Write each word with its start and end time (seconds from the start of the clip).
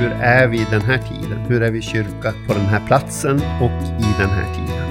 Hur 0.00 0.12
är 0.12 0.48
vi 0.48 0.60
i 0.60 0.66
den 0.70 0.82
här 0.82 0.98
tiden? 0.98 1.38
Hur 1.48 1.62
är 1.62 1.70
vi 1.70 1.82
kyrka 1.82 2.32
på 2.46 2.54
den 2.54 2.66
här 2.66 2.86
platsen 2.86 3.36
och 3.36 3.82
i 3.82 4.14
den 4.18 4.30
här 4.30 4.54
tiden? 4.54 4.86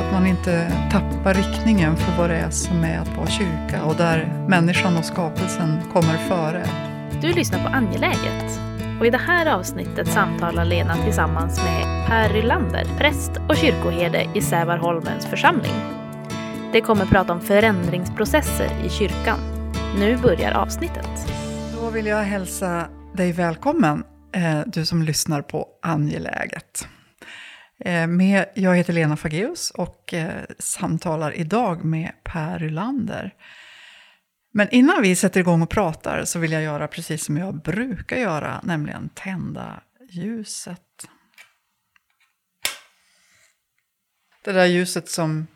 Att 0.00 0.12
man 0.12 0.26
inte 0.26 0.72
tappar 0.90 1.34
riktningen 1.34 1.96
för 1.96 2.12
vad 2.18 2.30
det 2.30 2.36
är 2.36 2.50
som 2.50 2.84
är 2.84 2.98
att 2.98 3.16
vara 3.16 3.26
kyrka 3.26 3.84
och 3.84 3.96
där 3.96 4.46
människan 4.48 4.96
och 4.96 5.04
skapelsen 5.04 5.80
kommer 5.92 6.16
före. 6.28 6.66
Du 7.20 7.32
lyssnar 7.32 7.62
på 7.64 7.68
Angeläget 7.68 8.60
och 9.00 9.06
i 9.06 9.10
det 9.10 9.20
här 9.26 9.46
avsnittet 9.46 10.08
samtalar 10.08 10.64
Lena 10.64 10.96
tillsammans 10.96 11.60
med 11.64 12.06
Per 12.06 12.28
Rylander, 12.28 12.84
präst 12.98 13.30
och 13.48 13.56
kyrkoherde 13.56 14.26
i 14.34 14.40
Sävarholmens 14.40 15.26
församling. 15.26 15.74
De 16.72 16.80
kommer 16.80 17.06
prata 17.06 17.32
om 17.32 17.40
förändringsprocesser 17.40 18.70
i 18.84 18.88
kyrkan. 18.88 19.38
Nu 19.98 20.16
börjar 20.16 20.52
avsnittet. 20.52 21.32
Då 21.80 21.90
vill 21.90 22.06
jag 22.06 22.22
hälsa 22.22 22.88
dig 23.18 23.32
välkommen, 23.32 24.04
eh, 24.32 24.60
du 24.66 24.86
som 24.86 25.02
lyssnar 25.02 25.42
på 25.42 25.68
Angeläget. 25.82 26.88
Eh, 27.80 28.06
med, 28.06 28.46
jag 28.54 28.76
heter 28.76 28.92
Lena 28.92 29.16
Fageus 29.16 29.70
och 29.70 30.14
eh, 30.14 30.44
samtalar 30.58 31.32
idag 31.32 31.84
med 31.84 32.12
Per 32.24 32.58
Rylander. 32.58 33.34
Men 34.52 34.68
innan 34.70 35.02
vi 35.02 35.16
sätter 35.16 35.40
igång 35.40 35.62
och 35.62 35.70
pratar 35.70 36.24
så 36.24 36.38
vill 36.38 36.52
jag 36.52 36.62
göra 36.62 36.88
precis 36.88 37.24
som 37.24 37.36
jag 37.36 37.62
brukar 37.62 38.16
göra, 38.16 38.60
nämligen 38.64 39.08
tända 39.08 39.82
ljuset. 40.10 41.08
Det 44.44 44.52
där 44.52 44.66
ljuset 44.66 45.08
som, 45.08 45.46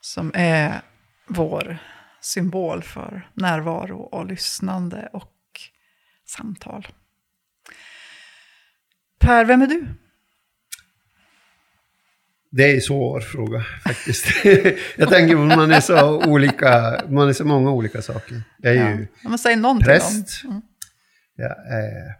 som 0.00 0.32
är 0.34 0.80
vår 1.26 1.78
symbol 2.20 2.82
för 2.82 3.30
närvaro 3.34 3.98
och 3.98 4.26
lyssnande 4.26 5.08
och 5.12 5.37
samtal. 6.30 6.86
Per, 9.18 9.44
vem 9.44 9.62
är 9.62 9.66
du? 9.66 9.86
Det 12.50 12.70
är 12.70 12.74
en 12.74 12.80
svår 12.80 13.20
fråga 13.20 13.64
faktiskt. 13.84 14.44
jag 14.96 15.08
tänker 15.08 15.36
att 15.36 15.56
man 15.58 15.72
är 15.72 15.80
så 15.80 16.24
olika, 16.30 17.02
man 17.08 17.28
är 17.28 17.32
så 17.32 17.44
många 17.44 17.70
olika 17.70 18.02
saker. 18.02 18.42
Jag 18.58 18.76
är 18.76 18.98
ju 18.98 19.06
ja, 19.22 19.28
men 19.28 19.38
säg 19.38 19.56
någonting 19.56 19.84
präst. 19.84 20.44
Mm. 20.44 20.62
Jag 21.34 21.72
är 21.72 22.14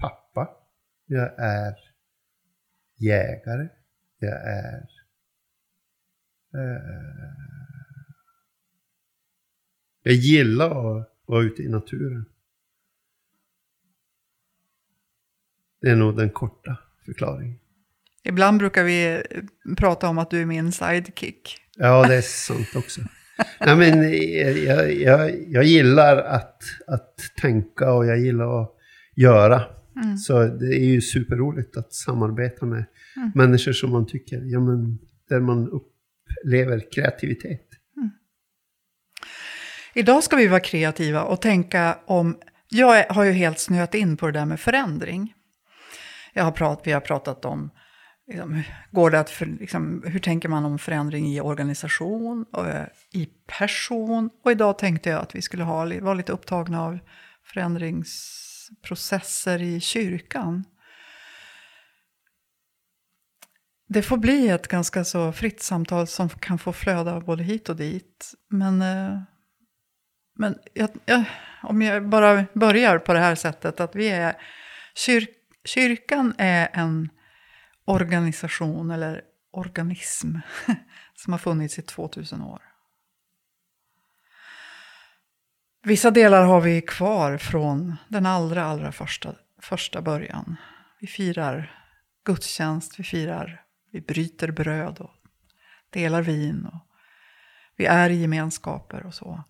pappa. 0.00 0.48
Jag 1.06 1.38
är 1.38 1.74
jägare. 2.96 3.68
Jag 4.18 4.48
är 4.48 4.88
eh, 6.54 7.32
jag 10.02 10.14
gillar 10.14 10.98
att 10.98 11.08
vara 11.26 11.42
ute 11.42 11.62
i 11.62 11.68
naturen. 11.68 12.24
Det 15.82 15.90
är 15.90 15.96
nog 15.96 16.16
den 16.16 16.30
korta 16.30 16.76
förklaringen. 17.04 17.58
Ibland 18.24 18.58
brukar 18.58 18.84
vi 18.84 19.22
prata 19.76 20.08
om 20.08 20.18
att 20.18 20.30
du 20.30 20.40
är 20.40 20.46
min 20.46 20.72
sidekick. 20.72 21.58
Ja, 21.76 22.08
det 22.08 22.14
är 22.14 22.20
sant 22.22 22.76
också. 22.76 23.00
Nej, 23.60 23.76
men 23.76 24.02
jag, 24.66 24.92
jag, 24.92 25.48
jag 25.48 25.64
gillar 25.64 26.16
att, 26.16 26.62
att 26.86 27.16
tänka 27.40 27.92
och 27.92 28.06
jag 28.06 28.18
gillar 28.18 28.62
att 28.62 28.74
göra. 29.16 29.62
Mm. 30.02 30.16
Så 30.16 30.44
det 30.44 30.66
är 30.66 30.84
ju 30.84 31.00
superroligt 31.00 31.76
att 31.76 31.92
samarbeta 31.92 32.66
med 32.66 32.84
mm. 33.16 33.32
människor 33.34 33.72
som 33.72 33.90
man 33.90 34.06
tycker, 34.06 34.42
ja 34.44 34.60
men, 34.60 34.98
där 35.28 35.40
man 35.40 35.68
upplever 35.68 36.92
kreativitet. 36.92 37.68
Mm. 37.96 38.10
Idag 39.94 40.24
ska 40.24 40.36
vi 40.36 40.46
vara 40.46 40.60
kreativa 40.60 41.22
och 41.22 41.40
tänka 41.40 41.98
om, 42.06 42.38
jag 42.68 43.04
har 43.08 43.24
ju 43.24 43.32
helt 43.32 43.58
snöat 43.58 43.94
in 43.94 44.16
på 44.16 44.26
det 44.26 44.32
där 44.32 44.46
med 44.46 44.60
förändring. 44.60 45.34
Jag 46.32 46.44
har 46.44 46.52
prat, 46.52 46.80
vi 46.84 46.92
har 46.92 47.00
pratat 47.00 47.44
om 47.44 47.70
liksom, 48.26 48.62
går 48.90 49.10
det 49.10 49.20
att 49.20 49.30
för, 49.30 49.46
liksom, 49.46 50.02
hur 50.06 50.18
tänker 50.18 50.48
man 50.48 50.64
om 50.64 50.78
förändring 50.78 51.26
i 51.26 51.40
organisation 51.40 52.44
och 52.52 52.66
i 53.12 53.28
person? 53.58 54.30
Och 54.44 54.52
idag 54.52 54.78
tänkte 54.78 55.10
jag 55.10 55.22
att 55.22 55.34
vi 55.34 55.42
skulle 55.42 55.64
ha, 55.64 56.00
vara 56.00 56.14
lite 56.14 56.32
upptagna 56.32 56.82
av 56.82 56.98
förändringsprocesser 57.44 59.62
i 59.62 59.80
kyrkan. 59.80 60.64
Det 63.88 64.02
får 64.02 64.16
bli 64.16 64.48
ett 64.48 64.68
ganska 64.68 65.04
så 65.04 65.32
fritt 65.32 65.62
samtal 65.62 66.06
som 66.06 66.28
kan 66.28 66.58
få 66.58 66.72
flöda 66.72 67.20
både 67.20 67.42
hit 67.42 67.68
och 67.68 67.76
dit. 67.76 68.34
Men, 68.50 68.82
eh, 68.82 69.18
men 70.38 70.58
jag, 70.72 70.88
jag, 71.04 71.24
om 71.62 71.82
jag 71.82 72.08
bara 72.08 72.44
börjar 72.52 72.98
på 72.98 73.12
det 73.12 73.18
här 73.18 73.34
sättet 73.34 73.80
att 73.80 73.96
vi 73.96 74.08
är 74.08 74.36
kyr, 74.94 75.26
kyrkan 75.64 76.34
är 76.38 76.68
en 76.72 77.10
organisation 77.84 78.90
eller 78.90 79.22
organism 79.50 80.36
som 81.14 81.32
har 81.32 81.38
funnits 81.38 81.78
i 81.78 81.82
2000 81.82 82.42
år. 82.42 82.62
Vissa 85.84 86.10
delar 86.10 86.44
har 86.44 86.60
vi 86.60 86.80
kvar 86.80 87.38
från 87.38 87.96
den 88.08 88.26
allra, 88.26 88.64
allra 88.64 88.92
första, 88.92 89.34
första 89.58 90.02
början. 90.02 90.56
Vi 91.00 91.06
firar 91.06 91.82
gudstjänst, 92.24 92.98
vi 92.98 93.04
firar, 93.04 93.64
vi 93.90 94.00
bryter 94.00 94.50
bröd 94.50 94.98
och 94.98 95.14
delar 95.90 96.22
vin. 96.22 96.66
Och 96.66 96.86
vi 97.76 97.86
är 97.86 98.10
i 98.10 98.20
gemenskaper 98.20 99.06
och 99.06 99.14
så. 99.14 99.44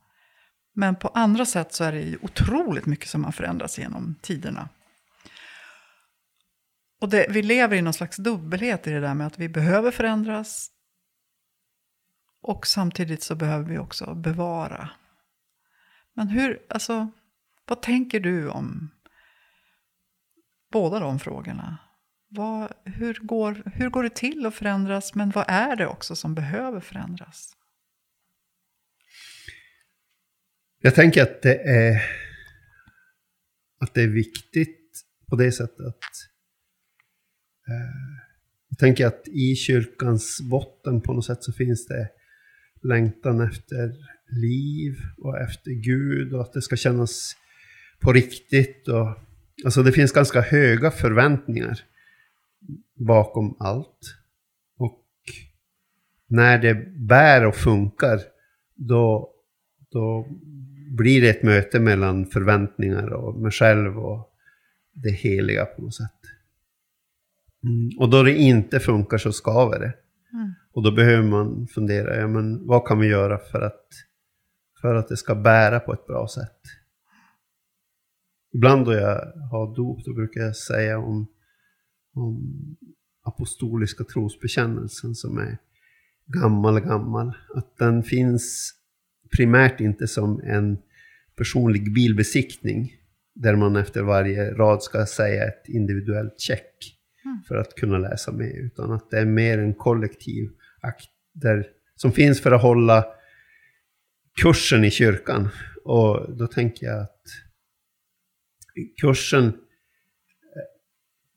Men 0.72 0.96
på 0.96 1.08
andra 1.08 1.46
sätt 1.46 1.72
så 1.72 1.84
är 1.84 1.92
det 1.92 2.16
otroligt 2.22 2.86
mycket 2.86 3.08
som 3.08 3.24
har 3.24 3.32
förändrats 3.32 3.78
genom 3.78 4.14
tiderna. 4.22 4.68
Och 7.02 7.08
det, 7.08 7.26
vi 7.28 7.42
lever 7.42 7.76
i 7.76 7.82
någon 7.82 7.92
slags 7.92 8.16
dubbelhet 8.16 8.86
i 8.86 8.90
det 8.90 9.00
där 9.00 9.14
med 9.14 9.26
att 9.26 9.38
vi 9.38 9.48
behöver 9.48 9.90
förändras. 9.90 10.70
Och 12.42 12.66
samtidigt 12.66 13.22
så 13.22 13.34
behöver 13.34 13.64
vi 13.64 13.78
också 13.78 14.14
bevara. 14.14 14.90
Men 16.14 16.28
hur, 16.28 16.62
alltså, 16.68 17.10
vad 17.66 17.82
tänker 17.82 18.20
du 18.20 18.48
om 18.48 18.90
båda 20.72 20.98
de 20.98 21.18
frågorna? 21.18 21.78
Vad, 22.28 22.72
hur, 22.84 23.14
går, 23.14 23.62
hur 23.74 23.90
går 23.90 24.02
det 24.02 24.14
till 24.14 24.46
att 24.46 24.54
förändras, 24.54 25.14
men 25.14 25.30
vad 25.30 25.44
är 25.48 25.76
det 25.76 25.86
också 25.86 26.16
som 26.16 26.34
behöver 26.34 26.80
förändras? 26.80 27.56
Jag 30.78 30.94
tänker 30.94 31.22
att 31.22 31.42
det 31.42 31.56
är, 31.56 32.02
att 33.80 33.94
det 33.94 34.02
är 34.02 34.08
viktigt 34.08 35.04
på 35.28 35.36
det 35.36 35.52
sättet 35.52 35.86
att 35.86 36.31
Eh, 37.68 38.22
jag 38.68 38.78
tänker 38.78 39.06
att 39.06 39.28
i 39.28 39.54
kyrkans 39.54 40.40
botten 40.50 41.00
på 41.00 41.12
något 41.12 41.24
sätt 41.24 41.44
så 41.44 41.52
finns 41.52 41.86
det 41.86 42.08
längtan 42.82 43.40
efter 43.40 43.92
liv 44.28 44.96
och 45.18 45.38
efter 45.38 45.70
Gud 45.70 46.32
och 46.32 46.40
att 46.40 46.52
det 46.52 46.62
ska 46.62 46.76
kännas 46.76 47.36
på 48.00 48.12
riktigt. 48.12 48.88
Och, 48.88 49.18
alltså 49.64 49.82
det 49.82 49.92
finns 49.92 50.12
ganska 50.12 50.40
höga 50.40 50.90
förväntningar 50.90 51.80
bakom 52.94 53.56
allt. 53.58 54.16
Och 54.78 55.04
när 56.26 56.58
det 56.58 56.74
bär 57.08 57.46
och 57.46 57.56
funkar, 57.56 58.20
då, 58.74 59.30
då 59.90 60.26
blir 60.96 61.20
det 61.20 61.30
ett 61.30 61.42
möte 61.42 61.80
mellan 61.80 62.26
förväntningar 62.26 63.12
och 63.12 63.40
mig 63.40 63.50
själv 63.50 63.98
och 63.98 64.28
det 64.92 65.10
heliga 65.10 65.64
på 65.64 65.82
något 65.82 65.94
sätt. 65.94 66.21
Mm. 67.64 67.98
Och 67.98 68.10
då 68.10 68.22
det 68.22 68.38
inte 68.38 68.80
funkar 68.80 69.18
så 69.18 69.32
skaver 69.32 69.78
det. 69.78 69.94
Mm. 70.32 70.52
Och 70.72 70.82
då 70.82 70.92
behöver 70.92 71.28
man 71.28 71.66
fundera, 71.66 72.16
ja, 72.16 72.28
men 72.28 72.66
vad 72.66 72.86
kan 72.86 72.98
vi 72.98 73.06
göra 73.06 73.38
för 73.38 73.60
att, 73.60 73.86
för 74.80 74.94
att 74.94 75.08
det 75.08 75.16
ska 75.16 75.34
bära 75.34 75.80
på 75.80 75.92
ett 75.92 76.06
bra 76.06 76.28
sätt? 76.28 76.58
Ibland 78.54 78.86
då 78.86 78.92
jag 78.92 79.32
har 79.50 79.76
dop, 79.76 80.04
då 80.04 80.14
brukar 80.14 80.40
jag 80.40 80.56
säga 80.56 80.98
om, 80.98 81.26
om 82.14 82.56
apostoliska 83.22 84.04
trosbekännelsen 84.04 85.14
som 85.14 85.38
är 85.38 85.58
gammal, 86.26 86.80
gammal, 86.80 87.32
att 87.54 87.76
den 87.76 88.02
finns 88.02 88.74
primärt 89.36 89.80
inte 89.80 90.08
som 90.08 90.40
en 90.40 90.78
personlig 91.36 91.94
bilbesiktning 91.94 92.92
där 93.34 93.56
man 93.56 93.76
efter 93.76 94.02
varje 94.02 94.54
rad 94.54 94.82
ska 94.82 95.06
säga 95.06 95.44
ett 95.44 95.68
individuellt 95.68 96.40
check 96.40 96.98
Mm. 97.24 97.42
för 97.48 97.56
att 97.56 97.74
kunna 97.74 97.98
läsa 97.98 98.32
med, 98.32 98.54
utan 98.54 98.92
att 98.92 99.10
det 99.10 99.18
är 99.18 99.24
mer 99.24 99.58
en 99.58 99.74
kollektiv 99.74 100.50
akt 100.80 101.08
där, 101.32 101.66
som 101.94 102.12
finns 102.12 102.40
för 102.40 102.52
att 102.52 102.62
hålla 102.62 103.06
kursen 104.42 104.84
i 104.84 104.90
kyrkan. 104.90 105.48
Och 105.84 106.36
då 106.36 106.46
tänker 106.46 106.86
jag 106.86 107.00
att 107.00 107.20
kursen 109.00 109.44
eh, 109.44 109.52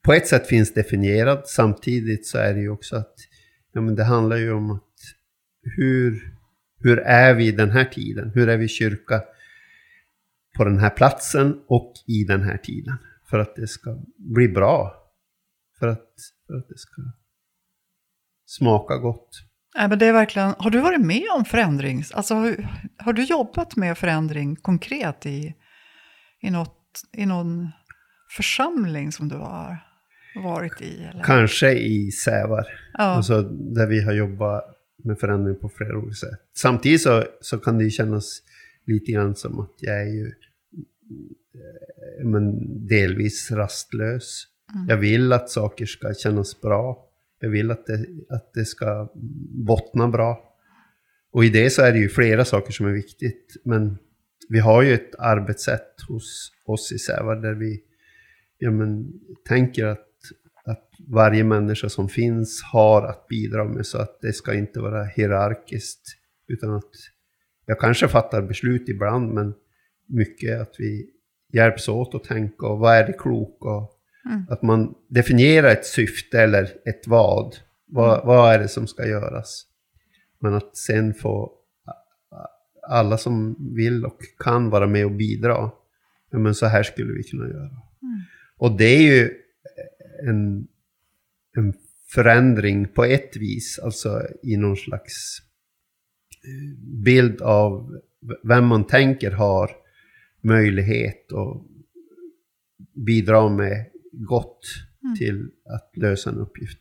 på 0.04 0.14
ett 0.14 0.28
sätt 0.28 0.48
finns 0.48 0.74
definierad, 0.74 1.42
samtidigt 1.46 2.28
så 2.28 2.38
är 2.38 2.54
det 2.54 2.60
ju 2.60 2.70
också 2.70 2.96
att 2.96 3.16
ja, 3.72 3.82
men 3.82 3.96
det 3.96 4.04
handlar 4.04 4.38
ju 4.38 4.52
om 4.52 4.72
att 4.72 4.82
hur, 5.62 6.34
hur 6.80 7.00
är 7.00 7.34
vi 7.34 7.48
i 7.48 7.52
den 7.52 7.70
här 7.70 7.86
tiden? 7.86 8.32
Hur 8.36 8.50
är 8.50 8.58
vi 8.58 8.68
kyrka? 8.68 9.22
på 10.56 10.64
den 10.64 10.80
här 10.80 10.90
platsen 10.90 11.62
och 11.68 11.94
i 12.08 12.24
den 12.24 12.42
här 12.42 12.58
tiden. 12.58 12.98
För 13.30 13.40
att 13.40 13.56
det 13.56 13.68
ska 13.68 13.98
bli 14.18 14.48
bra. 14.48 14.94
För 15.80 15.88
att, 15.88 16.10
för 16.48 16.54
att 16.54 16.68
det 16.68 16.77
ska 16.77 17.01
smaka 18.45 18.98
gott. 18.98 19.30
Nej, 19.75 19.89
men 19.89 20.00
det 20.00 20.06
är 20.06 20.13
verkligen, 20.13 20.54
har 20.57 20.69
du 20.69 20.80
varit 20.80 21.01
med 21.01 21.24
om 21.36 21.45
förändring? 21.45 22.04
Alltså, 22.13 22.33
har, 22.33 22.69
har 22.98 23.13
du 23.13 23.24
jobbat 23.24 23.75
med 23.75 23.98
förändring 23.98 24.56
konkret 24.56 25.25
i, 25.25 25.56
i, 26.42 26.51
något, 26.51 27.01
i 27.13 27.25
någon 27.25 27.72
församling 28.38 29.12
som 29.12 29.30
du 29.30 29.36
har 29.36 29.77
varit 30.44 30.81
i? 30.81 31.04
Eller? 31.04 31.24
Kanske 31.24 31.72
i 31.72 32.12
Sävar. 32.12 32.66
Ja. 32.94 33.04
Alltså 33.04 33.42
där 33.42 33.88
vi 33.88 34.01
har 34.01 34.13
jobbat 34.13 34.63
med 35.04 35.19
förändring 35.19 35.60
på 35.60 35.69
flera 35.69 35.98
olika 35.98 36.13
sätt. 36.13 36.39
Samtidigt 36.54 37.01
så, 37.01 37.24
så 37.42 37.57
kan 37.57 37.77
det 37.77 37.83
ju 37.83 37.89
kännas 37.89 38.42
lite 38.86 39.12
grann 39.12 39.36
som 39.36 39.60
att 39.60 39.74
jag 39.77 40.01
är 40.01 40.13
ju 40.13 40.27
eh, 41.56 42.25
men 42.25 42.57
delvis 42.88 43.51
rastlös. 43.51 44.44
Mm. 44.73 44.89
Jag 44.89 44.97
vill 44.97 45.33
att 45.33 45.50
saker 45.50 45.85
ska 45.85 46.13
kännas 46.13 46.62
bra. 46.62 47.06
Jag 47.39 47.50
vill 47.50 47.71
att 47.71 47.85
det, 47.85 48.06
att 48.29 48.53
det 48.53 48.65
ska 48.65 49.12
bottna 49.65 50.07
bra. 50.07 50.56
Och 51.31 51.45
i 51.45 51.50
det 51.50 51.69
så 51.69 51.81
är 51.81 51.91
det 51.91 52.00
ju 52.00 52.09
flera 52.09 52.45
saker 52.45 52.71
som 52.71 52.85
är 52.85 52.91
viktigt. 52.91 53.56
Men 53.63 53.97
vi 54.50 54.59
har 54.59 54.81
ju 54.81 54.94
ett 54.94 55.15
arbetssätt 55.19 56.01
hos 56.07 56.51
oss 56.65 56.91
i 56.91 57.00
Sävar 57.00 57.35
där 57.35 57.53
vi 57.53 57.83
ja, 58.57 58.71
men, 58.71 59.13
tänker 59.47 59.85
att, 59.85 60.07
att 60.65 60.89
varje 61.07 61.44
människa 61.44 61.89
som 61.89 62.09
finns 62.09 62.63
har 62.63 63.07
att 63.07 63.27
bidra 63.27 63.63
med 63.63 63.85
så 63.85 63.97
att 63.97 64.21
det 64.21 64.33
ska 64.33 64.53
inte 64.53 64.79
vara 64.79 65.03
hierarkiskt. 65.03 66.01
Utan 66.47 66.75
att 66.75 66.91
jag 67.65 67.79
kanske 67.79 68.07
fattar 68.07 68.41
beslut 68.41 68.89
ibland 68.89 69.33
men 69.33 69.53
mycket 70.07 70.62
att 70.62 70.75
vi 70.77 71.09
hjälps 71.53 71.88
åt 71.88 72.15
att 72.15 72.23
tänka 72.23 72.67
och 72.67 72.79
vad 72.79 72.95
är 72.95 73.07
det 73.07 73.13
kloka 73.13 73.69
och 73.69 73.94
Mm. 74.25 74.45
att 74.50 74.62
man 74.62 74.95
definierar 75.07 75.69
ett 75.69 75.86
syfte 75.86 76.42
eller 76.42 76.63
ett 76.63 77.07
vad. 77.07 77.56
vad. 77.86 78.25
Vad 78.25 78.54
är 78.54 78.60
det 78.60 78.68
som 78.68 78.88
ska 78.88 79.07
göras? 79.07 79.66
Men 80.39 80.54
att 80.54 80.77
sen 80.77 81.13
få 81.13 81.51
alla 82.88 83.18
som 83.18 83.56
vill 83.75 84.06
och 84.06 84.19
kan 84.39 84.69
vara 84.69 84.88
med 84.88 85.06
och 85.06 85.12
bidra. 85.12 85.72
Ja, 86.31 86.39
men 86.39 86.56
så 86.56 86.66
här 86.66 86.83
skulle 86.83 87.13
vi 87.13 87.24
kunna 87.24 87.48
göra. 87.48 87.81
Och 88.57 88.77
det 88.77 88.86
är 88.86 89.01
ju 89.01 89.31
en, 90.24 90.68
en 91.57 91.74
förändring 92.13 92.88
på 92.88 93.04
ett 93.04 93.38
vis, 93.38 93.80
alltså 93.80 94.22
i 94.44 94.57
någon 94.57 94.77
slags 94.77 95.39
eh, 96.31 96.80
bild 97.04 97.42
av 97.42 97.92
vem 98.44 98.66
man 98.66 98.88
tänker 98.88 99.31
har 99.31 99.72
möjlighet 100.42 101.33
att 101.33 101.62
bidra 102.94 103.50
med 103.50 103.86
gott 104.17 104.59
till 105.17 105.50
att 105.75 105.91
lösa 105.97 106.29
en 106.29 106.38
uppgift. 106.38 106.79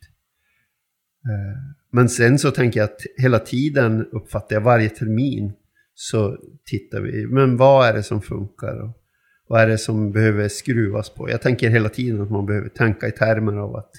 Eh, 1.25 1.75
Men 1.91 2.09
sen 2.09 2.39
så 2.39 2.51
tänker 2.51 2.79
jag 2.79 2.89
att 2.89 3.01
hela 3.17 3.39
tiden 3.39 4.05
uppfattar 4.11 4.55
jag 4.55 4.61
varje 4.61 4.89
termin 4.89 5.53
så 5.93 6.37
tittar 6.65 7.01
vi, 7.01 7.27
men 7.27 7.57
vad 7.57 7.87
är 7.87 7.93
det 7.93 8.03
som 8.03 8.21
funkar 8.21 8.81
och 8.83 9.01
vad 9.47 9.61
är 9.61 9.67
det 9.67 9.77
som 9.77 10.11
behöver 10.11 10.47
skruvas 10.47 11.09
på? 11.09 11.29
Jag 11.29 11.41
tänker 11.41 11.69
hela 11.69 11.89
tiden 11.89 12.21
att 12.21 12.31
man 12.31 12.45
behöver 12.45 12.69
tänka 12.69 13.07
i 13.07 13.11
termer 13.11 13.53
av 13.53 13.75
att 13.75 13.91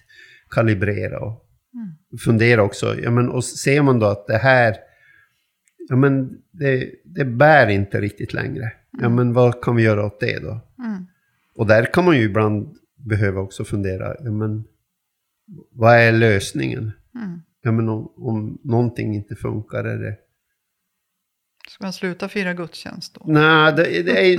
kalibrera 0.51 1.21
och 1.21 1.43
fundera 2.25 2.63
också. 2.63 3.01
Ja, 3.01 3.11
men, 3.11 3.29
och 3.29 3.45
ser 3.45 3.83
man 3.83 3.99
då 3.99 4.07
att 4.07 4.27
det 4.27 4.37
här, 4.39 4.77
ja 5.89 5.97
men 5.97 6.39
det, 6.51 6.91
det 7.05 7.25
bär 7.25 7.69
inte 7.69 8.01
riktigt 8.01 8.33
längre. 8.33 8.73
Ja 9.01 9.09
men 9.09 9.33
vad 9.33 9.63
kan 9.63 9.77
vi 9.77 9.83
göra 9.83 10.07
åt 10.07 10.21
det 10.21 10.39
då? 10.39 10.61
Mm. 10.85 11.07
Och 11.55 11.67
där 11.67 11.93
kan 11.93 12.05
man 12.05 12.17
ju 12.17 12.23
ibland 12.23 12.77
behöva 13.09 13.41
också 13.41 13.65
fundera, 13.65 14.17
ja 14.25 14.31
men 14.31 14.65
vad 15.71 15.95
är 15.95 16.13
lösningen? 16.13 16.93
Mm. 17.15 17.41
Ja 17.63 17.73
men 17.73 17.89
om, 17.89 18.13
om 18.17 18.59
någonting 18.65 19.15
inte 19.15 19.37
funkar 19.37 19.85
är 19.85 19.99
det... 19.99 20.17
Ska 21.69 21.85
man 21.85 21.93
sluta 21.93 22.29
fira 22.29 22.55
gudstjänst 22.55 23.15
då? 23.15 23.25
Nej, 23.33 23.73
det, 23.77 24.03
det, 24.03 24.37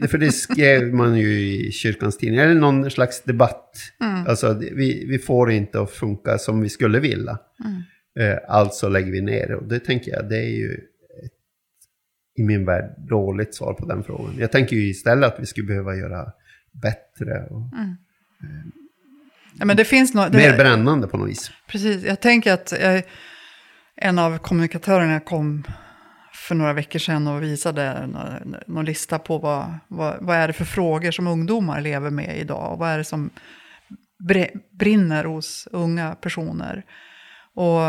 det, 0.00 0.08
för 0.08 0.18
det 0.18 0.32
skrev 0.32 0.94
man 0.94 1.18
ju 1.18 1.40
i 1.40 1.72
kyrkans 1.72 2.18
tidning, 2.18 2.40
eller 2.40 2.54
någon 2.54 2.90
slags 2.90 3.22
debatt. 3.22 3.74
Mm. 4.00 4.26
Alltså 4.26 4.54
vi, 4.54 5.06
vi 5.06 5.18
får 5.18 5.50
inte 5.50 5.80
att 5.80 5.90
funka 5.90 6.38
som 6.38 6.60
vi 6.60 6.68
skulle 6.68 7.00
vilja. 7.00 7.38
Mm. 7.64 7.82
Eh, 8.18 8.38
alltså 8.48 8.88
lägger 8.88 9.12
vi 9.12 9.20
ner. 9.20 9.54
Och 9.54 9.68
det 9.68 9.80
tänker 9.80 10.10
jag, 10.12 10.28
det 10.28 10.38
är 10.38 10.50
ju 10.50 10.74
ett, 11.24 11.32
i 12.38 12.42
min 12.42 12.64
värld 12.64 12.94
dåligt 12.98 13.54
svar 13.54 13.74
på 13.74 13.86
den 13.86 14.04
frågan. 14.04 14.34
Jag 14.38 14.52
tänker 14.52 14.76
ju 14.76 14.88
istället 14.88 15.32
att 15.32 15.40
vi 15.40 15.46
skulle 15.46 15.66
behöva 15.66 15.96
göra 15.96 16.32
bättre 16.72 17.46
och 17.50 17.62
Ja, 19.58 19.64
men 19.64 19.76
det 19.76 19.84
finns 19.84 20.12
det, 20.12 20.30
mer 20.32 20.56
brännande 20.56 21.06
på 21.06 21.16
något 21.16 21.28
vis. 21.28 21.50
Precis, 21.66 22.04
jag 22.04 22.20
tänker 22.20 22.52
att 22.52 22.72
jag, 22.80 23.02
en 23.96 24.18
av 24.18 24.38
kommunikatörerna 24.38 25.20
kom 25.20 25.64
för 26.32 26.54
några 26.54 26.72
veckor 26.72 26.98
sedan 26.98 27.26
och 27.26 27.42
visade 27.42 28.06
någon, 28.06 28.56
någon 28.66 28.84
lista 28.84 29.18
på 29.18 29.38
vad, 29.38 29.74
vad, 29.88 30.16
vad 30.20 30.36
är 30.36 30.46
det 30.46 30.52
för 30.52 30.64
frågor 30.64 31.10
som 31.10 31.26
ungdomar 31.26 31.80
lever 31.80 32.10
med 32.10 32.38
idag 32.38 32.72
och 32.72 32.78
vad 32.78 32.88
är 32.88 32.98
det 32.98 33.04
som 33.04 33.30
brinner 34.78 35.24
hos 35.24 35.68
unga 35.72 36.14
personer. 36.14 36.84
Och 37.54 37.80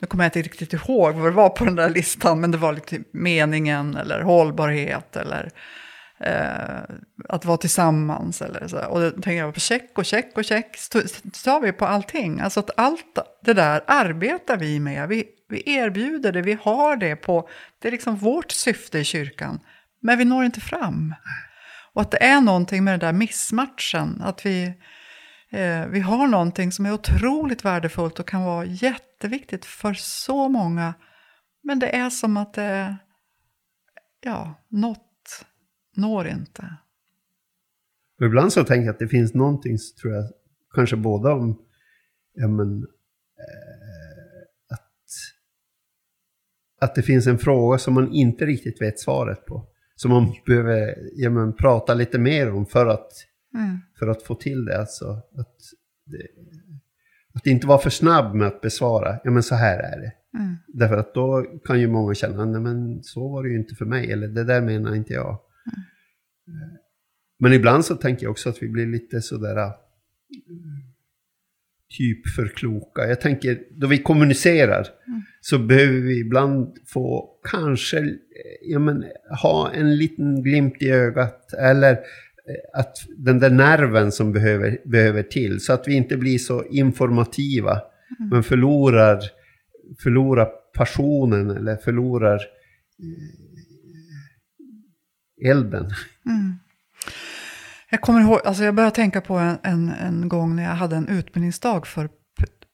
nu 0.00 0.06
kommer 0.08 0.24
jag 0.24 0.28
inte 0.28 0.42
riktigt 0.42 0.72
ihåg 0.72 1.14
vad 1.14 1.32
det 1.32 1.36
var 1.36 1.48
på 1.48 1.64
den 1.64 1.76
där 1.76 1.90
listan, 1.90 2.40
men 2.40 2.50
det 2.50 2.58
var 2.58 2.72
lite 2.72 2.98
meningen 3.12 3.96
eller 3.96 4.20
hållbarhet 4.20 5.16
eller 5.16 5.50
eh, 6.24 6.82
att 7.28 7.44
vara 7.44 7.56
tillsammans. 7.56 8.42
Eller 8.42 8.68
så. 8.68 8.84
Och 8.84 9.00
då 9.00 9.10
tänker 9.10 9.32
jag 9.32 9.54
på 9.54 9.60
check 9.60 9.98
och 9.98 10.04
check 10.04 10.38
och 10.38 10.44
check. 10.44 10.76
Så 10.76 11.02
tar 11.44 11.60
vi 11.60 11.72
på 11.72 11.86
allting. 11.86 12.40
Alltså 12.40 12.60
att 12.60 12.70
allt 12.76 13.18
det 13.44 13.54
där 13.54 13.84
arbetar 13.86 14.56
vi 14.56 14.80
med. 14.80 15.08
Vi, 15.08 15.24
vi 15.48 15.62
erbjuder 15.74 16.32
det, 16.32 16.42
vi 16.42 16.58
har 16.62 16.96
det 16.96 17.16
på, 17.16 17.48
det 17.78 17.88
är 17.88 17.92
liksom 17.92 18.16
vårt 18.16 18.50
syfte 18.50 18.98
i 18.98 19.04
kyrkan. 19.04 19.60
Men 20.02 20.18
vi 20.18 20.24
når 20.24 20.44
inte 20.44 20.60
fram. 20.60 21.14
Och 21.92 22.02
att 22.02 22.10
det 22.10 22.24
är 22.24 22.40
någonting 22.40 22.84
med 22.84 22.92
den 22.92 23.00
där 23.00 23.12
missmatchen. 23.12 24.22
Att 24.24 24.46
vi, 24.46 24.64
eh, 25.50 25.86
vi 25.86 26.00
har 26.00 26.26
någonting 26.26 26.72
som 26.72 26.86
är 26.86 26.92
otroligt 26.92 27.64
värdefullt 27.64 28.18
och 28.18 28.28
kan 28.28 28.44
vara 28.44 28.64
jätteviktigt 28.64 29.64
för 29.64 29.94
så 29.94 30.48
många. 30.48 30.94
Men 31.62 31.78
det 31.78 31.96
är 31.96 32.10
som 32.10 32.36
att 32.36 32.54
det, 32.54 32.96
ja, 34.20 34.54
något 34.68 35.09
når 36.00 36.26
inte. 36.28 36.76
Och 38.18 38.26
ibland 38.26 38.52
så 38.52 38.64
tänker 38.64 38.86
jag 38.86 38.92
att 38.92 38.98
det 38.98 39.08
finns 39.08 39.34
någonting, 39.34 39.78
tror 40.00 40.14
jag, 40.14 40.24
kanske 40.74 40.96
båda 40.96 41.32
om, 41.32 41.58
ja 42.34 42.48
men, 42.48 42.76
eh, 43.38 44.42
att, 44.70 45.04
att 46.80 46.94
det 46.94 47.02
finns 47.02 47.26
en 47.26 47.38
fråga 47.38 47.78
som 47.78 47.94
man 47.94 48.12
inte 48.12 48.46
riktigt 48.46 48.82
vet 48.82 49.00
svaret 49.00 49.46
på. 49.46 49.66
Som 49.96 50.10
man 50.10 50.34
behöver 50.46 50.94
ja, 51.14 51.30
men, 51.30 51.52
prata 51.52 51.94
lite 51.94 52.18
mer 52.18 52.52
om 52.52 52.66
för 52.66 52.86
att, 52.86 53.12
Mm. 53.54 53.78
för 53.98 54.08
att 54.08 54.22
få 54.22 54.34
till 54.34 54.64
det. 54.64 54.78
Alltså, 54.78 55.10
att, 55.12 55.56
det, 56.04 56.26
att 57.34 57.46
inte 57.46 57.66
vara 57.66 57.78
för 57.78 57.90
snabb 57.90 58.34
med 58.34 58.46
att 58.46 58.60
besvara, 58.60 59.18
ja 59.24 59.30
men 59.30 59.42
så 59.42 59.54
här 59.54 59.78
är 59.78 60.00
det. 60.00 60.12
Mm. 60.38 60.56
Därför 60.68 60.96
att 60.96 61.14
då 61.14 61.44
kan 61.64 61.80
ju 61.80 61.88
många 61.88 62.14
känna, 62.14 62.44
nej 62.44 62.60
men 62.60 63.02
så 63.02 63.28
var 63.28 63.42
det 63.42 63.48
ju 63.48 63.56
inte 63.56 63.74
för 63.74 63.84
mig, 63.84 64.12
eller 64.12 64.28
det 64.28 64.44
där 64.44 64.60
menar 64.60 64.94
inte 64.94 65.12
jag. 65.12 65.38
Mm. 66.50 66.76
Men 67.38 67.52
ibland 67.52 67.84
så 67.84 67.96
tänker 67.96 68.22
jag 68.22 68.30
också 68.30 68.48
att 68.48 68.62
vi 68.62 68.68
blir 68.68 68.86
lite 68.86 69.20
sådär 69.22 69.56
äh, 69.56 69.72
typ 71.98 72.28
för 72.28 72.48
kloka. 72.48 73.08
Jag 73.08 73.20
tänker, 73.20 73.58
då 73.70 73.86
vi 73.86 73.98
kommunicerar 73.98 74.86
Mm. 75.06 75.22
så 75.40 75.58
behöver 75.58 76.00
vi 76.00 76.20
ibland 76.20 76.78
få 76.86 77.30
kanske 77.50 77.98
eh, 77.98 78.06
ja, 78.62 78.78
men, 78.78 79.04
ha 79.42 79.70
en 79.72 79.96
liten 79.96 80.42
glimt 80.42 80.82
i 80.82 80.90
ögat 80.90 81.52
eller 81.52 81.92
eh, 81.92 82.80
att 82.80 82.96
den 83.16 83.38
där 83.38 83.50
nerven 83.50 84.12
som 84.12 84.32
behöver, 84.32 84.78
behöver 84.84 85.22
till 85.22 85.60
så 85.60 85.72
att 85.72 85.88
vi 85.88 85.94
inte 85.94 86.16
blir 86.16 86.38
så 86.38 86.64
informativa 86.64 87.80
men 88.30 88.42
förlorar, 88.42 89.20
förlorar 90.02 90.48
passionen 90.74 91.50
eller 91.50 91.76
förlorar 91.76 92.40
elden. 95.46 95.90
Mm. 96.26 96.58
Jag 97.90 98.00
kommer 98.00 98.20
ihåg, 98.20 98.40
alltså 98.44 98.64
jag 98.64 98.74
började 98.74 98.94
tänka 98.94 99.20
på 99.20 99.34
en, 99.34 99.58
en, 99.62 99.88
en 99.88 100.28
gång 100.28 100.56
när 100.56 100.62
jag 100.62 100.74
hade 100.74 100.96
en 100.96 101.08
utbildningsdag 101.08 101.86
för 101.86 102.08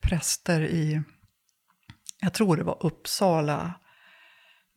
präster 0.02 0.60
i, 0.60 1.02
jag 2.20 2.32
tror 2.32 2.56
det 2.56 2.62
var 2.62 2.86
Uppsala, 2.86 3.74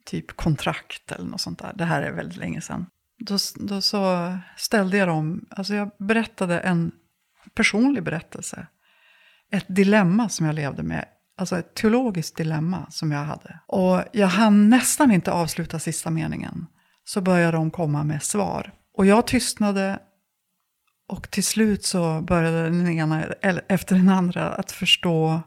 typ 0.05 0.36
kontrakt 0.36 1.12
eller 1.12 1.25
något 1.25 1.41
sånt 1.41 1.60
där. 1.60 1.74
Det 1.75 1.86
här 1.86 2.01
är 2.01 2.12
väldigt 2.12 2.38
länge 2.38 2.62
sedan. 2.62 2.86
Då, 3.19 3.38
då 3.55 3.81
så 3.81 4.38
ställde 4.58 4.98
jag 4.98 5.08
dem, 5.08 5.46
alltså 5.50 5.74
jag 5.74 5.91
berättade 6.00 6.60
en 6.60 6.91
personlig 7.53 8.03
berättelse. 8.03 8.67
Ett 9.51 9.65
dilemma 9.67 10.29
som 10.29 10.46
jag 10.46 10.55
levde 10.55 10.84
med. 10.84 11.05
Alltså 11.38 11.58
ett 11.58 11.75
teologiskt 11.75 12.38
dilemma 12.38 12.86
som 12.89 13.12
jag 13.12 13.24
hade. 13.24 13.60
Och 13.67 14.03
jag 14.13 14.27
hann 14.27 14.69
nästan 14.69 15.12
inte 15.12 15.31
avsluta 15.31 15.79
sista 15.79 16.10
meningen. 16.10 16.67
Så 17.10 17.22
började 17.22 17.58
de 17.58 17.72
komma 17.72 18.04
med 18.04 18.24
svar. 18.24 18.74
Och 18.94 19.06
jag 19.06 19.28
tystnade 19.28 20.00
och 21.08 21.32
till 21.32 21.44
slut 21.44 21.86
så 21.86 22.22
började 22.22 22.63
den 22.63 22.88
ena 22.88 23.24
efter 23.68 23.96
den 23.96 24.10
andra 24.10 24.50
att 24.50 24.72
förstå 24.72 25.42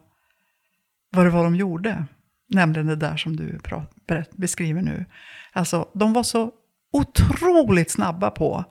vad 1.11 1.25
det 1.25 1.29
var 1.29 1.43
de 1.43 1.55
gjorde. 1.55 2.05
Nämligen 2.49 2.87
det 2.87 2.95
där 2.95 3.17
som 3.17 3.35
du 3.35 3.59
beskriver 4.31 4.81
nu. 4.81 5.05
Alltså, 5.53 5.89
de 5.93 6.13
var 6.13 6.23
så 6.23 6.51
otroligt 6.93 7.91
snabba 7.91 8.31
på 8.31 8.65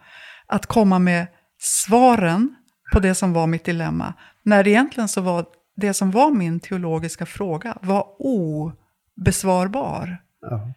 att 0.46 0.66
komma 0.66 0.98
med 0.98 1.26
svaren 1.58 2.56
på 2.92 3.00
det 3.00 3.14
som 3.14 3.32
var 3.32 3.46
mitt 3.46 3.64
dilemma. 3.64 4.14
När 4.42 4.68
egentligen 4.68 5.08
så 5.08 5.20
var 5.20 5.46
det 5.76 5.94
som 5.94 6.10
var 6.10 6.30
min 6.30 6.60
teologiska 6.60 7.26
fråga 7.26 7.78
var 7.82 8.06
obesvarbar. 8.18 10.18
Ja. 10.40 10.72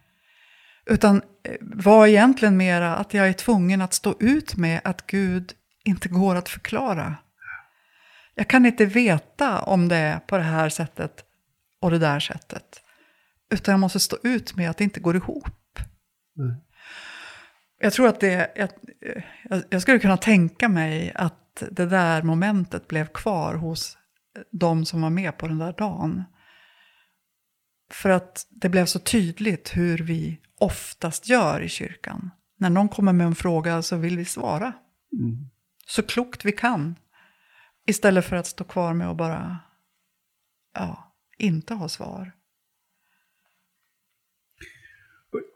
Utan 0.90 1.22
eh, 1.42 1.56
var 1.60 2.06
egentligen 2.06 2.56
mera 2.56 2.96
att 2.96 3.14
jag 3.14 3.28
är 3.28 3.32
tvungen 3.32 3.82
att 3.82 3.94
stå 3.94 4.14
ut 4.20 4.56
med 4.56 4.80
att 4.84 5.06
Gud 5.06 5.52
inte 5.84 6.08
går 6.08 6.36
att 6.36 6.48
förklara. 6.48 7.16
Jag 8.34 8.48
kan 8.48 8.66
inte 8.66 8.86
veta 8.86 9.62
om 9.62 9.88
det 9.88 9.96
är 9.96 10.18
på 10.18 10.36
det 10.36 10.42
här 10.42 10.68
sättet 10.68 11.24
och 11.80 11.90
det 11.90 11.98
där 11.98 12.20
sättet. 12.20 12.82
Utan 13.50 13.72
jag 13.72 13.80
måste 13.80 14.00
stå 14.00 14.16
ut 14.22 14.56
med 14.56 14.70
att 14.70 14.76
det 14.76 14.84
inte 14.84 15.00
går 15.00 15.16
ihop. 15.16 15.78
Mm. 16.38 16.54
Jag 17.78 17.92
tror 17.92 18.08
att 18.08 18.20
det, 18.20 18.52
jag, 18.56 18.68
jag, 19.70 19.82
skulle 19.82 19.98
kunna 19.98 20.16
tänka 20.16 20.68
mig 20.68 21.12
att 21.14 21.62
det 21.70 21.86
där 21.86 22.22
momentet 22.22 22.88
blev 22.88 23.06
kvar 23.06 23.54
hos 23.54 23.98
de 24.50 24.84
som 24.84 25.02
var 25.02 25.10
med 25.10 25.38
på 25.38 25.48
den 25.48 25.58
där 25.58 25.72
dagen. 25.72 26.24
För 27.90 28.10
att 28.10 28.46
det 28.50 28.68
blev 28.68 28.86
så 28.86 28.98
tydligt 28.98 29.76
hur 29.76 29.98
vi 29.98 30.40
oftast 30.58 31.28
gör 31.28 31.60
i 31.60 31.68
kyrkan. 31.68 32.30
När 32.58 32.70
någon 32.70 32.88
kommer 32.88 33.12
med 33.12 33.26
en 33.26 33.34
fråga 33.34 33.82
så 33.82 33.96
vill 33.96 34.18
vi 34.18 34.24
svara. 34.24 34.72
Mm. 35.12 35.48
Så 35.86 36.02
klokt 36.02 36.44
vi 36.44 36.52
kan. 36.52 36.94
Istället 37.86 38.24
för 38.24 38.36
att 38.36 38.46
stå 38.46 38.64
kvar 38.64 38.94
med 38.94 39.10
att 39.10 39.16
bara 39.16 39.58
ja, 40.74 41.14
inte 41.38 41.74
ha 41.74 41.88
svar. 41.88 42.32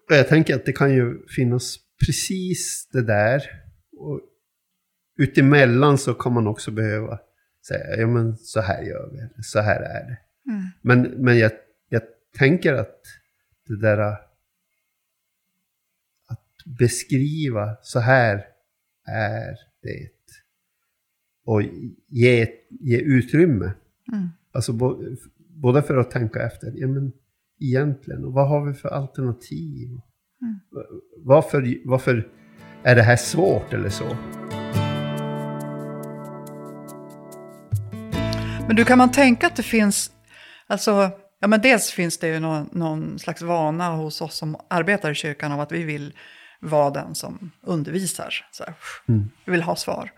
Jag 0.08 0.28
tänker 0.28 0.54
att 0.54 0.66
det 0.66 0.72
kan 0.72 0.94
ju 0.94 1.26
finnas 1.36 1.78
precis 2.06 2.88
det 2.92 3.02
där. 3.02 3.42
Och 3.98 4.20
utemellan 5.18 5.98
så 5.98 6.14
kan 6.14 6.32
man 6.32 6.46
också 6.46 6.70
behöva 6.70 7.18
säga, 7.66 7.96
ja 7.96 8.06
men 8.06 8.36
så 8.36 8.60
här 8.60 8.82
gör 8.82 9.10
vi, 9.12 9.42
så 9.42 9.60
här 9.60 9.80
är 9.80 10.06
det. 10.06 10.18
Mm. 10.50 10.62
Men, 10.82 11.02
men 11.24 11.38
jag, 11.38 11.52
jag 11.52 11.52
tänker 12.38 12.72
att 12.72 13.00
det 13.66 13.80
där 13.80 13.98
att 13.98 14.28
beskriva, 16.78 17.76
så 17.82 17.98
här 17.98 18.46
är 19.06 19.56
det. 19.82 20.10
Och 21.44 21.62
ge, 22.08 22.46
ge 22.68 22.98
utrymme. 22.98 23.72
Mm. 24.12 24.28
Alltså 24.52 24.72
både 25.38 25.82
för 25.82 25.96
att 25.96 26.10
tänka 26.10 26.42
efter, 26.42 26.72
ja 26.76 26.88
men 26.88 27.12
egentligen, 27.60 28.32
vad 28.32 28.48
har 28.48 28.66
vi 28.66 28.74
för 28.74 28.88
alternativ? 28.88 29.88
Mm. 30.42 30.60
Varför, 31.16 31.76
varför 31.84 32.28
är 32.82 32.96
det 32.96 33.02
här 33.02 33.16
svårt 33.16 33.72
eller 33.72 33.88
så? 33.88 34.16
Men 38.66 38.76
du, 38.76 38.84
kan 38.84 38.98
man 38.98 39.10
tänka 39.10 39.46
att 39.46 39.56
det 39.56 39.62
finns, 39.62 40.12
alltså, 40.66 41.10
ja 41.40 41.48
men 41.48 41.60
dels 41.60 41.90
finns 41.90 42.18
det 42.18 42.28
ju 42.28 42.40
någon, 42.40 42.68
någon 42.72 43.18
slags 43.18 43.42
vana 43.42 43.90
hos 43.90 44.20
oss 44.20 44.36
som 44.36 44.56
arbetar 44.70 45.10
i 45.10 45.14
kyrkan 45.14 45.52
av 45.52 45.60
att 45.60 45.72
vi 45.72 45.82
vill 45.82 46.12
vara 46.60 46.90
den 46.90 47.14
som 47.14 47.50
undervisar. 47.62 48.34
Så 48.50 48.64
här, 48.64 48.74
mm. 49.08 49.30
Vi 49.44 49.52
vill 49.52 49.62
ha 49.62 49.76
svar. 49.76 50.12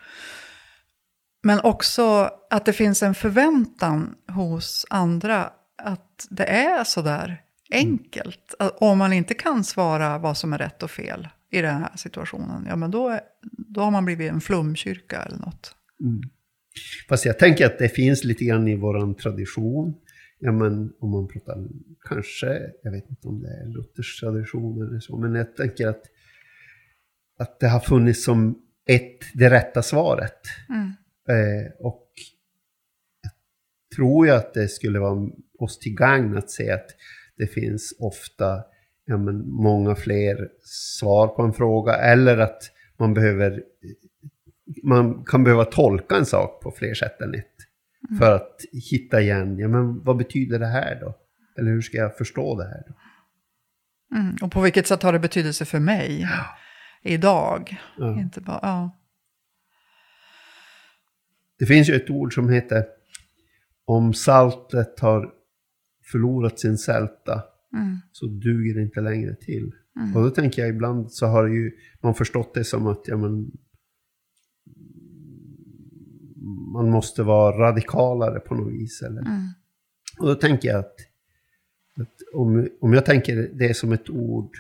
Men 1.43 1.61
också 1.61 2.31
att 2.51 2.65
det 2.65 2.73
finns 2.73 3.03
en 3.03 3.15
förväntan 3.15 4.15
hos 4.29 4.87
andra 4.91 5.51
att 5.83 6.27
det 6.31 6.45
är 6.45 6.85
så 6.85 7.03
där 7.03 7.43
enkelt. 7.71 8.55
Att 8.59 8.77
om 8.81 8.99
man 8.99 9.13
inte 9.13 9.35
kan 9.35 9.65
svara 9.65 10.19
vad 10.19 10.37
som 10.37 10.53
är 10.53 10.59
rätt 10.59 10.83
och 10.83 10.91
fel 10.91 11.29
i 11.51 11.61
den 11.61 11.75
här 11.75 11.97
situationen, 11.97 12.67
ja 12.69 12.77
men 12.77 12.91
då, 12.91 13.09
är, 13.09 13.21
då 13.69 13.81
har 13.81 13.91
man 13.91 14.05
blivit 14.05 14.33
en 14.33 14.41
flumkyrka 14.41 15.23
eller 15.23 15.39
något. 15.39 15.75
Mm. 16.01 16.23
Fast 17.09 17.25
jag 17.25 17.39
tänker 17.39 17.67
att 17.67 17.79
det 17.79 17.89
finns 17.89 18.25
lite 18.25 18.45
grann 18.45 18.69
i 18.69 18.77
vår 18.77 19.15
tradition. 19.15 19.95
Ja, 20.45 20.53
men 20.53 20.93
om 20.99 21.11
man 21.11 21.29
pratar 21.29 21.69
kanske, 22.09 22.71
jag 22.83 22.93
vet 22.93 23.11
inte 23.11 23.29
om 23.29 23.43
det 23.43 23.49
är 23.49 23.67
Luthers 23.67 24.21
tradition 24.21 24.89
eller 24.89 25.01
så, 25.01 25.17
men 25.17 25.35
jag 25.35 25.57
tänker 25.57 25.89
att, 25.89 26.03
att 27.39 27.61
det 27.61 27.69
har 27.69 27.81
funnits 27.81 28.25
som 28.25 28.63
ett, 28.87 29.19
det 29.35 29.51
rätta 29.51 29.83
svaret. 29.83 30.41
Mm. 30.69 30.87
Eh, 31.29 31.73
och 31.79 32.09
jag 33.23 33.33
tror 33.97 34.27
ju 34.27 34.33
att 34.33 34.55
det 34.55 34.69
skulle 34.69 34.99
vara 34.99 35.31
oss 35.59 35.79
till 35.79 35.95
gagn 35.95 36.37
att 36.37 36.51
se 36.51 36.71
att 36.71 36.91
det 37.37 37.47
finns 37.47 37.95
ofta 37.99 38.65
ja, 39.05 39.17
men 39.17 39.49
många 39.49 39.95
fler 39.95 40.49
svar 40.65 41.29
på 41.29 41.43
en 41.43 41.53
fråga 41.53 41.95
eller 41.95 42.39
att 42.39 42.63
man 42.97 43.15
behöver 43.15 43.63
man 44.83 45.25
kan 45.25 45.45
behöva 45.45 45.65
tolka 45.65 46.17
en 46.17 46.27
sak 46.27 46.63
på 46.63 46.71
fler 46.71 46.95
sätt 46.95 47.21
än 47.21 47.35
ett. 47.35 47.52
Mm. 48.09 48.19
För 48.19 48.35
att 48.35 48.61
hitta 48.91 49.21
igen, 49.21 49.59
ja 49.59 49.69
men 49.69 50.03
vad 50.05 50.17
betyder 50.17 50.59
det 50.59 50.67
här 50.67 51.01
då? 51.01 51.15
Eller 51.59 51.71
hur 51.71 51.81
ska 51.81 51.97
jag 51.97 52.17
förstå 52.17 52.59
det 52.59 52.65
här 52.65 52.83
då? 52.89 52.95
Mm. 54.17 54.37
Och 54.43 54.53
på 54.53 54.61
vilket 54.61 54.87
sätt 54.87 55.03
har 55.03 55.13
det 55.13 55.19
betydelse 55.19 55.65
för 55.65 55.81
mig 55.81 56.21
ja. 56.21 56.45
idag? 57.03 57.77
Ja. 57.99 58.21
Inte 58.21 58.41
bara, 58.41 58.61
ja. 58.63 58.99
Det 61.59 61.67
finns 61.67 61.89
ju 61.89 61.95
ett 61.95 62.11
ord 62.11 62.35
som 62.35 62.49
heter 62.49 62.85
om 63.85 64.15
saltet 64.15 65.01
har 65.01 65.31
förlorat 66.13 66.61
sin 66.61 66.79
sälta 66.79 67.43
mm. 67.75 67.99
så 68.13 68.27
duger 68.27 68.75
det 68.75 68.83
inte 68.83 69.01
längre 69.01 69.35
till. 69.35 69.73
Mm. 69.97 70.17
Och 70.17 70.23
då 70.23 70.31
tänker 70.31 70.63
jag 70.63 70.69
ibland 70.69 71.13
så 71.13 71.27
har 71.27 71.47
ju 71.47 71.73
man 72.03 72.15
förstått 72.15 72.55
det 72.55 72.65
som 72.65 72.87
att 72.87 73.03
ja, 73.05 73.17
men, 73.17 73.51
man 76.73 76.91
måste 76.91 77.23
vara 77.23 77.59
radikalare 77.59 78.41
på 78.41 78.55
något 78.55 78.73
vis. 78.73 79.03
Eller? 79.03 79.21
Mm. 79.21 79.49
Och 80.19 80.27
då 80.27 80.35
tänker 80.35 80.69
jag 80.69 80.79
att, 80.79 80.97
att, 81.97 82.35
om, 82.35 82.69
om 82.81 82.93
jag 82.93 83.07
tänker 83.07 83.51
det 83.53 83.75
som 83.75 83.93
ett 83.93 84.11
ord 84.11 84.57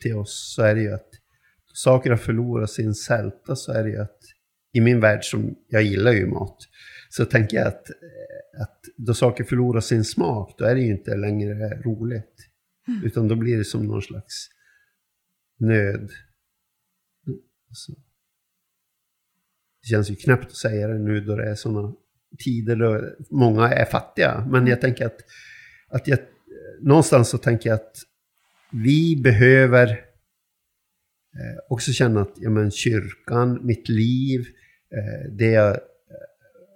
till 0.00 0.16
oss 0.16 0.54
så 0.54 0.62
är 0.62 0.74
det 0.74 0.80
ju 0.80 0.94
att 0.94 1.08
saker 1.72 2.10
har 2.10 2.16
förlorat 2.16 2.70
sin 2.70 2.94
sälta 2.94 3.56
så 3.56 3.72
är 3.72 3.84
det 3.84 3.90
ju 3.90 3.98
att 3.98 4.18
i 4.72 4.80
min 4.80 5.00
värld 5.00 5.24
som 5.24 5.54
jag 5.68 5.82
gillar 5.82 6.12
ju 6.12 6.26
mat 6.26 6.56
så 7.08 7.24
tänker 7.24 7.56
jag 7.56 7.66
att, 7.66 7.90
att 8.60 8.84
då 8.96 9.14
saker 9.14 9.44
förlorar 9.44 9.80
sin 9.80 10.04
smak 10.04 10.54
då 10.58 10.64
är 10.64 10.74
det 10.74 10.80
ju 10.80 10.90
inte 10.90 11.16
längre 11.16 11.82
roligt. 11.82 12.48
Mm. 12.88 13.04
Utan 13.04 13.28
då 13.28 13.36
blir 13.36 13.58
det 13.58 13.64
som 13.64 13.86
någon 13.86 14.02
slags 14.02 14.48
nöd. 15.58 16.10
Alltså 17.68 17.92
det 19.88 19.94
känns 19.94 20.10
ju 20.10 20.14
knäppt 20.14 20.46
att 20.46 20.56
säga 20.56 20.88
det 20.88 20.98
nu 20.98 21.20
då 21.20 21.36
det 21.36 21.50
är 21.50 21.54
sådana 21.54 21.92
tider 22.44 22.76
då 22.76 23.02
många 23.30 23.68
är 23.68 23.84
fattiga. 23.84 24.46
Men 24.50 24.66
jag 24.66 24.80
tänker 24.80 25.06
att, 25.06 25.18
att 25.88 26.08
jag, 26.08 26.18
någonstans 26.80 27.28
så 27.28 27.38
tänker 27.38 27.70
jag 27.70 27.74
att 27.74 27.96
vi 28.72 29.20
behöver 29.22 29.88
eh, 29.90 31.58
också 31.68 31.92
känna 31.92 32.20
att 32.20 32.32
ja, 32.36 32.50
men, 32.50 32.70
kyrkan, 32.70 33.66
mitt 33.66 33.88
liv, 33.88 34.40
eh, 34.96 35.32
det, 35.32 35.50
jag, 35.50 35.78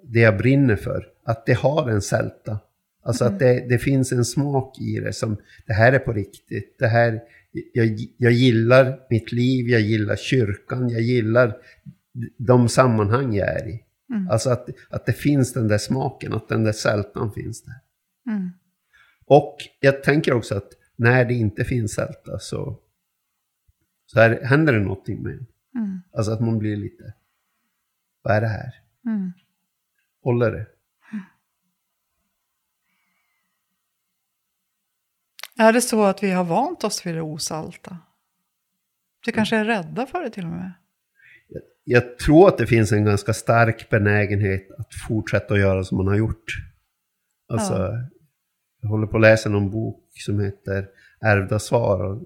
det 0.04 0.20
jag 0.20 0.38
brinner 0.38 0.76
för, 0.76 1.06
att 1.24 1.46
det 1.46 1.52
har 1.54 1.90
en 1.90 2.02
sälta. 2.02 2.58
Alltså 3.04 3.24
mm. 3.24 3.34
att 3.34 3.40
det, 3.40 3.66
det, 3.68 3.78
finns 3.78 4.12
en 4.12 4.24
smak 4.24 4.80
i 4.80 5.00
det 5.00 5.12
som, 5.12 5.36
det 5.66 5.72
här 5.72 5.92
är 5.92 5.98
på 5.98 6.12
riktigt, 6.12 6.76
det 6.78 6.86
här, 6.86 7.20
jag, 7.72 7.98
jag 8.16 8.32
gillar 8.32 8.98
mitt 9.10 9.32
liv, 9.32 9.68
jag 9.68 9.80
gillar 9.80 10.16
kyrkan, 10.16 10.88
jag 10.88 11.00
gillar 11.00 11.56
de 12.36 12.68
sammanhang 12.68 13.34
jag 13.34 13.48
är 13.48 13.68
i. 13.68 13.84
Mm. 14.10 14.30
Alltså 14.30 14.50
att, 14.50 14.68
att 14.90 15.06
det 15.06 15.12
finns 15.12 15.52
den 15.52 15.68
där 15.68 15.78
smaken, 15.78 16.32
att 16.32 16.48
den 16.48 16.64
där 16.64 16.72
sältan 16.72 17.32
finns 17.32 17.62
där. 17.62 17.80
Mm. 18.26 18.50
Och 19.24 19.56
jag 19.80 20.02
tänker 20.02 20.32
också 20.32 20.56
att 20.56 20.68
när 20.96 21.24
det 21.24 21.34
inte 21.34 21.64
finns 21.64 21.94
sälta 21.94 22.38
så, 22.38 22.78
så 24.06 24.20
här, 24.20 24.44
händer 24.44 24.72
det 24.72 24.80
någonting 24.80 25.22
med 25.22 25.32
en. 25.32 25.46
Mm. 25.74 26.00
Alltså 26.12 26.32
att 26.32 26.40
man 26.40 26.58
blir 26.58 26.76
lite, 26.76 27.14
vad 28.22 28.36
är 28.36 28.40
det 28.40 28.48
här? 28.48 28.74
Mm. 29.06 29.32
Håller 30.22 30.52
det? 30.52 30.66
Är 35.56 35.72
det 35.72 35.80
så 35.80 36.04
att 36.04 36.22
vi 36.22 36.30
har 36.30 36.44
vant 36.44 36.84
oss 36.84 37.06
vid 37.06 37.14
det 37.14 37.22
osalta? 37.22 37.98
Vi 39.26 39.32
kanske 39.32 39.56
är 39.56 39.64
rädda 39.64 40.06
för 40.06 40.22
det 40.22 40.30
till 40.30 40.44
och 40.44 40.50
med? 40.50 40.72
Jag 41.84 42.18
tror 42.18 42.48
att 42.48 42.58
det 42.58 42.66
finns 42.66 42.92
en 42.92 43.04
ganska 43.04 43.32
stark 43.32 43.90
benägenhet 43.90 44.70
att 44.78 44.94
fortsätta 45.08 45.54
att 45.54 45.60
göra 45.60 45.84
som 45.84 45.98
man 45.98 46.06
har 46.06 46.16
gjort. 46.16 46.44
Alltså, 47.48 47.72
ja. 47.72 48.08
jag 48.80 48.88
håller 48.88 49.06
på 49.06 49.16
att 49.16 49.22
läsa 49.22 49.48
någon 49.48 49.70
bok 49.70 50.10
som 50.12 50.40
heter 50.40 50.88
Ärvda 51.20 51.58
svar. 51.58 52.20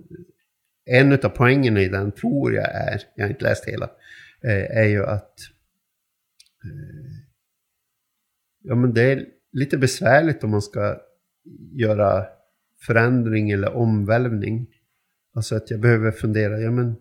en 0.84 1.12
av 1.12 1.28
poängerna 1.28 1.80
i 1.80 1.88
den 1.88 2.12
tror 2.12 2.54
jag 2.54 2.74
är, 2.74 3.02
jag 3.14 3.24
har 3.24 3.30
inte 3.30 3.44
läst 3.44 3.64
hela, 3.64 3.90
eh, 4.42 4.78
är 4.78 4.84
ju 4.84 5.04
att 5.04 5.34
eh, 6.64 7.16
ja, 8.62 8.74
men 8.74 8.94
det 8.94 9.02
är 9.02 9.26
lite 9.52 9.78
besvärligt 9.78 10.44
om 10.44 10.50
man 10.50 10.62
ska 10.62 11.00
göra 11.72 12.26
förändring 12.86 13.50
eller 13.50 13.76
omvälvning. 13.76 14.66
Alltså 15.34 15.56
att 15.56 15.70
jag 15.70 15.80
behöver 15.80 16.10
fundera, 16.10 16.60
ja 16.60 16.70
men 16.70 16.96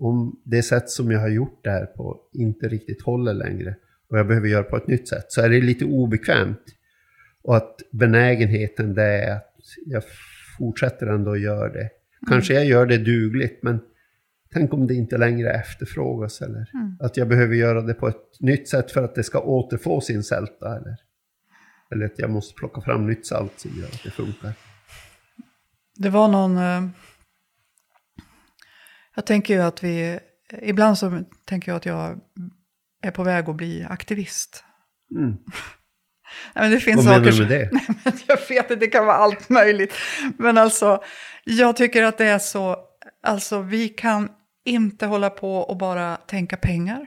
om 0.00 0.40
det 0.44 0.62
sätt 0.62 0.90
som 0.90 1.10
jag 1.10 1.20
har 1.20 1.28
gjort 1.28 1.60
det 1.64 1.70
här 1.70 1.86
på 1.86 2.20
inte 2.32 2.68
riktigt 2.68 3.02
håller 3.02 3.34
längre 3.34 3.74
och 4.10 4.18
jag 4.18 4.26
behöver 4.26 4.48
göra 4.48 4.62
på 4.62 4.76
ett 4.76 4.86
nytt 4.86 5.08
sätt 5.08 5.24
så 5.28 5.40
är 5.40 5.48
det 5.48 5.60
lite 5.60 5.84
obekvämt. 5.84 6.64
Och 7.42 7.56
att 7.56 7.76
benägenheten 7.92 8.94
det 8.94 9.02
är 9.02 9.36
att 9.36 9.54
jag 9.86 10.02
fortsätter 10.58 11.06
ändå 11.06 11.32
att 11.32 11.40
göra 11.40 11.72
det. 11.72 11.90
Kanske 12.28 12.54
jag 12.54 12.64
gör 12.64 12.86
det 12.86 12.98
dugligt 12.98 13.62
men 13.62 13.80
tänk 14.52 14.72
om 14.72 14.86
det 14.86 14.94
inte 14.94 15.18
längre 15.18 15.50
efterfrågas 15.52 16.40
eller 16.42 16.70
Mm. 16.74 16.96
att 17.00 17.16
jag 17.16 17.28
behöver 17.28 17.54
göra 17.54 17.82
det 17.82 17.94
på 17.94 18.08
ett 18.08 18.40
nytt 18.40 18.68
sätt 18.68 18.90
för 18.90 19.04
att 19.04 19.14
det 19.14 19.22
ska 19.22 19.40
återfå 19.40 20.00
sin 20.00 20.22
sälta 20.22 20.76
eller, 20.76 20.96
eller 21.92 22.06
att 22.06 22.18
jag 22.18 22.30
måste 22.30 22.54
plocka 22.54 22.80
fram 22.80 23.06
nytt 23.06 23.26
salt 23.26 23.52
som 23.56 23.70
gör 23.78 23.86
att 23.86 24.02
det 24.04 24.10
funkar. 24.10 24.52
Det 25.96 26.08
var 26.08 26.28
någon... 26.28 26.56
Jag 29.14 29.26
tänker 29.26 29.54
ju 29.54 29.60
att 29.60 29.84
vi... 29.84 30.18
Ibland 30.62 30.98
så 30.98 31.22
tänker 31.44 31.72
jag 31.72 31.76
att 31.76 31.86
jag 31.86 32.20
är 33.02 33.10
på 33.10 33.22
väg 33.22 33.48
att 33.48 33.56
bli 33.56 33.86
aktivist. 33.90 34.64
Mm. 35.16 35.30
Nej, 36.54 36.64
men 36.64 36.70
det 36.70 36.80
finns 36.80 36.96
Vad 36.96 37.20
menar 37.20 37.32
du 37.32 37.38
med 37.38 37.48
det? 37.48 37.70
Men 38.04 38.14
jag 38.26 38.38
vet 38.48 38.70
att 38.70 38.80
det 38.80 38.86
kan 38.86 39.06
vara 39.06 39.16
allt 39.16 39.48
möjligt. 39.48 39.94
Men 40.38 40.58
alltså, 40.58 41.02
jag 41.44 41.76
tycker 41.76 42.02
att 42.02 42.18
det 42.18 42.26
är 42.26 42.38
så, 42.38 42.76
alltså 43.22 43.60
vi 43.60 43.88
kan 43.88 44.28
inte 44.64 45.06
hålla 45.06 45.30
på 45.30 45.56
och 45.56 45.76
bara 45.76 46.16
tänka 46.16 46.56
pengar. 46.56 47.06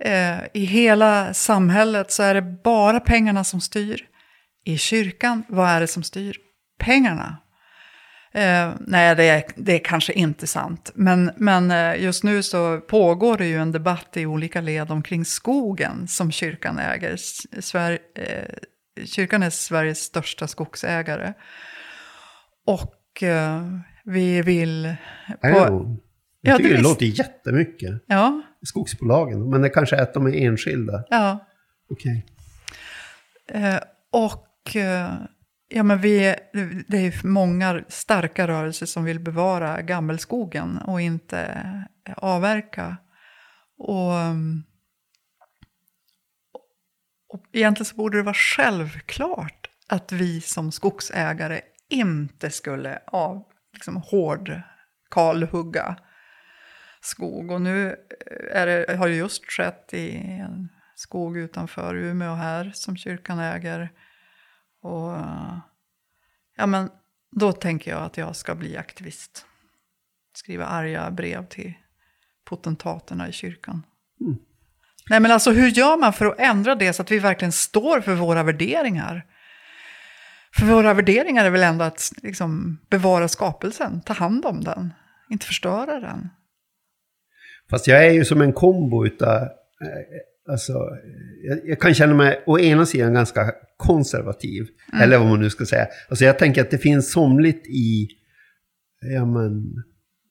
Eh, 0.00 0.38
I 0.54 0.64
hela 0.64 1.34
samhället 1.34 2.12
så 2.12 2.22
är 2.22 2.34
det 2.34 2.42
bara 2.42 3.00
pengarna 3.00 3.44
som 3.44 3.60
styr. 3.60 4.06
I 4.64 4.78
kyrkan, 4.78 5.42
vad 5.48 5.68
är 5.68 5.80
det 5.80 5.86
som 5.86 6.02
styr? 6.02 6.36
Pengarna. 6.78 7.36
Eh, 8.32 8.72
nej, 8.80 9.16
det 9.16 9.24
är, 9.24 9.44
det 9.56 9.74
är 9.74 9.84
kanske 9.84 10.12
inte 10.12 10.46
sant. 10.46 10.90
Men, 10.94 11.30
men 11.36 11.70
eh, 11.70 12.02
just 12.02 12.24
nu 12.24 12.42
så 12.42 12.80
pågår 12.80 13.38
det 13.38 13.46
ju 13.46 13.56
en 13.56 13.72
debatt 13.72 14.16
i 14.16 14.26
olika 14.26 14.60
led 14.60 14.90
omkring 14.90 15.24
skogen 15.24 16.08
som 16.08 16.30
kyrkan 16.30 16.78
äger. 16.78 17.16
Sver, 17.60 17.98
eh, 18.14 19.04
kyrkan 19.04 19.42
är 19.42 19.50
Sveriges 19.50 19.98
största 20.00 20.46
skogsägare. 20.46 21.32
Och 22.66 23.22
eh, 23.22 23.62
vi 24.04 24.42
vill... 24.42 24.82
Nog? 24.82 24.96
Ja, 25.40 25.96
Jag 26.40 26.56
tycker 26.56 26.70
det 26.70 26.76
det, 26.76 26.82
låter 26.82 27.06
jättemycket. 27.06 27.90
Ja, 28.06 28.42
Skogsbolagen, 28.62 29.50
men 29.50 29.62
det 29.62 29.68
kanske 29.68 29.96
är 29.96 30.02
att 30.02 30.14
de 30.14 30.26
är 30.26 30.34
enskilda. 30.46 31.04
ja. 31.10 31.44
Okej. 31.90 32.26
Eh, 33.52 33.78
och 34.12 34.76
eh, 34.76 35.12
ja, 35.68 35.82
men 35.82 35.98
vi, 35.98 36.34
det 36.88 36.98
är 36.98 37.26
många 37.26 37.84
starka 37.88 38.48
rörelser 38.48 38.86
som 38.86 39.04
vill 39.04 39.20
bevara 39.20 39.82
gammelskogen 39.82 40.78
och 40.78 41.00
inte 41.00 41.64
avverka. 42.16 42.96
Och, 43.78 44.12
och 47.28 47.44
egentligen 47.52 47.86
så 47.86 47.96
borde 47.96 48.16
det 48.16 48.22
vara 48.22 48.34
självklart 48.34 49.70
att 49.88 50.12
vi 50.12 50.40
som 50.40 50.72
skogsägare 50.72 51.60
inte 51.88 52.50
skulle 52.50 52.98
av, 53.06 53.44
liksom, 53.72 53.96
hård 53.96 54.62
kalhugga 55.10 55.96
skog. 57.00 57.50
Och 57.50 57.60
nu 57.60 57.88
eh, 57.88 58.60
är 58.60 58.66
det, 58.66 58.96
har 58.96 59.08
det 59.08 59.14
just 59.14 59.52
skett 59.52 59.94
i 59.94 60.16
en 60.16 60.68
skog 60.94 61.36
utanför 61.38 61.94
Umeå 61.94 62.34
här 62.34 62.70
som 62.74 62.96
kyrkan 62.96 63.38
äger. 63.38 63.92
Och 64.82 65.16
ja, 66.58 66.66
men 66.66 66.90
då 67.30 67.52
tänker 67.52 67.90
jag 67.90 68.02
att 68.02 68.16
jag 68.16 68.36
ska 68.36 68.54
bli 68.54 68.76
aktivist. 68.76 69.46
Skriva 70.34 70.66
arga 70.66 71.10
brev 71.10 71.46
till 71.46 71.72
potentaterna 72.44 73.28
i 73.28 73.32
kyrkan. 73.32 73.82
Mm. 74.20 74.38
Nej 75.10 75.20
men 75.20 75.30
alltså 75.30 75.50
hur 75.50 75.68
gör 75.68 75.96
man 75.96 76.12
för 76.12 76.26
att 76.26 76.40
ändra 76.40 76.74
det 76.74 76.92
så 76.92 77.02
att 77.02 77.10
vi 77.10 77.18
verkligen 77.18 77.52
står 77.52 78.00
för 78.00 78.14
våra 78.14 78.42
värderingar? 78.42 79.26
För 80.56 80.66
våra 80.66 80.94
värderingar 80.94 81.44
är 81.44 81.50
väl 81.50 81.62
ändå 81.62 81.84
att 81.84 82.12
liksom, 82.22 82.78
bevara 82.90 83.28
skapelsen, 83.28 84.00
ta 84.00 84.12
hand 84.12 84.46
om 84.46 84.64
den, 84.64 84.92
inte 85.30 85.46
förstöra 85.46 86.00
den. 86.00 86.28
Fast 87.70 87.86
jag 87.86 88.06
är 88.06 88.10
ju 88.10 88.24
som 88.24 88.40
en 88.40 88.52
kombo 88.52 89.06
utav... 89.06 89.48
Alltså, 90.50 90.72
jag, 91.42 91.58
jag 91.64 91.80
kan 91.80 91.94
känna 91.94 92.14
mig 92.14 92.42
å 92.46 92.58
ena 92.58 92.86
sidan 92.86 93.14
ganska 93.14 93.52
konservativ. 93.76 94.66
Eller 95.02 95.18
vad 95.18 95.26
man 95.26 95.40
nu 95.40 95.50
ska 95.50 95.66
säga. 95.66 95.86
Alltså 96.08 96.24
jag 96.24 96.38
tänker 96.38 96.60
att 96.60 96.70
det 96.70 96.78
finns 96.78 97.12
somligt 97.12 97.66
i 97.66 98.08
ja, 99.00 99.24
men, 99.24 99.74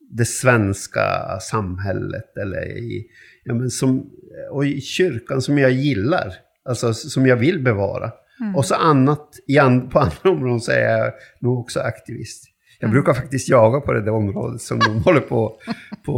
det 0.09 0.25
svenska 0.25 1.01
samhället. 1.41 2.37
Eller 2.41 2.77
i, 2.77 3.05
ja, 3.43 3.53
men, 3.53 3.69
som, 3.69 4.09
och 4.51 4.65
i 4.65 4.81
kyrkan 4.81 5.41
som 5.41 5.57
jag 5.57 5.71
gillar. 5.71 6.33
Alltså 6.65 6.93
som 6.93 7.25
jag 7.25 7.35
vill 7.35 7.63
bevara. 7.63 8.11
Och 8.55 8.65
så 8.65 8.75
annat, 8.75 9.29
i 9.47 9.57
an, 9.57 9.89
på 9.89 9.99
andra 10.23 10.29
områden 10.31 10.59
så 10.59 10.71
är 10.71 10.79
jag 10.79 11.13
nog 11.39 11.59
också 11.59 11.79
aktivist. 11.79 12.43
Jag 12.79 12.91
brukar 12.91 13.13
faktiskt 13.13 13.49
jaga 13.49 13.79
på 13.79 13.93
det 13.93 14.01
där 14.01 14.11
området 14.11 14.61
som 14.61 14.79
de 14.79 15.01
håller 15.05 15.21
på 15.21 15.59
på 16.05 16.17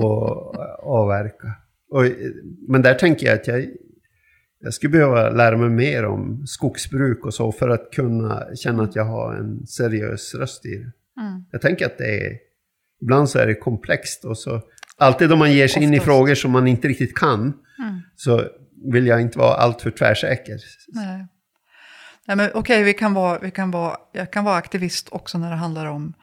att 0.54 0.84
avverka. 0.84 1.56
Och, 1.92 2.06
eh, 2.06 2.12
men 2.68 2.82
där 2.82 2.94
tänker 2.94 3.28
jag 3.28 3.36
att 3.36 3.48
jag, 3.48 3.68
jag 4.60 4.74
skulle 4.74 4.92
behöva 4.92 5.30
lära 5.30 5.58
mig 5.58 5.70
mer 5.70 6.06
om 6.06 6.48
skogsbruk 6.48 7.26
och 7.26 7.34
så 7.34 7.52
för 7.52 7.70
att 7.70 7.92
kunna 7.92 8.56
känna 8.56 8.84
att 8.84 8.96
jag 8.96 9.06
har 9.06 9.34
en 9.36 9.68
seriös 9.68 10.36
röst 10.36 10.66
i 10.66 10.70
det. 10.76 10.92
Mm. 11.22 11.46
Jag 11.52 11.62
tänker 11.62 11.86
att 11.86 11.98
det 11.98 12.26
är, 12.26 12.38
ibland 13.02 13.30
så 13.30 13.40
är 13.40 13.48
det 13.48 13.56
komplext 13.56 14.26
och 14.26 14.38
så, 14.38 14.62
alltid 14.98 15.32
om 15.32 15.40
man 15.40 15.54
ger 15.54 15.68
sig 15.68 15.84
in 15.84 15.94
i 15.94 15.98
Oftast. 15.98 16.06
frågor 16.06 16.36
som 16.36 16.52
man 16.52 16.68
inte 16.68 16.88
riktigt 16.88 17.16
kan, 17.18 17.54
Mm. 17.80 18.02
så 18.16 18.44
vill 18.94 19.08
jag 19.08 19.22
inte 19.22 19.38
vara 19.40 19.54
alltför 19.56 19.92
tvärsäker. 19.92 20.58
Nej. 20.88 21.28
Nej, 22.28 22.38
men 22.38 22.50
okej, 22.54 22.84
vi 22.84 22.94
kan 22.94 23.14
vara, 23.14 23.40
vi 23.40 23.52
kan 23.52 23.72
vara, 23.72 23.98
jag 24.14 24.34
kan 24.34 24.44
vara 24.46 24.56
aktivist 24.56 25.10
också 25.12 25.38
när 25.38 25.50
det 25.50 25.56
handlar 25.56 25.86
om, 25.86 26.14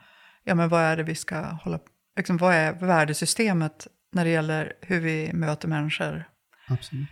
ja 0.43 0.55
men 0.55 0.69
vad 0.69 0.81
är 0.81 0.97
det 0.97 1.03
vi 1.03 1.15
ska 1.15 1.35
hålla, 1.41 1.79
liksom, 2.17 2.37
vad 2.37 2.53
är 2.53 2.73
värdesystemet 2.73 3.87
när 4.13 4.25
det 4.25 4.31
gäller 4.31 4.73
hur 4.81 4.99
vi 4.99 5.33
möter 5.33 5.67
människor? 5.67 6.23
Absolut. 6.67 7.07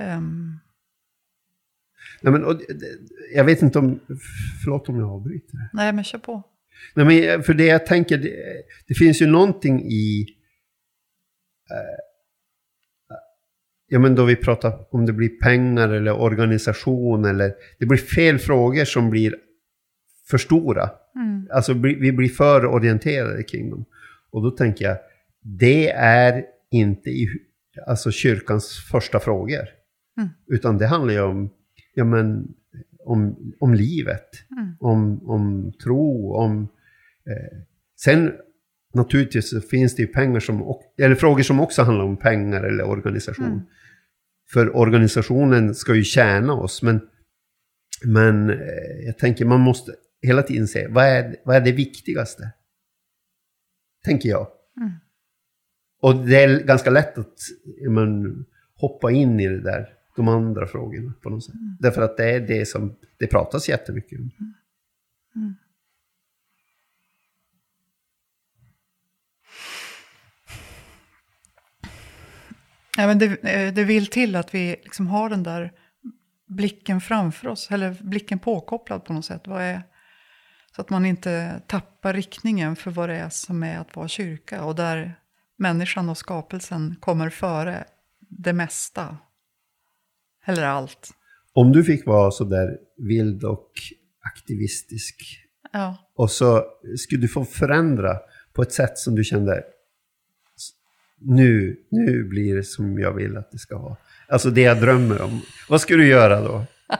Ehm, 0.00 0.58
Nej, 2.22 2.32
men, 2.32 2.44
och, 2.44 2.56
det- 2.56 2.98
jag 3.34 3.44
vet 3.44 3.62
inte 3.62 3.78
om, 3.78 4.00
förlåt 4.64 4.88
om 4.88 4.98
jag 4.98 5.08
avbryter. 5.10 5.68
nej, 5.72 5.92
men 5.92 6.04
kör 6.04 6.18
på. 6.18 6.42
Nej, 6.94 7.06
men 7.06 7.42
för 7.42 7.54
det 7.54 7.66
jag 7.66 7.86
tänker, 7.86 8.18
det, 8.18 8.32
det 8.86 8.94
finns 8.94 9.22
ju 9.22 9.26
någonting 9.26 9.80
i... 9.92 10.26
Eh, 11.70 11.98
ja, 13.88 13.98
men 13.98 14.14
då 14.14 14.24
vi 14.24 14.36
pratar 14.36 14.94
om 14.94 15.06
det 15.06 15.12
blir 15.12 15.28
pengar 15.28 15.88
eller 15.88 16.12
organisation 16.20 17.24
eller... 17.24 17.54
Det 17.78 17.86
blir 17.86 17.98
fel 17.98 18.38
frågor 18.38 18.84
som 18.84 19.10
blir 19.10 19.36
för 20.30 20.38
stora. 20.38 20.90
Mm. 21.14 21.48
Alltså 21.52 21.72
vi 21.72 22.12
blir 22.12 22.28
för 22.28 22.66
orienterade 22.66 23.42
kring 23.42 23.70
dem. 23.70 23.84
Och 24.30 24.42
då 24.42 24.50
tänker 24.50 24.84
jag, 24.84 24.96
det 25.42 25.90
är 25.90 26.44
inte 26.70 27.10
i 27.10 27.28
alltså 27.86 28.10
kyrkans 28.10 28.88
första 28.90 29.20
frågor. 29.20 29.68
Mm. 30.20 30.28
Utan 30.46 30.78
det 30.78 30.86
handlar 30.86 31.14
ju 31.14 31.20
om, 31.20 31.50
ja, 31.94 32.04
men, 32.04 32.54
om, 33.04 33.36
om 33.60 33.74
livet, 33.74 34.28
Mm. 34.50 34.76
om, 34.80 35.30
om 35.30 35.72
tro, 35.72 36.34
om... 36.34 36.68
Eh, 37.26 37.58
sen 38.00 38.32
naturligtvis 38.94 39.50
så 39.50 39.60
finns 39.60 39.96
det 39.96 40.02
ju 40.02 40.08
pengar 40.08 40.40
som, 40.40 40.74
eller 40.98 41.14
frågor 41.14 41.42
som 41.42 41.60
också 41.60 41.82
handlar 41.82 42.04
om 42.04 42.16
pengar 42.16 42.62
eller 42.62 42.84
organisation. 42.84 43.46
Mm. 43.46 43.60
För 44.52 44.76
organisationen 44.76 45.74
ska 45.74 45.94
ju 45.94 46.04
tjäna 46.04 46.52
oss, 46.52 46.82
men, 46.82 47.00
men 48.04 48.50
eh, 48.50 49.06
jag 49.06 49.18
tänker 49.18 49.44
man 49.44 49.60
måste 49.60 49.92
hela 50.22 50.42
tiden 50.42 50.68
se, 50.68 50.88
vad 50.88 51.04
är, 51.04 51.36
vad 51.44 51.56
är 51.56 51.60
det 51.60 51.72
viktigaste? 51.72 52.52
Tänker 54.04 54.28
jag. 54.28 54.46
Mm. 54.80 54.92
Och 56.02 56.26
det 56.26 56.42
är 56.42 56.64
ganska 56.64 56.90
lätt 56.90 57.18
att 57.18 57.34
men, 57.88 58.44
hoppa 58.74 59.10
in 59.10 59.40
i 59.40 59.48
det 59.48 59.62
där, 59.62 59.88
de 60.20 60.28
andra 60.28 60.66
frågorna 60.66 61.12
på 61.22 61.30
något 61.30 61.44
sätt. 61.44 61.54
Därför 61.78 62.02
att 62.02 62.16
det 62.16 62.30
är 62.30 62.40
det 62.40 62.66
som 62.68 62.96
det 63.18 63.26
pratas 63.26 63.68
jättemycket 63.68 64.18
om. 64.18 64.30
Ja, 72.96 73.06
men 73.06 73.18
det, 73.18 73.44
eh, 73.44 73.74
det 73.74 73.84
vill 73.84 74.06
till 74.06 74.36
att 74.36 74.54
vi 74.54 74.70
liksom 74.82 75.06
har 75.06 75.30
den 75.30 75.42
där 75.42 75.72
blicken 76.46 77.00
framför 77.00 77.48
oss, 77.48 77.70
eller 77.70 77.96
blicken 78.00 78.38
påkopplad 78.38 79.04
på 79.04 79.12
något 79.12 79.24
sätt. 79.24 79.46
Vad 79.46 79.62
är, 79.62 79.82
Så 80.76 80.80
att 80.80 80.90
man 80.90 81.06
inte 81.06 81.62
tappar 81.66 82.14
riktningen 82.14 82.76
för 82.76 82.90
vad 82.90 83.08
det 83.08 83.16
är 83.16 83.28
som 83.28 83.62
är 83.62 83.78
att 83.78 83.96
vara 83.96 84.08
kyrka. 84.08 84.64
Och 84.64 84.74
där 84.74 85.20
människan 85.56 86.08
och 86.08 86.18
skapelsen 86.18 86.96
kommer 87.00 87.30
före 87.30 87.84
det 88.28 88.52
mesta. 88.52 89.16
Eller 90.52 90.66
allt. 90.66 91.10
Om 91.52 91.72
du 91.72 91.84
fick 91.84 92.06
vara 92.06 92.30
så 92.30 92.44
där 92.44 92.76
vild 92.98 93.44
och 93.44 93.70
aktivistisk 94.24 95.16
Ja. 95.72 95.96
och 96.16 96.30
så 96.30 96.64
skulle 96.98 97.20
du 97.20 97.28
få 97.28 97.44
förändra 97.44 98.16
på 98.52 98.62
ett 98.62 98.72
sätt 98.72 98.98
som 98.98 99.14
du 99.14 99.24
kände 99.24 99.62
nu, 101.22 101.76
nu 101.90 102.24
blir 102.24 102.56
det 102.56 102.64
som 102.64 102.98
jag 102.98 103.12
vill 103.12 103.36
att 103.36 103.52
det 103.52 103.58
ska 103.58 103.78
vara. 103.78 103.96
Alltså 104.28 104.50
det 104.50 104.60
jag 104.60 104.80
drömmer 104.80 105.22
om. 105.22 105.40
Vad 105.68 105.80
skulle 105.80 106.02
du 106.02 106.08
göra 106.08 106.40
då? 106.40 106.64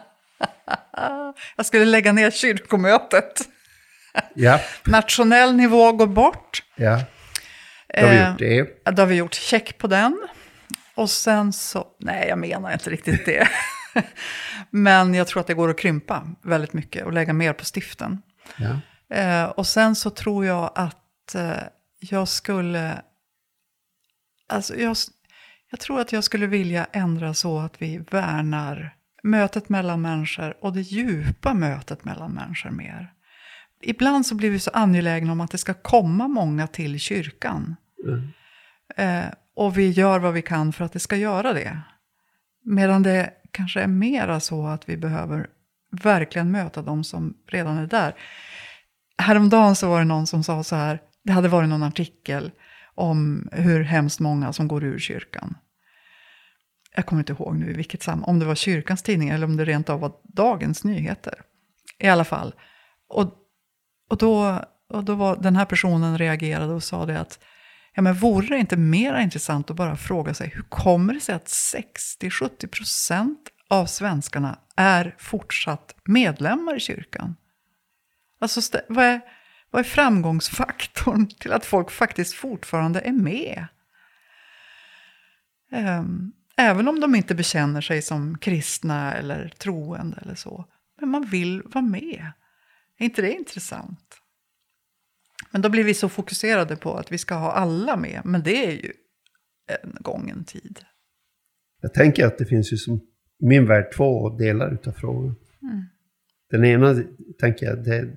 Jag 1.56 1.66
skulle 1.66 1.84
lägga 1.84 2.12
ner 2.12 2.30
kyrkomötet. 2.30 3.40
Ja, 4.34 4.60
Nationell 4.86 5.54
nivå 5.56 5.92
går 5.92 6.06
bort. 6.06 6.62
ja. 6.76 7.00
Då 7.94 8.00
har 8.06 8.10
vi 8.10 8.16
Eh, 8.18 8.28
gjort 8.30 8.38
det. 8.38 8.66
Ja, 8.84 8.90
Då 8.90 9.02
har 9.02 9.06
vi 9.06 9.14
gjort 9.14 9.34
check 9.34 9.78
på 9.78 9.86
den. 9.86 10.18
Och 10.94 11.10
sen 11.10 11.52
så, 11.52 11.86
nej 12.00 12.28
jag 12.28 12.38
menar 12.38 12.72
inte 12.72 12.90
riktigt 12.90 13.26
det. 13.26 13.48
Men 14.70 15.14
jag 15.14 15.26
tror 15.26 15.40
att 15.40 15.46
det 15.46 15.54
går 15.54 15.70
att 15.70 15.78
krympa 15.78 16.26
väldigt 16.42 16.72
mycket 16.72 17.04
och 17.04 17.12
lägga 17.12 17.32
mer 17.32 17.52
på 17.52 17.64
stiften. 17.74 18.22
Ja. 18.56 18.80
Eh, 19.16 19.44
och 19.44 19.66
sen 19.66 19.96
så 19.96 20.10
tror 20.10 20.46
jag 20.46 20.72
att 20.74 21.34
eh, 21.34 21.62
jag 22.00 22.28
skulle... 22.28 23.02
Alltså 24.48 24.76
jag, 24.76 24.96
jag 25.70 25.80
tror 25.80 26.00
att 26.00 26.12
jag 26.12 26.24
skulle 26.24 26.46
vilja 26.46 26.86
ändra 26.92 27.34
så 27.34 27.58
att 27.58 27.82
vi 27.82 27.98
värnar 27.98 28.94
mötet 29.22 29.68
mellan 29.68 30.00
människor 30.00 30.64
och 30.64 30.72
det 30.72 30.80
djupa 30.80 31.54
mötet 31.54 32.04
mellan 32.04 32.32
människor 32.32 32.70
mer. 32.70 33.12
Ibland 33.82 34.26
så 34.26 34.34
blir 34.34 34.50
vi 34.50 34.58
så 34.58 34.70
angelägna 34.70 35.32
om 35.32 35.40
att 35.40 35.50
det 35.50 35.58
ska 35.58 35.74
komma 35.74 36.28
många 36.28 36.66
till 36.66 37.00
kyrkan. 37.00 37.76
Mm. 38.04 38.32
Eh, 38.96 39.32
och 39.56 39.78
vi 39.78 39.90
gör 39.90 40.18
vad 40.18 40.32
vi 40.32 40.42
kan 40.42 40.72
för 40.72 40.84
att 40.84 40.92
det 40.92 40.98
ska 40.98 41.16
göra 41.16 41.52
det. 41.52 41.80
Medan 42.64 43.02
det 43.02 43.30
kanske 43.50 43.80
är 43.80 43.86
mera 43.86 44.40
så 44.40 44.66
att 44.66 44.88
vi 44.88 44.96
behöver 44.96 45.46
verkligen 45.90 46.50
möta 46.50 46.82
de 46.82 47.04
som 47.04 47.34
redan 47.46 47.78
är 47.78 47.86
där. 47.86 48.14
Häromdagen 49.18 49.76
så 49.76 49.88
var 49.88 49.98
det 49.98 50.04
någon 50.04 50.26
som 50.26 50.44
sa 50.44 50.64
så 50.64 50.76
här, 50.76 51.00
det 51.24 51.32
hade 51.32 51.48
varit 51.48 51.68
någon 51.68 51.82
artikel 51.82 52.50
om 52.94 53.48
hur 53.52 53.82
hemskt 53.82 54.20
många 54.20 54.52
som 54.52 54.68
går 54.68 54.84
ur 54.84 54.98
kyrkan. 54.98 55.56
Jag 56.96 57.06
kommer 57.06 57.20
inte 57.20 57.32
ihåg 57.32 57.56
nu 57.56 57.70
i 57.70 57.74
vilket 57.74 58.02
sam 58.02 58.24
om 58.24 58.38
det 58.38 58.44
var 58.44 58.54
kyrkans 58.54 59.02
tidning 59.02 59.28
eller 59.28 59.44
om 59.44 59.56
det 59.56 59.64
rent 59.64 59.90
av 59.90 60.00
var 60.00 60.12
Dagens 60.22 60.84
Nyheter. 60.84 61.34
I 61.98 62.08
alla 62.08 62.24
fall. 62.24 62.54
Och, 63.08 63.34
och, 64.10 64.18
då, 64.18 64.60
och 64.88 65.04
då 65.04 65.14
var 65.14 65.36
den 65.36 65.56
här 65.56 65.64
personen 65.64 66.18
reagerade 66.18 66.72
och 66.72 66.82
sa 66.82 67.06
det 67.06 67.20
att 67.20 67.38
Ja, 67.94 68.02
men 68.02 68.14
vore 68.14 68.46
det 68.46 68.58
inte 68.58 68.76
mer 68.76 69.18
intressant 69.18 69.70
att 69.70 69.76
bara 69.76 69.96
fråga 69.96 70.34
sig 70.34 70.48
hur 70.54 70.62
kommer 70.62 71.14
det 71.14 71.20
sig 71.20 71.34
att 71.34 71.46
60-70% 71.46 73.36
av 73.68 73.86
svenskarna 73.86 74.58
är 74.76 75.14
fortsatt 75.18 75.94
medlemmar 76.04 76.76
i 76.76 76.80
kyrkan? 76.80 77.36
Alltså, 78.40 78.78
vad 78.88 79.04
är, 79.04 79.20
vad 79.70 79.80
är 79.80 79.84
framgångsfaktorn 79.84 81.26
till 81.40 81.52
att 81.52 81.66
folk 81.66 81.90
faktiskt 81.90 82.34
fortfarande 82.34 83.00
är 83.00 83.12
med? 83.12 83.66
Ehm, 85.72 86.32
även 86.56 86.88
om 86.88 87.00
de 87.00 87.14
inte 87.14 87.34
bekänner 87.34 87.80
sig 87.80 88.02
som 88.02 88.38
kristna 88.38 89.14
eller 89.14 89.48
troende 89.48 90.18
eller 90.22 90.34
så. 90.34 90.64
Men 91.00 91.08
man 91.08 91.26
vill 91.26 91.62
vara 91.62 91.84
med. 91.84 92.32
Är 92.98 93.04
inte 93.04 93.22
det 93.22 93.32
intressant? 93.32 94.19
Men 95.52 95.62
då 95.62 95.68
blir 95.68 95.84
vi 95.84 95.94
så 95.94 96.08
fokuserade 96.08 96.76
på 96.76 96.94
att 96.94 97.12
vi 97.12 97.18
ska 97.18 97.34
ha 97.34 97.52
alla 97.52 97.96
med. 97.96 98.20
Men 98.24 98.42
det 98.42 98.66
är 98.66 98.72
ju 98.72 98.92
en 99.82 99.96
gången 100.00 100.44
tid. 100.44 100.80
Jag 101.80 101.94
tänker 101.94 102.26
att 102.26 102.38
det 102.38 102.46
finns 102.46 102.72
ju 102.72 102.76
som 102.76 102.96
i 103.42 103.46
min 103.46 103.66
värld 103.66 103.92
två 103.96 104.36
delar 104.36 104.74
utav 104.74 104.92
frågan. 104.92 105.34
Den 106.50 106.64
ena 106.64 107.02
tänker 107.38 107.66
jag, 107.66 107.84
det 107.84 108.16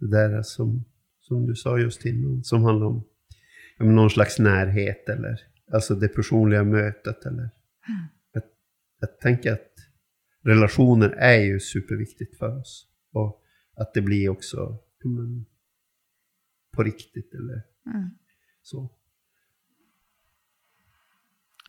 det 0.00 0.10
där 0.10 0.42
som, 0.42 0.84
som 1.20 1.46
du 1.46 1.54
sa 1.54 1.78
just 1.78 2.04
innan, 2.04 2.44
som 2.44 2.62
handlar 2.64 2.86
om 2.86 3.04
ja, 3.78 3.84
men 3.84 3.94
någon 3.94 4.10
slags 4.10 4.38
närhet 4.38 5.08
eller 5.08 5.40
alltså 5.72 5.94
det 5.94 6.08
personliga 6.08 6.64
mötet. 6.64 7.26
Eller, 7.26 7.50
jag, 8.32 8.42
jag 9.00 9.20
tänker 9.20 9.52
att 9.52 9.72
relationer 10.44 11.08
är 11.08 11.40
ju 11.40 11.60
superviktigt 11.60 12.38
för 12.38 12.58
oss. 12.58 12.86
Och 13.12 13.42
att 13.76 13.94
det 13.94 14.00
blir 14.00 14.28
också 14.28 14.78
men, 15.04 15.46
på 16.76 16.82
riktigt 16.82 17.34
eller 17.34 17.62
så. 18.62 18.90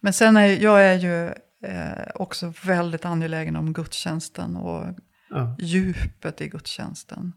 Men 0.02 0.13
sen 0.13 0.38
är 0.38 0.48
jag 0.48 0.86
är 0.86 0.96
ju 0.96 1.34
eh, 1.70 2.08
också 2.15 2.54
väldigt 2.65 3.06
angelägen 3.06 3.56
om 3.56 3.74
gudstjänsten 3.74 4.56
och 4.56 4.86
Ja. 5.30 5.56
djupet 5.60 6.41
i 6.41 6.48
gudstjänsten. 6.48 7.34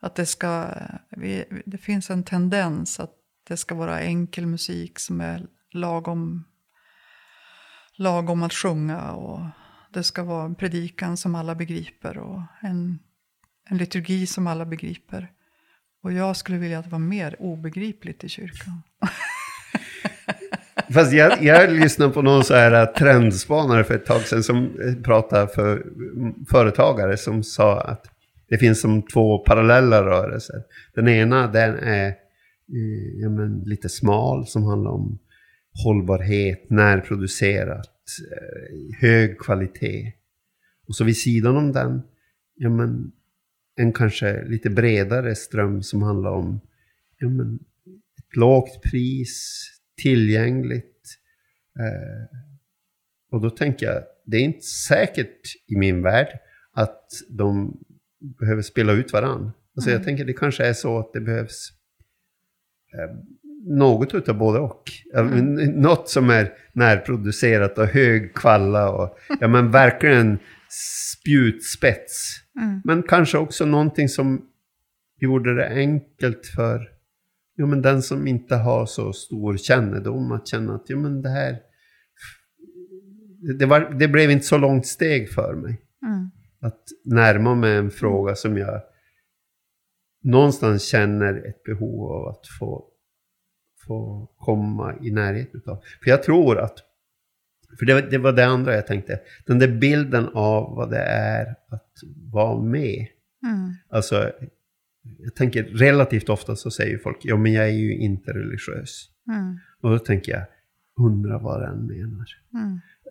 Att 0.00 0.14
det 0.14 0.26
ska, 0.26 0.68
vi, 1.10 1.62
det 1.66 1.78
finns 1.78 2.10
en 2.10 2.24
tendens 2.24 3.00
att 3.00 3.14
det 3.48 3.56
ska 3.56 3.74
vara 3.74 4.00
enkel 4.00 4.46
musik 4.46 4.98
som 4.98 5.20
är 5.20 5.46
lagom, 5.72 6.44
lagom 7.94 8.42
att 8.42 8.52
sjunga 8.52 9.12
och 9.12 9.40
det 9.92 10.02
ska 10.02 10.24
vara 10.24 10.44
en 10.44 10.54
predikan 10.54 11.16
som 11.16 11.34
alla 11.34 11.54
begriper 11.54 12.18
och 12.18 12.42
en, 12.60 12.98
en 13.64 13.78
liturgi 13.78 14.26
som 14.26 14.46
alla 14.46 14.66
begriper. 14.66 15.32
Och 16.02 16.12
jag 16.12 16.36
skulle 16.36 16.58
vilja 16.58 16.78
att 16.78 16.84
det 16.84 16.90
var 16.90 16.98
mer 16.98 17.36
obegripligt 17.38 18.24
i 18.24 18.28
kyrkan. 18.28 18.82
Fast 20.94 21.12
jag, 21.12 21.42
jag 21.42 21.70
lyssnade 21.72 22.12
på 22.12 22.22
någon 22.22 22.44
så 22.44 22.54
här 22.54 22.72
äh, 22.72 22.86
trendspanare 22.86 23.84
för 23.84 23.94
ett 23.94 24.06
tag 24.06 24.20
sedan 24.20 24.42
som 24.42 24.80
äh, 24.80 25.02
pratade 25.02 25.48
för 25.48 25.72
mm, 25.72 26.44
företagare 26.44 27.16
som 27.16 27.42
sa 27.42 27.80
att 27.80 28.06
det 28.48 28.58
finns 28.58 28.80
som 28.80 29.02
två 29.02 29.38
parallella 29.38 30.04
rörelser. 30.04 30.62
Den 30.94 31.08
ena 31.08 31.46
den 31.46 31.74
är 31.74 32.06
eh, 32.06 33.20
ja, 33.22 33.28
men, 33.28 33.62
lite 33.66 33.88
smal 33.88 34.46
som 34.46 34.62
handlar 34.62 34.90
om 34.90 35.18
hållbarhet, 35.84 36.70
närproducerat, 36.70 37.90
eh, 38.32 39.00
hög 39.00 39.38
kvalitet. 39.38 40.12
Och 40.88 40.94
så 40.94 41.04
vid 41.04 41.16
sidan 41.16 41.56
om 41.56 41.72
den, 41.72 42.02
ja 42.54 42.70
men 42.70 43.12
en 43.78 43.92
kanske 43.92 44.44
lite 44.44 44.70
bredare 44.70 45.34
ström 45.34 45.82
som 45.82 46.02
handlar 46.02 46.30
om 46.30 46.60
ja, 47.18 47.28
men, 47.28 47.58
ett 48.18 48.36
lågt 48.36 48.82
pris, 48.82 49.64
tillgängligt. 50.02 51.18
Eh, 51.78 52.38
och 53.30 53.40
då 53.40 53.50
tänker 53.50 53.86
jag, 53.86 54.02
det 54.26 54.36
är 54.36 54.40
inte 54.40 54.66
säkert 54.88 55.40
i 55.66 55.76
min 55.76 56.02
värld 56.02 56.38
att 56.72 57.04
de 57.28 57.78
behöver 58.40 58.62
spela 58.62 58.92
ut 58.92 59.12
varandra. 59.12 59.52
Alltså 59.76 59.90
jag 59.90 60.04
tänker 60.04 60.24
det 60.24 60.32
kanske 60.32 60.66
är 60.66 60.72
så 60.72 60.98
att 60.98 61.12
det 61.12 61.20
behövs 61.20 61.72
eh, 62.94 63.16
något 63.66 64.14
utav 64.14 64.38
både 64.38 64.58
och. 64.58 64.82
Men 65.14 65.54
Något 65.54 66.08
som 66.08 66.30
är 66.30 66.52
närproducerat 66.72 67.78
och 67.78 67.86
hög 67.86 68.34
kvalla 68.34 68.90
och 68.90 69.18
ja, 69.40 69.48
men 69.48 69.70
verkligen 69.70 70.38
spjutspets. 71.16 72.40
Men 72.84 73.02
kanske 73.02 73.38
också 73.38 73.66
någonting 73.66 74.08
som 74.08 74.46
gjorde 75.20 75.54
det 75.54 75.68
enkelt 75.68 76.46
för 76.46 76.88
ja, 77.54 77.66
men 77.66 77.82
den 77.82 78.02
som 78.02 78.26
inte 78.26 78.56
har 78.56 78.86
så 78.86 79.12
stor 79.12 79.56
kännedom 79.56 80.32
att 80.32 80.48
känna 80.48 80.74
att 80.74 80.84
ja, 80.90 80.96
men 80.96 81.22
det 81.22 81.28
här... 81.28 81.58
Det, 83.58 83.66
var, 83.66 83.80
det 83.80 84.08
blev 84.08 84.30
inte 84.30 84.46
så 84.46 84.58
långt 84.58 84.86
steg 84.86 85.30
för 85.30 85.54
mig. 85.54 85.80
Att 86.60 86.82
närma 87.04 87.54
mig 87.54 87.76
en 87.76 87.90
fråga 87.90 88.34
som 88.34 88.58
jag 88.58 88.82
någonstans 90.22 90.82
känner 90.84 91.48
ett 91.48 91.62
behov 91.62 92.12
av 92.12 92.28
att 92.28 92.46
få, 92.58 92.84
få 93.86 94.30
komma 94.38 94.94
i 95.02 95.10
närheten 95.10 95.62
av. 95.66 95.82
För 96.02 96.10
jag 96.10 96.22
tror 96.22 96.58
att, 96.58 96.78
för 97.78 97.86
det, 97.86 97.94
var- 97.94 98.10
det 98.10 98.18
var 98.18 98.32
det 98.32 98.46
andra 98.46 98.74
jag 98.74 98.86
tänkte, 98.86 99.20
den 99.46 99.58
där 99.58 99.68
bilden 99.68 100.28
av 100.34 100.76
vad 100.76 100.90
det 100.90 101.02
är 101.02 101.46
att 101.68 101.92
vara 102.32 102.62
med. 102.62 103.06
Alltså, 103.90 104.32
jag 105.18 105.34
tänker 105.34 105.62
relativt 105.64 106.28
ofta 106.28 106.56
så 106.56 106.70
säger 106.70 106.98
folk, 106.98 107.16
ja 107.22 107.36
men 107.36 107.52
jag 107.52 107.64
är 107.68 107.72
ju 107.72 107.96
inte 107.98 108.32
religiös. 108.32 109.08
Och 109.82 109.90
då 109.90 109.98
tänker 109.98 110.32
jag, 110.32 110.42
undrar 111.06 111.38
vad 111.40 111.60
den 111.62 111.86
menar. 111.86 112.26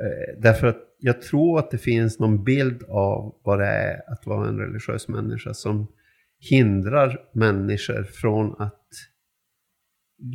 Eh, 0.01 0.41
därför 0.41 0.67
att 0.67 0.77
jag 0.99 1.21
tror 1.21 1.59
att 1.59 1.71
det 1.71 1.77
finns 1.77 2.19
någon 2.19 2.43
bild 2.43 2.83
av 2.89 3.35
vad 3.43 3.59
det 3.59 3.65
är 3.67 4.11
att 4.11 4.25
vara 4.25 4.47
en 4.47 4.57
religiös 4.59 5.07
människa 5.07 5.53
som 5.53 5.87
hindrar 6.39 7.19
människor 7.33 8.03
från 8.03 8.55
att 8.61 8.83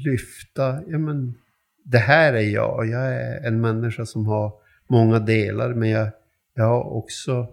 lyfta, 0.05 0.83
ja 0.87 0.99
men 0.99 1.35
det 1.85 1.99
här 1.99 2.33
är 2.33 2.40
jag, 2.40 2.87
jag 2.87 3.14
är 3.14 3.47
en 3.47 3.61
människa 3.61 4.07
som 4.07 4.27
har 4.27 4.53
många 4.88 5.18
delar 5.18 5.75
men 5.75 5.88
jag, 5.88 6.09
jag 6.55 6.64
har 6.64 6.85
också 6.85 7.47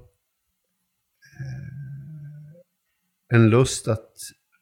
en 3.33 3.49
lust 3.49 3.87
att, 3.87 4.11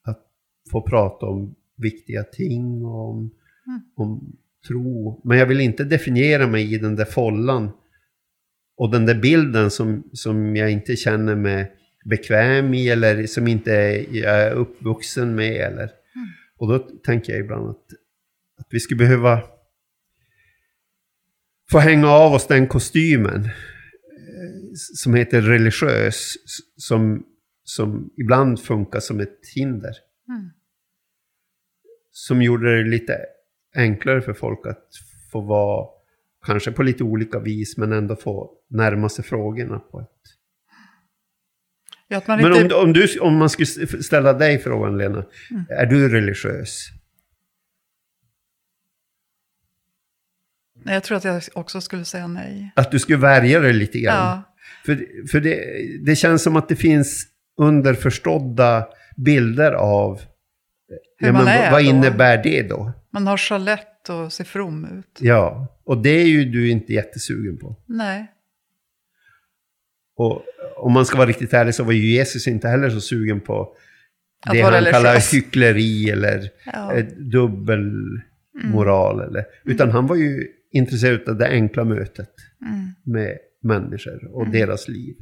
att 0.04 0.26
få 0.72 0.82
prata 0.82 1.26
om 1.26 1.56
viktiga 1.76 2.24
ting 2.24 2.86
och 2.86 3.10
om, 3.10 3.32
Mm. 3.68 3.82
om 3.96 4.38
tro. 4.68 5.22
Men 5.24 5.38
jag 5.38 5.46
vill 5.46 5.60
inte 5.60 5.84
definiera 5.84 6.48
mig 6.48 6.74
i 6.74 6.78
den 6.78 6.96
där 6.96 7.06
follan 7.06 7.70
och 8.78 8.92
den 8.92 9.06
där 9.06 9.16
bilden 9.16 9.72
som, 9.72 10.10
som 10.14 10.56
jag 10.56 10.72
inte 10.72 10.96
känner 10.96 11.36
mig 11.36 11.72
bekväm 12.06 12.74
i 12.74 12.90
eller 12.90 13.26
som 13.26 13.48
inte 13.48 13.72
jag 14.12 14.42
är 14.42 14.52
uppvuxen 14.52 15.36
med. 15.36 15.56
Eller. 15.56 15.90
Och 16.58 16.68
då 16.68 16.80
tänker 16.80 17.34
jag 17.34 17.40
ibland 17.40 17.70
att, 17.70 17.86
att 18.60 18.68
vi 18.70 18.80
skulle 18.80 18.98
behöva 18.98 19.44
få 21.72 21.80
hänga 21.80 22.08
av 22.08 22.34
oss 22.34 22.48
den 22.48 22.68
kostymen 22.68 23.46
eh, 23.46 23.52
som 24.74 25.14
heter 25.14 25.42
religiös, 25.42 26.34
som, 26.78 27.26
som 27.64 28.10
ibland 28.18 28.60
funkar 28.62 29.00
som 29.00 29.20
ett 29.20 29.40
hinder. 29.56 29.94
Mm. 30.30 30.50
Som 32.12 32.42
gjorde 32.42 32.78
det 32.78 32.90
lite 32.90 33.18
enklare 33.76 34.22
för 34.22 34.34
folk 34.34 34.68
att 34.68 34.88
få 35.32 35.42
vara, 35.42 35.88
kanske 36.46 36.72
på 36.72 36.84
lite 36.84 37.04
olika 37.04 37.40
vis, 37.40 37.78
men 37.78 37.92
ändå 37.92 38.16
få 38.16 38.52
närma 38.70 39.10
sig 39.10 39.26
frågorna 39.26 39.80
på 39.80 40.00
ett... 40.02 40.08
Ja, 42.08 42.22
Men 42.28 42.56
inte... 42.56 42.76
om, 42.76 42.82
om, 42.84 42.94
du, 42.94 43.20
om 43.20 43.38
man 43.38 43.50
skulle 43.50 43.66
ställa 44.04 44.34
dig 44.34 44.60
frågan, 44.60 44.98
Lena, 44.98 45.26
Mm. 45.52 45.66
är 45.70 45.86
du 45.86 46.10
religiös? 46.10 46.88
Nej, 50.88 50.96
Jag 50.96 51.04
tror 51.04 51.18
att 51.18 51.24
jag 51.24 51.42
också 51.54 51.82
skulle 51.82 52.06
säga 52.06 52.28
nej. 52.28 52.72
Att 52.76 52.92
du 52.92 53.00
skulle 53.00 53.18
värja 53.18 53.60
dig 53.60 53.74
lite 53.74 54.00
grann? 54.00 54.16
Ja, 54.16 54.44
För, 54.86 55.06
för 55.32 55.40
det, 55.40 55.60
det 56.06 56.16
känns 56.16 56.44
som 56.44 56.56
att 56.56 56.70
det 56.70 56.76
finns 56.76 57.26
underförstådda 57.58 58.88
bilder 59.16 59.72
av... 59.72 60.20
Hur 61.20 61.32
man 61.32 61.46
vad- 61.46 61.54
är 61.54 61.72
vad 61.72 61.84
då. 61.84 61.90
innebär 61.90 62.44
det 62.44 62.62
då? 62.64 62.92
man 63.12 63.28
har 63.28 63.38
chalett 63.38 64.10
och 64.10 64.34
ser 64.34 64.44
from 64.44 64.86
ut. 65.00 65.18
Ja, 65.20 65.68
och 65.84 65.98
det 65.98 66.10
är 66.10 66.26
ju 66.26 66.46
du 66.46 66.70
inte 66.70 66.94
jättesugen 66.94 67.58
på. 67.58 67.76
Nej. 67.86 68.32
Och 70.18 70.44
om 70.78 70.94
man 70.94 71.06
ska 71.06 71.18
vara 71.18 71.30
riktigt 71.30 71.54
ärlig 71.54 71.76
så 71.76 71.84
var 71.84 71.92
ju 71.94 72.06
Jesus 72.12 72.48
inte 72.48 72.68
heller 72.68 72.90
så 72.90 73.02
sugen 73.02 73.42
på 73.42 73.62
Att 74.46 74.54
det 74.54 74.62
han 74.62 74.72
kallar 74.72 74.92
religiös. 74.92 75.34
hyckleri 75.34 76.10
eller 76.10 76.50
Ja. 76.74 76.94
eh, 76.94 77.06
dubbelmoral. 77.06 79.20
Eller, 79.22 79.46
utan 79.66 79.92
han 79.92 80.08
var 80.08 80.16
ju 80.16 80.48
intresserad 80.72 81.30
av 81.30 81.38
det 81.38 81.48
enkla 81.50 81.84
mötet 81.84 82.30
Mm. 82.62 82.94
med 83.04 83.38
människor 83.64 84.36
och 84.36 84.50
deras 84.50 84.88
liv. 84.88 85.16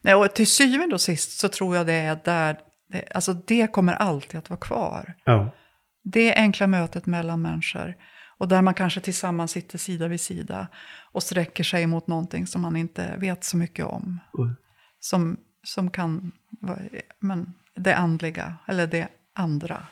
Nej, 0.00 0.14
och 0.14 0.34
till 0.34 0.46
syvende 0.46 0.94
och 0.94 1.00
sist 1.00 1.38
så 1.38 1.48
tror 1.48 1.76
jag 1.76 1.86
det 1.86 1.92
är 1.92 2.18
där, 2.24 2.58
det, 2.88 3.04
alltså 3.14 3.32
det 3.32 3.72
kommer 3.72 3.92
alltid 3.92 4.38
att 4.38 4.50
vara 4.50 4.60
kvar. 4.60 5.14
Ja. 5.24 5.54
Det 6.02 6.34
enkla 6.34 6.66
mötet 6.66 7.06
mellan 7.06 7.42
människor. 7.42 7.96
Och 8.38 8.48
där 8.48 8.62
man 8.62 8.74
kanske 8.74 9.00
tillsammans 9.00 9.50
sitter 9.50 9.78
sida 9.78 10.08
vid 10.08 10.20
sida 10.20 10.68
och 11.12 11.22
sträcker 11.22 11.64
sig 11.64 11.86
mot 11.86 12.06
någonting 12.06 12.46
som 12.46 12.62
man 12.62 12.76
inte 12.76 13.16
vet 13.16 13.44
så 13.44 13.56
mycket 13.56 13.84
om. 13.84 14.20
Mm. 14.38 14.56
Som, 15.00 15.36
som 15.62 15.90
kan 15.90 16.32
vara 16.60 16.78
men, 17.20 17.54
det 17.76 17.96
andliga, 17.96 18.56
eller 18.66 18.86
det 18.86 19.08
andra. 19.32 19.86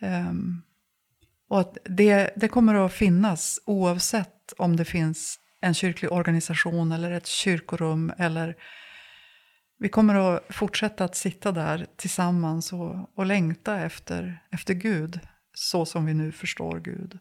Ehm, 0.00 0.62
och 1.50 1.60
att 1.60 1.78
det, 1.84 2.30
det 2.36 2.48
kommer 2.48 2.74
att 2.74 2.92
finnas 2.92 3.60
oavsett 3.66 4.52
om 4.58 4.76
det 4.76 4.84
finns 4.84 5.38
en 5.60 5.74
kyrklig 5.74 6.12
organisation 6.12 6.92
eller 6.92 7.10
ett 7.10 7.26
kyrkorum. 7.26 8.12
Eller 8.18 8.56
vi 9.78 9.88
kommer 9.88 10.14
att 10.14 10.44
fortsätta 10.48 11.04
att 11.04 11.16
sitta 11.16 11.52
där 11.52 11.86
tillsammans 11.96 12.72
och, 12.72 13.18
och 13.18 13.26
längta 13.26 13.80
efter, 13.80 14.42
efter 14.50 14.74
Gud. 14.74 15.20
Så 15.54 15.86
som 15.86 16.06
vi 16.06 16.14
nu 16.14 16.32
förstår 16.32 16.80
Gud. 16.80 17.18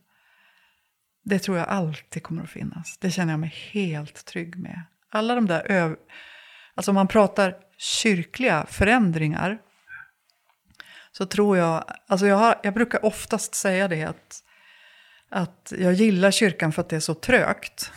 Det 1.23 1.39
tror 1.39 1.57
jag 1.57 1.67
alltid 1.67 2.23
kommer 2.23 2.43
att 2.43 2.49
finnas. 2.49 2.97
Det 2.97 3.11
känner 3.11 3.33
jag 3.33 3.39
mig 3.39 3.53
helt 3.71 4.25
trygg 4.25 4.55
med. 4.55 4.81
Alla 5.11 5.35
de 5.35 5.47
där 5.47 5.71
öv... 5.71 5.95
Alltså 6.75 6.91
om 6.91 6.95
man 6.95 7.07
pratar 7.07 7.55
kyrkliga 7.77 8.65
förändringar. 8.65 9.59
Så 11.19 11.25
tror 11.25 11.57
jag... 11.57 11.83
Alltså 12.07 12.27
jag, 12.27 12.35
har, 12.35 12.59
jag 12.63 12.73
brukar 12.73 13.05
oftast 13.05 13.55
säga 13.55 13.87
det 13.87 14.03
att, 14.03 14.43
att 15.29 15.73
jag 15.77 15.93
gillar 15.93 16.31
kyrkan 16.31 16.71
för 16.71 16.81
att 16.81 16.89
det 16.89 16.95
är 16.95 16.99
så 16.99 17.13
trögt. 17.13 17.91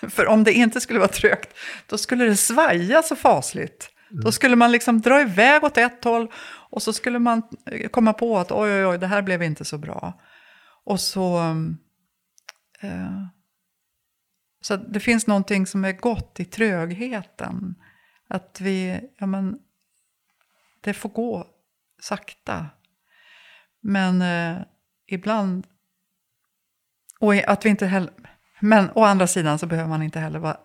för 0.08 0.26
om 0.26 0.44
det 0.44 0.52
inte 0.52 0.80
skulle 0.80 0.98
vara 0.98 1.08
trögt, 1.08 1.56
då 1.86 1.98
skulle 1.98 2.24
det 2.24 2.36
svaja 2.36 3.02
så 3.02 3.16
fasligt. 3.16 3.90
Då 4.10 4.32
skulle 4.32 4.56
man 4.56 4.72
liksom 4.72 5.00
dra 5.00 5.20
iväg 5.20 5.64
åt 5.64 5.78
ett 5.78 6.04
håll 6.04 6.32
och 6.70 6.82
så 6.82 6.92
skulle 6.92 7.18
man 7.18 7.42
eh, 7.66 7.88
komma 7.88 8.12
på 8.12 8.38
att 8.38 8.52
oj, 8.52 8.70
oj, 8.70 8.86
oj, 8.86 8.98
det 8.98 9.06
här 9.06 9.22
blev 9.22 9.42
inte 9.42 9.64
så 9.64 9.78
bra. 9.78 10.20
Och 10.84 11.00
så... 11.00 11.38
Eh, 12.80 13.22
så 14.60 14.76
det 14.76 15.00
finns 15.00 15.26
någonting 15.26 15.66
som 15.66 15.84
är 15.84 15.92
gott 15.92 16.40
i 16.40 16.44
trögheten. 16.44 17.74
Att 18.28 18.60
vi, 18.60 19.00
ja 19.18 19.26
men, 19.26 19.58
det 20.80 20.94
får 20.94 21.08
gå 21.08 21.46
sakta. 22.00 22.66
Men 23.80 24.22
eh, 24.22 24.62
ibland, 25.06 25.66
och 27.20 27.34
att 27.34 27.64
vi 27.64 27.68
inte 27.68 27.86
heller, 27.86 28.12
men 28.60 28.90
å 28.94 29.04
andra 29.04 29.26
sidan 29.26 29.58
så 29.58 29.66
behöver 29.66 29.88
man 29.88 30.02
inte 30.02 30.20
heller 30.20 30.38
vara 30.38 30.56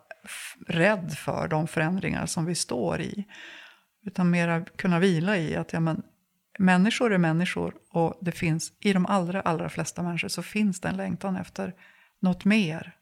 rädd 0.67 1.13
för 1.17 1.47
de 1.47 1.67
förändringar 1.67 2.25
som 2.25 2.45
vi 2.45 2.55
står 2.55 3.01
i. 3.01 3.27
Utan 4.05 4.29
mera 4.29 4.65
kunna 4.65 4.99
vila 4.99 5.37
i 5.37 5.55
att 5.55 5.73
ja, 5.73 5.79
men, 5.79 6.03
människor 6.59 7.13
är 7.13 7.17
människor 7.17 7.75
och 7.89 8.17
det 8.21 8.31
finns, 8.31 8.73
i 8.79 8.93
de 8.93 9.05
allra, 9.05 9.41
allra 9.41 9.69
flesta 9.69 10.03
människor 10.03 10.27
så 10.27 10.43
finns 10.43 10.81
det 10.81 10.87
en 10.87 10.97
längtan 10.97 11.35
efter 11.35 11.75
något 12.19 12.45
mer. 12.45 12.97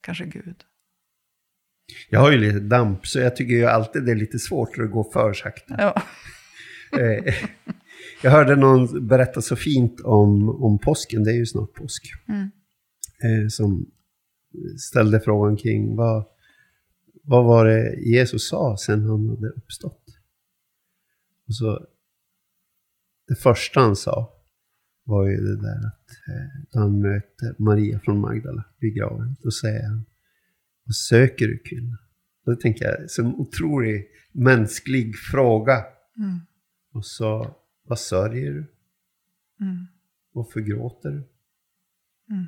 Kanske 0.00 0.24
Gud. 0.24 0.64
Jag 2.10 2.20
har 2.20 2.32
ju 2.32 2.38
lite 2.38 2.60
damp, 2.60 3.06
så 3.06 3.18
jag 3.18 3.36
tycker 3.36 3.54
ju 3.54 3.64
alltid 3.64 4.04
det 4.04 4.10
är 4.10 4.16
lite 4.16 4.38
svårt 4.38 4.78
att 4.78 4.90
gå 4.90 5.10
för 5.12 5.32
sakta. 5.32 5.74
Ja. 5.78 6.02
Eh, 7.00 7.34
jag 8.22 8.30
hörde 8.30 8.56
någon 8.56 9.06
berätta 9.06 9.42
så 9.42 9.56
fint 9.56 10.00
om, 10.00 10.62
om 10.62 10.78
påsken, 10.78 11.24
det 11.24 11.30
är 11.30 11.36
ju 11.36 11.46
snart 11.46 11.72
påsk. 11.72 12.02
Mm. 12.28 12.50
Eh, 13.22 13.48
som 13.48 13.86
ställde 14.78 15.20
frågan 15.20 15.56
kring 15.56 15.96
vad, 15.96 16.24
vad 17.22 17.44
var 17.44 17.64
det 17.64 17.94
Jesus 18.00 18.48
sa 18.48 18.76
sen 18.76 19.02
han 19.08 19.28
hade 19.28 19.48
uppstått? 19.48 20.02
Och 21.46 21.54
så, 21.54 21.86
det 23.28 23.34
första 23.34 23.80
han 23.80 23.96
sa 23.96 24.32
var 25.04 25.28
ju 25.28 25.36
det 25.36 25.56
där 25.56 25.86
att 25.86 26.10
eh, 26.28 26.62
då 26.70 26.78
han 26.78 27.00
möter 27.00 27.54
Maria 27.58 28.00
från 28.00 28.20
Magdala 28.20 28.64
vid 28.78 28.94
graven, 28.94 29.36
då 29.42 29.50
säger 29.50 29.86
han 29.86 30.04
Vad 30.84 30.94
söker 30.94 31.46
du 31.46 31.58
kvinna? 31.58 31.98
Då 32.46 32.56
tänker 32.56 32.84
jag, 32.84 33.10
som 33.10 33.40
otroligt 33.40 34.10
mänsklig 34.32 35.16
fråga. 35.16 35.84
Mm. 36.18 36.40
Och 36.92 37.06
så, 37.06 37.56
vad 37.82 37.98
sörjer 37.98 38.50
du? 38.50 38.74
Mm. 39.60 39.86
Varför 40.32 40.60
gråter 40.60 41.10
du? 41.10 41.28
Mm. 42.30 42.46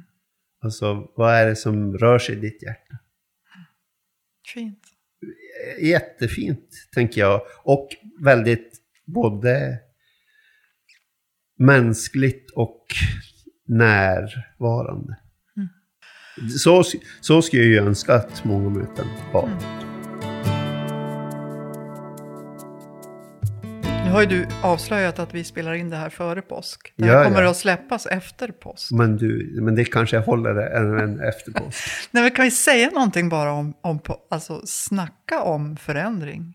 Alltså, 0.60 1.12
vad 1.16 1.34
är 1.34 1.46
det 1.46 1.56
som 1.56 1.98
rör 1.98 2.18
sig 2.18 2.36
i 2.36 2.40
ditt 2.40 2.62
hjärta? 2.62 2.98
Fint. 4.54 4.82
Jättefint, 5.80 6.68
tänker 6.94 7.20
jag. 7.20 7.42
Och 7.62 7.88
väldigt 8.20 8.82
både 9.04 9.80
mänskligt 11.58 12.50
och 12.50 12.86
närvarande. 13.64 15.16
Så, 16.58 16.82
så 17.20 17.42
skulle 17.42 17.62
jag 17.62 17.70
ju 17.70 17.78
önska 17.78 18.14
att 18.14 18.44
många 18.44 18.68
möten 18.68 19.06
var. 19.32 19.42
Mm. 19.42 19.58
Nu 24.04 24.12
har 24.12 24.20
ju 24.20 24.26
du 24.26 24.46
avslöjat 24.62 25.18
att 25.18 25.34
vi 25.34 25.44
spelar 25.44 25.74
in 25.74 25.90
det 25.90 25.96
här 25.96 26.10
före 26.10 26.42
påsk. 26.42 26.92
Det 26.96 27.04
här 27.04 27.12
Ja, 27.14 27.24
kommer 27.24 27.42
ja. 27.42 27.50
att 27.50 27.56
släppas 27.56 28.06
efter 28.06 28.48
påsk. 28.48 28.90
Men, 28.90 29.16
du, 29.16 29.58
men 29.62 29.74
det 29.74 29.84
kanske 29.84 30.18
håller 30.18 30.56
även 30.56 31.20
efter 31.20 31.52
påsk. 31.52 31.84
Nej, 32.10 32.22
men 32.22 32.32
kan 32.32 32.44
vi 32.44 32.50
säga 32.50 32.90
någonting 32.90 33.28
bara 33.28 33.52
om, 33.52 33.74
om 33.80 34.00
alltså 34.30 34.62
snacka 34.66 35.42
om 35.42 35.76
förändring? 35.76 36.54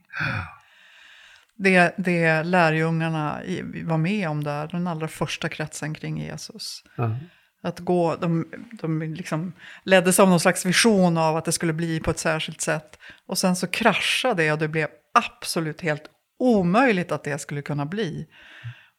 Det, 1.56 1.94
det 1.98 2.44
lärjungarna 2.44 3.40
var 3.84 3.98
med 3.98 4.30
om 4.30 4.44
där, 4.44 4.68
den 4.68 4.88
allra 4.88 5.08
första 5.08 5.50
kretsen 5.50 5.94
kring 5.94 6.18
Jesus. 6.18 6.84
Ja. 6.96 7.16
Att 7.64 7.80
gå, 7.80 8.16
de, 8.16 8.46
de 8.82 9.02
liksom 9.02 9.54
leddes 9.84 10.20
av 10.20 10.30
någon 10.30 10.40
slags 10.40 10.66
vision 10.66 11.18
av 11.18 11.38
att 11.38 11.46
det 11.46 11.52
skulle 11.52 11.74
bli 11.74 12.00
på 12.00 12.12
ett 12.12 12.20
särskilt 12.20 12.62
sätt. 12.62 13.00
Och 13.28 13.38
sen 13.38 13.56
så 13.56 13.68
kraschade 13.68 14.44
det 14.44 14.52
och 14.52 14.58
det 14.58 14.68
blev 14.68 14.88
absolut 15.14 15.82
helt 15.82 16.04
omöjligt 16.40 17.12
att 17.12 17.24
det 17.24 17.42
skulle 17.42 17.62
kunna 17.62 17.86
bli. 17.86 18.28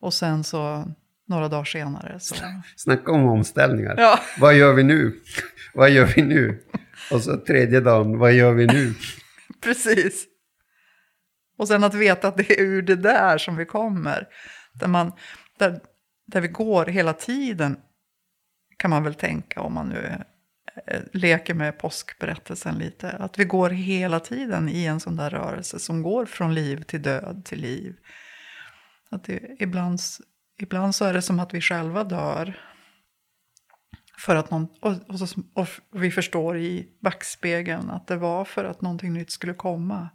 Och 0.01 0.15
sen 0.15 0.45
så, 0.45 0.85
några 1.29 1.49
dagar 1.49 1.65
senare 1.65 2.21
så... 2.21 2.35
Snacka 2.77 3.13
om 3.13 3.27
omställningar. 3.27 3.95
Ja. 3.99 4.19
Vad 4.39 4.55
gör 4.55 4.73
vi 4.73 4.83
nu? 4.83 5.21
Vad 5.75 5.91
gör 5.91 6.07
vi 6.07 6.23
nu? 6.23 6.63
Och 7.11 7.23
så 7.23 7.37
tredje 7.37 7.81
dagen, 7.81 8.19
vad 8.19 8.33
gör 8.33 8.53
vi 8.53 8.67
nu? 8.67 8.95
Precis. 9.63 10.27
Och 11.59 11.69
sen 11.69 11.85
att 11.85 11.95
veta 11.95 12.29
att 12.29 12.37
det 12.37 12.51
är 12.51 12.61
ur 12.61 12.83
det 12.83 12.97
där 12.97 13.39
som 13.39 13.57
vi 13.57 13.65
kommer. 13.65 14.29
Där, 14.73 14.87
man, 14.87 15.13
där, 15.59 15.81
där 16.27 16.41
vi 16.41 16.49
går 16.49 16.87
hela 16.87 17.13
tiden, 17.13 17.77
kan 18.83 18.91
man 18.91 19.03
väl 19.03 19.15
tänka 19.15 19.61
om 19.61 19.75
man 19.75 19.89
nu 19.89 20.25
eh, 20.87 21.01
leker 21.13 21.55
med 21.55 21.79
påskberättelsen 21.79 22.79
lite. 22.79 23.11
Att 23.11 23.39
vi 23.39 23.45
går 23.45 23.71
hela 23.71 24.21
tiden 24.21 24.69
i 24.69 24.85
en 24.85 25.01
sån 25.01 25.17
där 25.17 25.31
rörelse 25.31 25.79
som 25.79 26.03
går 26.03 26.27
från 26.27 26.55
liv 26.55 26.83
till 26.83 27.03
död 27.03 27.43
till 27.45 27.61
liv. 27.61 27.97
Att 29.11 29.25
det, 29.25 29.57
ibland, 29.59 30.01
ibland 30.59 30.95
så 30.95 31.05
är 31.05 31.15
det 31.15 31.23
som 31.23 31.41
att 31.41 31.55
vi 31.55 31.61
själva 31.61 32.05
dör. 32.05 32.61
För 34.19 34.37
att 34.37 34.51
någon, 34.51 34.69
och, 34.81 34.93
och, 35.09 35.19
så, 35.19 35.43
och 35.55 35.69
vi 35.93 36.11
förstår 36.11 36.59
i 36.59 36.89
backspegeln 37.01 37.91
att 37.91 38.07
det 38.07 38.17
var 38.17 38.45
för 38.45 38.65
att 38.65 38.81
någonting 38.81 39.13
nytt 39.13 39.31
skulle 39.31 39.55
komma. 39.55 40.09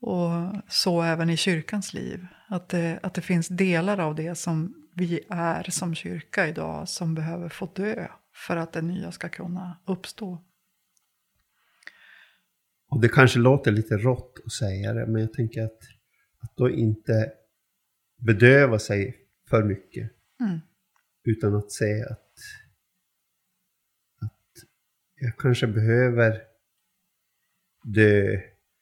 Och 0.00 0.30
så 0.68 1.02
även 1.02 1.30
i 1.30 1.36
kyrkans 1.36 1.94
liv. 1.94 2.26
Att 2.48 2.68
det, 2.68 3.00
att 3.02 3.14
det 3.14 3.20
finns 3.20 3.48
delar 3.48 3.98
av 3.98 4.14
det 4.14 4.34
som 4.34 4.81
vi 4.94 5.20
är 5.28 5.70
som 5.70 5.94
kyrka 5.94 6.48
idag 6.48 6.88
som 6.88 7.14
behöver 7.14 7.48
få 7.48 7.66
dö 7.66 8.08
för 8.34 8.56
att 8.56 8.72
det 8.72 8.82
nya 8.82 9.12
ska 9.12 9.28
kunna 9.28 9.78
uppstå. 9.86 10.44
Och 12.88 13.00
det 13.00 13.08
kanske 13.08 13.38
låter 13.38 13.72
lite 13.72 13.96
rått 13.96 14.40
att 14.44 14.52
säga 14.52 14.92
det, 14.92 15.06
men 15.06 15.20
jag 15.20 15.32
tänker 15.32 15.64
att, 15.64 15.78
att 16.38 16.56
då 16.56 16.70
inte 16.70 17.32
bedöva 18.16 18.78
sig 18.78 19.26
för 19.48 19.64
mycket. 19.64 20.10
Mm. 20.40 20.60
Utan 21.24 21.54
att 21.54 21.72
säga 21.72 22.06
att, 22.06 22.34
att 24.20 24.64
jag 25.14 25.36
kanske 25.36 25.66
behöver 25.66 26.42
dö 27.84 28.40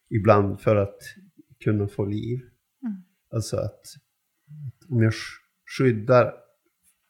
ibland 0.09 0.61
för 0.61 0.77
att 0.77 0.99
kunna 1.65 1.89
få 1.89 2.05
liv. 2.05 2.41
Mm. 2.83 3.03
Alltså 3.31 3.57
att, 3.57 3.81
att 4.69 4.91
om 4.91 5.03
jag 5.03 5.13
skyddar, 5.79 6.35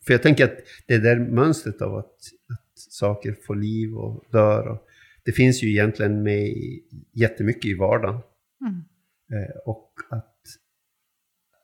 för 0.06 0.14
jag 0.14 0.22
tänker 0.22 0.44
att 0.44 0.58
det 0.86 0.94
är 0.94 0.98
där 0.98 1.18
mönstret 1.18 1.82
av 1.82 1.96
att, 1.96 2.14
att 2.48 2.78
saker 2.78 3.36
får 3.46 3.54
liv 3.54 3.94
och 3.94 4.24
dör. 4.30 4.68
Och, 4.68 4.86
det 5.24 5.32
finns 5.32 5.62
ju 5.62 5.70
egentligen 5.70 6.22
med 6.22 6.48
i, 6.48 6.84
jättemycket 7.12 7.64
i 7.64 7.74
vardagen. 7.74 8.20
Mm. 8.60 8.84
Eh, 9.32 9.56
och 9.64 9.92
att, 10.10 10.36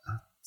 att 0.07 0.47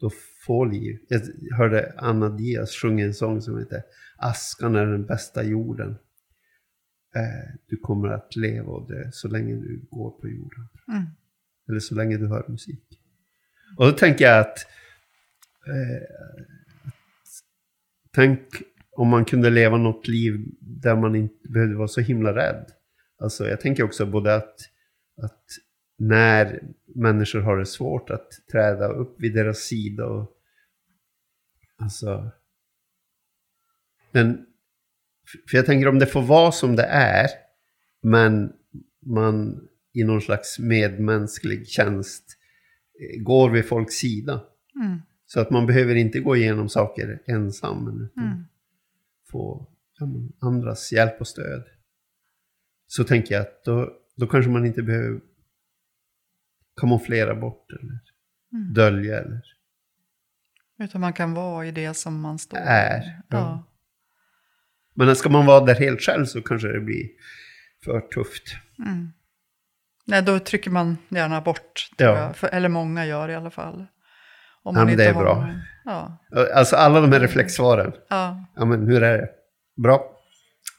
då 0.00 0.10
få 0.46 0.64
liv. 0.64 0.98
Jag 1.08 1.56
hörde 1.56 1.94
Anna 1.96 2.28
Diaz 2.28 2.70
sjunga 2.70 3.04
en 3.04 3.14
sång 3.14 3.42
som 3.42 3.58
heter 3.58 3.82
Askan 4.16 4.76
är 4.76 4.86
den 4.86 5.06
bästa 5.06 5.42
jorden. 5.42 5.90
Eh, 7.14 7.54
du 7.66 7.76
kommer 7.76 8.08
att 8.08 8.36
leva 8.36 8.72
och 8.72 8.88
dö 8.88 9.10
så 9.12 9.28
länge 9.28 9.54
du 9.54 9.86
går 9.90 10.10
på 10.10 10.28
jorden. 10.28 10.68
Mm. 10.88 11.02
Eller 11.68 11.80
så 11.80 11.94
länge 11.94 12.16
du 12.16 12.26
hör 12.28 12.44
musik. 12.48 13.00
Och 13.76 13.86
då 13.86 13.92
tänker 13.92 14.24
jag 14.24 14.40
att, 14.40 14.58
eh, 15.70 16.92
tänk 18.14 18.40
om 18.92 19.08
man 19.08 19.24
kunde 19.24 19.50
leva 19.50 19.76
något 19.76 20.08
liv 20.08 20.46
där 20.60 20.96
man 20.96 21.16
inte 21.16 21.48
behövde 21.48 21.76
vara 21.76 21.88
så 21.88 22.00
himla 22.00 22.34
rädd. 22.34 22.66
Alltså 23.18 23.48
jag 23.48 23.60
tänker 23.60 23.82
också 23.82 24.06
både 24.06 24.34
att, 24.34 24.60
att 25.22 25.44
när 25.98 26.62
människor 26.94 27.40
har 27.40 27.56
det 27.56 27.66
svårt 27.66 28.10
att 28.10 28.28
träda 28.52 28.88
upp 28.88 29.20
vid 29.20 29.34
deras 29.34 29.58
sida 29.58 30.06
och 30.06 30.36
alltså 31.76 32.30
men 34.12 34.46
för 35.50 35.56
jag 35.56 35.66
tänker 35.66 35.88
om 35.88 35.98
det 35.98 36.06
får 36.06 36.22
vara 36.22 36.52
som 36.52 36.76
det 36.76 36.86
är, 36.90 37.28
men 38.02 38.52
man 39.06 39.68
i 39.92 40.04
någon 40.04 40.20
slags 40.20 40.58
medmänsklig 40.58 41.68
tjänst 41.68 42.24
eh, 43.00 43.22
går 43.22 43.50
vid 43.50 43.68
folks 43.68 43.94
sida. 43.94 44.40
Mm. 44.74 44.98
Så 45.32 45.40
att 45.40 45.50
man 45.50 45.66
behöver 45.66 45.94
inte 45.94 46.20
gå 46.20 46.36
igenom 46.36 46.68
saker 46.68 47.22
ensam, 47.26 47.88
utan 47.88 48.24
Mm. 48.24 48.44
få 49.30 49.66
ja, 49.98 50.06
andras 50.48 50.92
hjälp 50.92 51.20
och 51.20 51.28
stöd. 51.28 51.64
Så 52.86 53.04
tänker 53.04 53.34
jag 53.34 53.42
att 53.42 53.64
då, 53.64 53.92
då 54.16 54.26
kanske 54.26 54.50
man 54.50 54.66
inte 54.66 54.82
behöver 54.82 55.20
kamouflera 56.80 57.34
bort 57.34 57.70
eller 57.72 57.98
Mm. 58.52 58.72
dölja 58.74 59.18
eller 59.18 59.42
Utan 60.78 61.00
man 61.00 61.12
kan 61.12 61.34
vara 61.34 61.66
i 61.66 61.70
det 61.70 61.94
som 61.94 62.20
man 62.20 62.38
står 62.38 62.58
Är, 62.58 63.22
ja. 63.28 63.36
Ja. 63.38 63.64
Men 64.94 65.16
ska 65.16 65.28
man 65.28 65.46
vara 65.46 65.64
där 65.64 65.74
helt 65.74 66.00
själv 66.00 66.24
så 66.24 66.42
kanske 66.42 66.68
det 66.68 66.80
blir 66.80 67.08
för 67.84 68.00
tufft. 68.00 68.44
Mm. 68.86 69.08
Nej, 70.06 70.22
då 70.22 70.38
trycker 70.38 70.70
man 70.70 70.96
gärna 71.08 71.40
bort, 71.40 71.90
Ja. 71.96 72.34
jag. 72.42 72.54
Eller 72.54 72.68
många 72.68 73.06
gör 73.06 73.28
i 73.28 73.34
alla 73.34 73.50
fall. 73.50 73.86
Om 74.62 74.76
Ja, 74.76 74.84
men 74.84 74.96
det 74.96 75.04
är 75.04 75.14
bra. 75.14 75.46
någon- 75.46 75.60
Ja, 75.84 76.18
Alltså 76.54 76.76
alla 76.76 77.00
de 77.00 77.12
här 77.12 77.20
reflexsvaren. 77.20 77.92
ja. 78.08 78.44
Ja 78.56 78.64
men 78.64 78.86
hur 78.86 79.02
är 79.02 79.18
det? 79.18 79.28
Bra? 79.76 80.16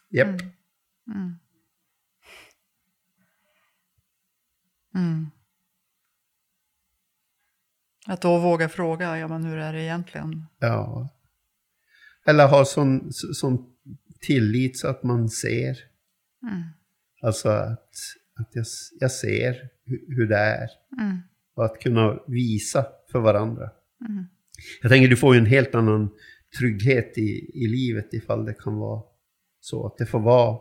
Japp. 0.09 0.27
Mm. 0.27 0.39
Mm. 1.15 1.35
Mm. 4.95 5.31
Att 8.07 8.21
då 8.21 8.37
våga 8.39 8.69
fråga, 8.69 9.17
ja 9.17 9.27
men 9.27 9.43
hur 9.45 9.57
är 9.57 9.73
det 9.73 9.81
egentligen? 9.81 10.45
Ja. 10.59 11.09
Eller 12.25 12.47
ha 12.47 12.65
sån, 12.65 13.13
så- 13.13 13.33
sån 13.33 13.73
tillit 14.21 14.79
så 14.79 14.87
att 14.87 15.03
man 15.03 15.29
ser. 15.29 15.77
Mm. 16.43 16.63
Alltså 17.21 17.49
att, 17.49 17.89
att 18.39 18.49
jag, 18.55 18.65
jag 18.99 19.11
ser 19.11 19.69
hur, 19.85 20.15
hur 20.15 20.27
det 20.27 20.37
är. 20.37 20.69
Mm. 21.51 21.55
Och 21.55 21.65
att 21.65 21.81
kunna 21.81 22.19
visa 22.27 22.85
för 23.11 23.19
varandra. 23.19 23.69
Mm. 24.09 24.25
Jag 24.81 24.91
tänker 24.91 25.07
du 25.07 25.17
får 25.17 25.35
ju 25.35 25.39
en 25.39 25.45
helt 25.45 25.75
annan 25.75 26.09
trygghet 26.59 27.17
i, 27.17 27.51
i 27.63 27.67
livet 27.67 28.13
ifall 28.13 28.45
det 28.45 28.53
kan 28.53 28.75
vara 28.75 29.03
så 29.59 29.85
att 29.87 29.97
det 29.97 30.05
får 30.05 30.19
vara. 30.19 30.59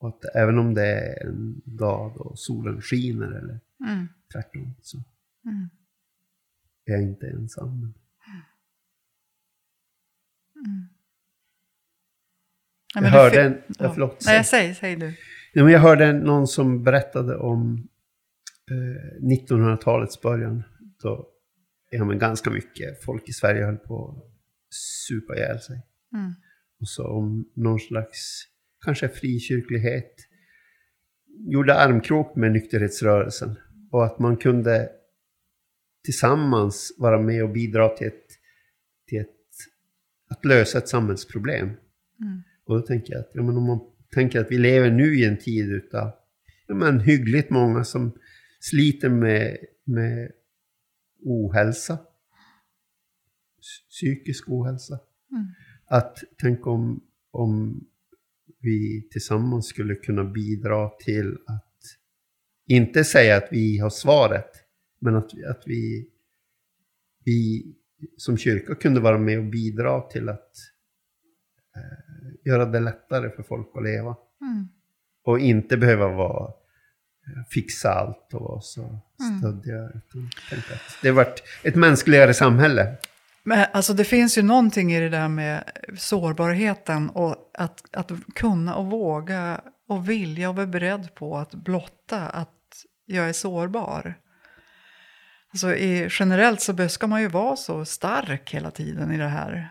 Att 0.00 0.24
även 0.34 0.58
om 0.58 0.74
det 0.74 0.86
är 0.86 1.26
en 1.26 1.62
dag 1.64 2.12
då 2.16 2.32
solen 2.36 2.80
skiner 2.80 3.26
eller 3.26 3.60
Mm. 3.88 4.08
tvärtom 4.32 4.74
så 4.82 4.98
Mm. 5.46 5.68
är 6.86 6.92
jag 6.92 7.02
inte 7.02 7.26
ensam. 7.26 7.94
Ja, 12.94 13.00
Jag 13.02 13.08
hörde 13.10 13.42
en, 13.42 13.62
ja. 13.78 13.92
förlåt, 13.92 14.22
Nej, 14.26 14.44
säg. 14.44 14.74
säg, 14.74 14.74
säg 14.74 14.96
du. 14.96 15.14
Men 15.62 15.72
jag 15.72 15.80
hörde 15.80 16.12
någon 16.12 16.46
som 16.46 16.84
berättade 16.84 17.36
om 17.36 17.88
eh, 18.70 19.22
1900-talets 19.22 20.20
början. 20.20 20.62
Då 21.02 21.28
ja, 21.90 22.04
men 22.04 22.18
ganska 22.18 22.50
mycket 22.50 23.04
folk 23.04 23.28
i 23.28 23.32
Sverige 23.32 23.64
höll 23.64 23.76
på 23.76 24.08
att 24.08 24.34
supa 25.08 25.36
ihjäl 25.36 25.60
sig. 25.60 25.82
Mm. 26.12 26.32
Och 26.80 26.88
så 26.88 27.06
om 27.06 27.50
någon 27.54 27.80
slags, 27.80 28.44
kanske 28.84 29.08
frikyrklighet, 29.08 30.14
gjorde 31.38 31.74
armkrok 31.74 32.36
med 32.36 32.52
nykterhetsrörelsen. 32.52 33.58
Och 33.90 34.04
att 34.04 34.18
man 34.18 34.36
kunde 34.36 34.88
tillsammans 36.04 36.94
vara 36.98 37.20
med 37.20 37.42
och 37.42 37.50
bidra 37.50 37.88
till, 37.88 38.06
ett, 38.06 38.26
till 39.08 39.20
ett, 39.20 39.28
att 40.30 40.44
lösa 40.44 40.78
ett 40.78 40.88
samhällsproblem. 40.88 41.66
Mm. 42.20 42.42
Och 42.64 42.76
då 42.76 42.86
tänker 42.86 43.12
jag 43.12 43.20
att 43.20 43.30
ja, 43.34 43.42
men 43.42 43.56
om 43.56 43.66
man 43.66 43.80
tänker 44.14 44.40
att 44.40 44.50
vi 44.50 44.58
lever 44.58 44.90
nu 44.90 45.14
i 45.14 45.24
en 45.24 45.38
tid 45.38 45.72
utav 45.72 46.10
ja, 46.66 46.74
men 46.74 47.00
hyggligt 47.00 47.50
många 47.50 47.84
som 47.84 48.12
sliter 48.70 49.08
med, 49.08 49.56
med 49.84 50.32
ohälsa. 51.22 51.98
Psy- 53.60 53.88
Psykisk 53.90 54.48
ohälsa. 54.48 55.00
Mm. 55.30 55.44
Att 55.86 56.18
tänk 56.38 56.66
om, 56.66 57.00
om 57.30 57.80
vi 58.60 59.08
tillsammans 59.10 59.66
skulle 59.66 59.94
kunna 59.94 60.24
bidra 60.24 60.88
till 60.88 61.38
att 61.46 61.80
inte 62.66 63.04
säga 63.04 63.36
att 63.36 63.48
vi 63.50 63.78
har 63.78 63.90
svaret, 63.90 64.50
men 64.98 65.16
att, 65.16 65.44
att 65.50 65.62
vi, 65.66 66.10
vi 67.24 67.66
som 68.16 68.36
kyrka 68.36 68.74
kunde 68.74 69.00
vara 69.00 69.18
med 69.18 69.38
och 69.38 69.44
bidra 69.44 70.00
till 70.00 70.28
att 70.28 70.50
eh, 71.76 72.34
göra 72.44 72.64
det 72.66 72.80
lättare 72.80 73.30
för 73.30 73.42
folk 73.42 73.68
att 73.74 73.84
leva. 73.84 74.16
Mm. 74.40 74.68
Och 75.24 75.38
inte 75.38 75.76
behöva 75.76 76.08
vara 76.08 76.52
fixa 77.50 77.92
allt 77.92 78.34
och 78.34 78.40
vara 78.40 78.60
så 78.60 79.00
Mm. 79.20 79.38
stöddiga. 79.38 79.84
Att 79.84 81.02
det 81.02 81.08
har 81.08 81.14
varit 81.14 81.42
ett 81.62 81.74
mänskligare 81.74 82.34
samhälle. 82.34 82.96
Men 83.42 83.66
alltså 83.72 83.94
det 83.94 84.04
finns 84.04 84.38
ju 84.38 84.42
någonting 84.42 84.92
i 84.92 85.00
det 85.00 85.08
där 85.08 85.28
med 85.28 85.64
sårbarheten 85.98 87.10
och 87.10 87.50
att, 87.58 87.96
att 87.96 88.12
kunna 88.34 88.74
och 88.74 88.86
våga 88.86 89.60
och 89.88 90.08
vilja 90.10 90.48
och 90.48 90.56
vara 90.56 90.66
beredd 90.66 91.14
på 91.14 91.36
att 91.38 91.54
blotta 91.54 92.28
att 92.28 92.50
jag 93.06 93.28
är 93.28 93.32
sårbar. 93.32 94.14
Alltså 95.50 95.74
i, 95.74 96.08
generellt 96.10 96.60
så 96.60 96.88
ska 96.88 97.06
man 97.06 97.20
ju 97.22 97.28
vara 97.28 97.56
så 97.56 97.84
stark 97.84 98.54
hela 98.54 98.70
tiden 98.70 99.12
i 99.12 99.18
det 99.18 99.28
här. 99.28 99.70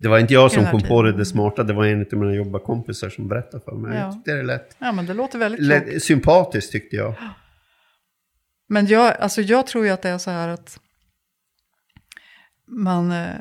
Det 0.00 0.08
var 0.08 0.18
inte 0.18 0.34
jag 0.34 0.52
som 0.52 0.66
kom 0.66 0.82
på 0.82 1.02
det, 1.02 1.12
det 1.12 1.26
smarta, 1.26 1.62
det 1.62 1.72
var 1.72 1.86
en 1.86 2.06
av 2.12 2.18
mina 2.18 2.34
jobbarkompisar 2.34 3.10
som 3.10 3.28
berättade 3.28 3.64
för 3.64 3.72
mig. 3.72 3.96
Ja. 3.96 4.04
Jag 4.04 4.12
tyckte 4.12 4.34
det 4.34 4.42
lät, 4.42 4.76
Ja, 4.78 4.92
men 4.92 5.06
det 5.06 5.14
låter 5.14 5.38
väldigt 5.38 5.60
lät 5.60 6.02
sympatiskt 6.02 6.72
tyckte 6.72 6.96
jag. 6.96 7.14
Men 8.68 8.86
jag, 8.86 9.16
alltså 9.16 9.42
jag 9.42 9.66
tror 9.66 9.84
ju 9.84 9.90
att 9.90 10.02
det 10.02 10.08
är 10.08 10.18
så 10.18 10.30
här 10.30 10.48
att 10.48 10.80
man, 12.66 13.12
eh, 13.12 13.34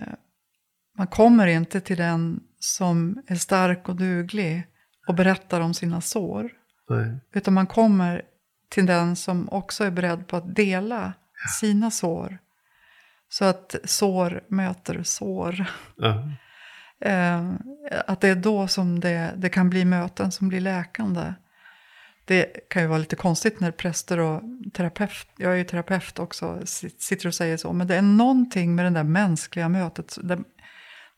man 0.98 1.08
kommer 1.08 1.48
inte 1.48 1.82
till 1.82 1.98
den 1.98 2.40
som 2.60 3.24
är 3.28 3.36
stark 3.36 3.90
och 3.90 3.96
duglig 3.96 4.68
och 5.08 5.16
berättar 5.16 5.62
om 5.62 5.74
sina 5.74 6.02
sår. 6.02 6.50
Nej. 6.90 7.20
Utan 7.34 7.54
man 7.54 7.68
kommer 7.68 8.22
till 8.70 8.86
den 8.86 9.16
som 9.16 9.50
också 9.50 9.84
är 9.84 9.92
beredd 9.92 10.28
på 10.28 10.38
att 10.38 10.56
dela 10.56 11.14
sina 11.60 11.92
sår. 11.92 12.38
Så 13.30 13.46
att 13.46 13.76
sår 13.84 14.44
möter 14.48 15.04
sår. 15.04 15.66
Ja. 15.96 16.30
Eh, 17.02 17.52
att 18.08 18.22
det 18.22 18.28
är 18.30 18.36
då 18.36 18.68
som 18.68 19.00
det, 19.00 19.34
det 19.38 19.50
kan 19.50 19.70
bli 19.70 19.86
möten 19.86 20.32
som 20.32 20.48
blir 20.50 20.62
läkande. 20.62 21.34
Det 22.26 22.70
kan 22.70 22.82
ju 22.82 22.88
vara 22.88 23.00
lite 23.00 23.16
konstigt 23.16 23.60
när 23.60 23.72
präster 23.72 24.20
och 24.20 24.42
terapeut, 24.74 25.28
jag 25.38 25.52
är 25.54 25.56
ju 25.58 25.64
terapeut 25.64 26.20
också, 26.20 26.60
sit- 26.66 27.02
sitter 27.02 27.28
och 27.28 27.34
säger 27.36 27.58
så. 27.58 27.74
Men 27.74 27.88
det 27.88 27.96
är 27.96 28.02
någonting 28.02 28.76
med 28.76 28.86
det 28.86 28.90
där 28.90 29.04
mänskliga 29.04 29.70
mötet 29.70 30.18
där, 30.24 30.40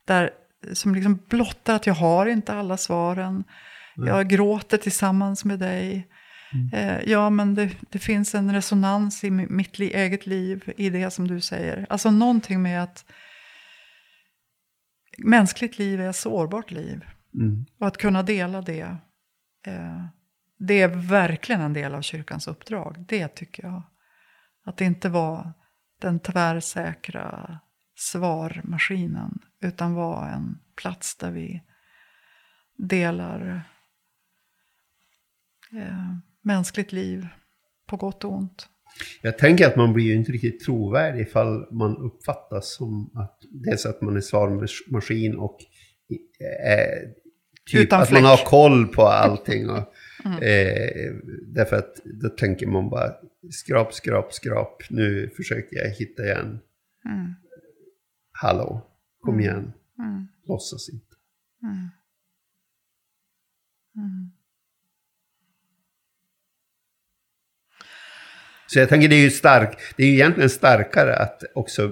där, 0.06 0.30
som 0.74 0.96
liksom 0.96 1.20
blottar 1.30 1.76
att 1.76 1.88
jag 1.88 1.94
har 1.94 2.26
inte 2.26 2.54
alla 2.54 2.78
svaren. 2.78 3.44
Jag 3.96 4.28
gråter 4.30 4.78
tillsammans 4.78 5.46
med 5.46 5.60
dig. 5.60 6.08
Eh, 6.74 7.00
ja, 7.12 7.30
men 7.30 7.56
det, 7.56 7.70
det 7.90 8.00
finns 8.00 8.36
en 8.36 8.54
resonans 8.54 9.24
i 9.24 9.30
mi- 9.30 9.50
mitt 9.50 9.80
li, 9.80 9.94
eget 9.94 10.26
liv 10.26 10.74
i 10.78 10.90
det 10.90 11.12
som 11.12 11.28
du 11.28 11.42
säger. 11.42 11.86
Alltså 11.90 12.12
någonting 12.12 12.62
med 12.62 12.84
att 12.84 13.06
mänskligt 15.24 15.80
liv 15.80 16.02
är 16.02 16.10
ett 16.10 16.16
sårbart 16.16 16.72
liv. 16.72 17.06
Mm. 17.34 17.66
Och 17.80 17.88
att 17.88 17.98
kunna 17.98 18.24
dela 18.24 18.62
det, 18.62 18.98
eh, 19.66 20.06
det 20.58 20.82
är 20.82 20.88
verkligen 20.88 21.62
en 21.62 21.74
del 21.74 21.96
av 21.96 22.02
kyrkans 22.02 22.48
uppdrag. 22.48 23.06
Det 23.08 23.28
tycker 23.28 23.64
jag. 23.64 23.84
Att 24.66 24.78
det 24.78 24.86
inte 24.86 25.10
var 25.10 25.54
den 26.02 26.20
tvärsäkra 26.20 27.60
svarmaskinen, 27.96 29.40
utan 29.62 29.94
var 29.94 30.28
en 30.28 30.60
plats 30.76 31.18
där 31.18 31.32
vi 31.32 31.64
delar 32.78 33.62
eh, 35.72 36.16
mänskligt 36.42 36.92
liv 36.92 37.28
på 37.86 37.98
gott 37.98 38.24
och 38.24 38.34
ont. 38.34 38.70
Jag 39.22 39.38
tänker 39.38 39.68
att 39.68 39.76
man 39.76 39.94
blir 39.94 40.06
ju 40.06 40.16
inte 40.16 40.32
riktigt 40.32 40.66
trovärdig 40.66 41.22
ifall 41.22 41.74
man 41.74 41.98
uppfattas 41.98 42.76
som 42.76 43.12
att 43.16 43.38
dels 43.50 43.86
att 43.86 44.02
man 44.02 44.18
är 44.18 44.22
svarmaskin 44.22 45.36
och 45.36 45.58
eh, 46.40 47.10
typ 47.72 47.82
Utan 47.82 48.02
att 48.02 48.12
man 48.12 48.26
har 48.26 48.46
koll 48.46 48.88
på 48.88 49.02
allting. 49.02 49.70
Och, 49.70 49.78
eh, 50.44 51.14
därför 51.48 51.76
att 51.76 51.96
då 52.06 52.30
tänker 52.30 52.68
man 52.68 52.90
bara 52.90 53.12
skrap, 53.52 53.94
skrap, 53.94 54.34
skrap. 54.34 54.84
Nu 54.90 55.30
försöker 55.38 55.78
jag 55.78 55.90
hitta 55.90 56.24
igen. 56.24 56.60
Mm. 57.06 57.34
Hallå, 58.32 58.82
kom 59.22 59.40
igen. 59.40 59.74
Mm. 60.00 60.28
Låtsas 60.48 60.90
inte. 60.90 61.16
Mm. 61.64 61.90
Så 68.70 68.80
jag 68.80 68.90
tänker 68.90 69.10
det 69.10 69.16
är 69.16 69.24
ju 69.24 69.30
stark, 69.30 69.80
det 69.98 70.04
är 70.04 70.08
ju 70.08 70.14
egentligen 70.14 70.50
starkare 70.50 71.16
att 71.16 71.44
också 71.56 71.92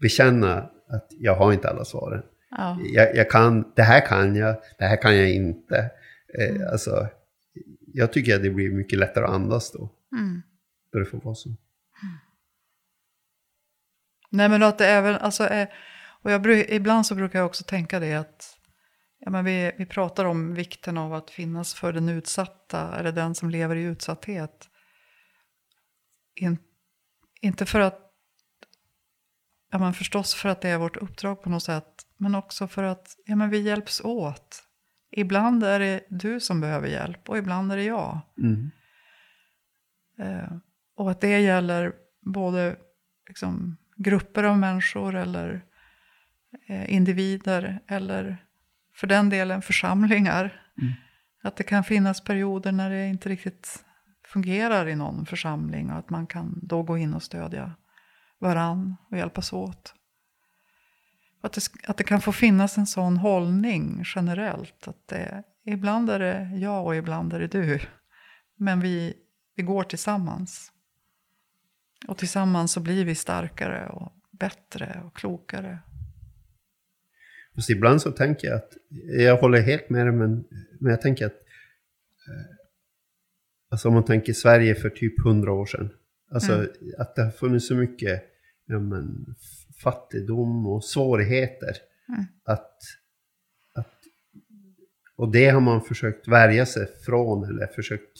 bekänna 0.00 0.70
att 0.88 1.06
jag 1.10 1.34
har 1.34 1.52
inte 1.52 1.70
alla 1.70 1.84
svaren. 1.84 2.22
Ja. 2.50 2.78
Jag, 2.84 3.16
jag 3.16 3.30
kan, 3.30 3.72
det 3.76 3.82
här 3.82 4.06
kan 4.06 4.36
jag, 4.36 4.56
det 4.78 4.84
här 4.84 5.02
kan 5.02 5.16
jag 5.16 5.30
inte. 5.30 5.90
Eh, 6.38 6.72
alltså, 6.72 7.08
jag 7.92 8.12
tycker 8.12 8.36
att 8.36 8.42
det 8.42 8.50
blir 8.50 8.70
mycket 8.70 8.98
lättare 8.98 9.24
att 9.24 9.30
andas 9.30 9.72
då. 9.72 9.90
Mm. 10.12 10.42
Då 10.92 10.98
det 10.98 11.04
får 11.04 11.20
vara 11.20 11.34
så. 11.34 11.48
Nej 14.30 14.48
men 14.48 14.62
att 14.62 14.78
det 14.78 14.86
även, 14.86 15.14
alltså, 15.16 15.46
eh, 15.46 15.68
och 16.22 16.30
jag, 16.30 16.46
ibland 16.70 17.06
så 17.06 17.14
brukar 17.14 17.38
jag 17.38 17.46
också 17.46 17.64
tänka 17.64 18.00
det 18.00 18.14
att 18.14 18.58
ja, 19.18 19.30
men 19.30 19.44
vi, 19.44 19.72
vi 19.78 19.86
pratar 19.86 20.24
om 20.24 20.54
vikten 20.54 20.98
av 20.98 21.14
att 21.14 21.30
finnas 21.30 21.74
för 21.74 21.92
den 21.92 22.08
utsatta, 22.08 22.98
eller 22.98 23.12
den 23.12 23.34
som 23.34 23.50
lever 23.50 23.76
i 23.76 23.82
utsatthet. 23.82 24.68
In, 26.36 26.58
inte 27.40 27.66
för 27.66 27.80
att, 27.80 28.00
ja 29.70 29.78
men 29.78 29.94
förstås 29.94 30.34
för 30.34 30.48
att 30.48 30.60
det 30.60 30.68
är 30.68 30.78
vårt 30.78 30.96
uppdrag 30.96 31.42
på 31.42 31.50
något 31.50 31.62
sätt, 31.62 32.06
men 32.16 32.34
också 32.34 32.68
för 32.68 32.82
att 32.82 33.16
ja, 33.24 33.36
men 33.36 33.50
vi 33.50 33.60
hjälps 33.60 34.00
åt. 34.00 34.62
Ibland 35.10 35.64
är 35.64 35.80
det 35.80 36.06
du 36.10 36.40
som 36.40 36.60
behöver 36.60 36.88
hjälp 36.88 37.28
och 37.28 37.38
ibland 37.38 37.72
är 37.72 37.76
det 37.76 37.84
jag. 37.84 38.20
Mm. 38.38 38.70
Eh, 40.18 40.56
och 40.96 41.10
att 41.10 41.20
det 41.20 41.40
gäller 41.40 41.92
både 42.20 42.76
liksom, 43.28 43.76
grupper 43.96 44.44
av 44.44 44.58
människor 44.58 45.14
eller 45.14 45.64
eh, 46.68 46.94
individer 46.94 47.80
eller 47.86 48.46
för 48.94 49.06
den 49.06 49.30
delen 49.30 49.62
församlingar. 49.62 50.62
Att 51.42 51.56
det 51.56 51.64
kan 51.64 51.84
finnas 51.84 52.24
perioder 52.24 52.72
när 52.72 52.90
det 52.90 53.06
inte 53.06 53.28
riktigt 53.28 53.84
fungerar 54.26 54.88
i 54.88 54.96
någon 54.96 55.26
församling 55.26 55.90
och 55.90 55.98
att 55.98 56.10
man 56.10 56.26
kan 56.26 56.60
då 56.62 56.82
gå 56.82 56.98
in 56.98 57.14
och 57.14 57.22
stödja 57.22 57.72
varann 58.38 58.96
och 59.10 59.18
hjälpas 59.18 59.52
åt. 59.52 59.94
Att 61.40 61.52
det, 61.52 61.60
att 61.86 61.96
det 61.96 62.04
kan 62.04 62.20
få 62.20 62.32
finnas 62.32 62.78
en 62.78 62.86
sån 62.86 63.16
hållning 63.16 64.02
generellt. 64.14 64.88
Att 64.88 65.08
det, 65.08 65.42
ibland 65.64 66.10
är 66.10 66.18
det 66.18 66.50
jag 66.54 66.86
och 66.86 66.96
ibland 66.96 67.32
är 67.32 67.40
det 67.40 67.46
du. 67.46 67.80
Men 68.56 68.80
vi, 68.80 69.14
vi 69.56 69.62
går 69.62 69.82
tillsammans. 69.82 70.72
Och 72.08 72.18
tillsammans 72.18 72.72
så 72.72 72.80
blir 72.80 73.04
vi 73.04 73.14
starkare 73.14 73.88
och 73.88 74.12
bättre 74.30 75.02
och 75.06 75.16
klokare. 75.16 75.78
Fast 77.54 77.70
ibland 77.70 78.02
så 78.02 78.12
tänker 78.12 78.48
jag 78.48 78.56
att, 78.56 78.72
jag 79.18 79.36
håller 79.36 79.62
helt 79.62 79.90
med 79.90 80.06
dig, 80.06 80.14
men, 80.14 80.44
men 80.80 80.90
jag 80.90 81.00
tänker 81.00 81.26
att, 81.26 81.32
eh, 82.28 82.55
alltså 83.76 83.88
om 83.88 83.94
man 83.94 84.04
tänker 84.04 84.32
Sverige 84.32 84.74
för 84.74 84.90
typ 84.90 85.24
hundra 85.24 85.52
år 85.52 85.66
sedan, 85.66 85.90
alltså 86.30 86.52
Mm. 86.52 86.68
att 86.98 87.16
det 87.16 87.22
har 87.22 87.30
funnits 87.30 87.68
så 87.68 87.74
mycket 87.74 88.22
ja, 88.66 88.78
men, 88.78 89.34
fattigdom 89.82 90.66
och 90.66 90.84
svårigheter. 90.84 91.76
Mm. 92.08 92.24
Att, 92.44 92.72
att, 93.74 93.94
och 95.16 95.32
det 95.32 95.48
har 95.48 95.60
man 95.60 95.82
försökt 95.82 96.28
värja 96.28 96.66
sig 96.66 96.86
från 97.06 97.44
eller 97.44 97.66
försökt 97.66 98.18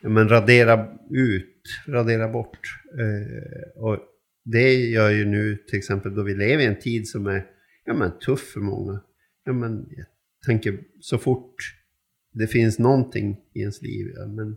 ja, 0.00 0.08
men, 0.08 0.28
radera 0.28 0.98
ut, 1.10 1.62
radera 1.86 2.28
bort. 2.28 2.60
Eh, 2.98 3.82
och 3.82 3.98
det 4.44 4.74
gör 4.74 5.10
ju 5.10 5.24
nu 5.24 5.56
till 5.56 5.78
exempel 5.78 6.14
då 6.14 6.22
vi 6.22 6.34
lever 6.34 6.62
i 6.62 6.66
en 6.66 6.78
tid 6.78 7.08
som 7.08 7.26
är 7.26 7.46
ja, 7.84 7.94
men, 7.94 8.18
tuff 8.18 8.52
för 8.52 8.60
många. 8.60 9.00
Ja, 9.44 9.52
men, 9.52 9.86
jag 9.90 10.06
tänker 10.46 10.80
så 11.00 11.18
fort 11.18 11.54
det 12.32 12.46
finns 12.46 12.78
någonting 12.78 13.40
i 13.52 13.60
ens 13.60 13.82
liv, 13.82 14.12
ja, 14.16 14.26
men, 14.26 14.56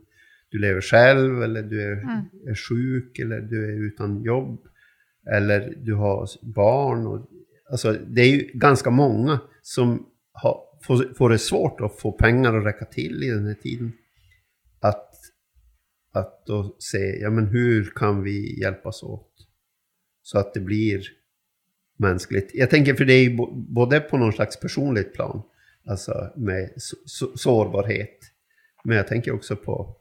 du 0.50 0.60
lever 0.60 0.82
själv 0.82 1.44
eller 1.44 1.64
du 1.64 1.82
är, 1.82 1.92
Mm. 1.92 2.26
är 2.48 2.56
sjuk 2.56 3.20
eller 3.20 3.42
du 3.42 3.66
är 3.66 3.88
utan 3.88 4.24
jobb 4.24 4.60
eller 5.32 5.74
du 5.78 5.94
har 5.94 6.28
barn. 6.42 7.08
Och, 7.08 7.30
alltså, 7.72 7.94
det 7.94 8.22
är 8.22 8.28
ju 8.28 8.52
ganska 8.54 8.90
många 8.90 9.40
som 9.62 10.06
har, 10.32 10.62
får, 10.84 11.14
får 11.18 11.30
det 11.30 11.40
svårt 11.40 11.82
att 11.82 12.00
få 12.00 12.12
pengar 12.12 12.58
att 12.58 12.66
räcka 12.66 12.86
till 12.86 13.24
i 13.24 13.30
den 13.30 13.46
här 13.48 13.54
tiden. 13.54 13.92
Att, 14.80 15.14
att 16.12 16.46
då 16.46 16.76
se, 16.80 17.20
ja 17.22 17.30
men 17.30 17.48
hur 17.48 17.92
kan 17.96 18.24
vi 18.24 18.60
hjälpas 18.62 19.04
åt? 19.04 19.32
Så 20.22 20.40
att 20.40 20.54
det 20.54 20.60
blir 20.60 21.02
mänskligt. 21.98 22.52
Jag 22.54 22.70
tänker 22.70 22.94
för 22.94 23.06
det 23.06 23.14
är 23.14 23.24
ju 23.24 23.38
både 23.54 24.00
på 24.00 24.18
någon 24.18 24.34
slags 24.34 24.60
personligt 24.60 25.14
plan, 25.14 25.42
alltså 25.86 26.34
med 26.36 26.74
så, 26.78 26.96
så, 27.06 27.38
sårbarhet. 27.38 28.18
Men 28.84 28.98
jag 28.98 29.08
tänker 29.08 29.32
också 29.32 29.56
på 29.56 29.96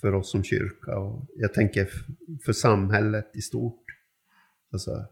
för 0.00 0.12
oss 0.14 0.30
som 0.30 0.44
kyrka 0.44 0.98
och 0.98 1.26
jag 1.36 1.54
tänker 1.54 1.88
för 2.44 2.52
samhället 2.52 3.30
i 3.36 3.40
stort. 3.40 3.84
Alltså, 4.72 5.06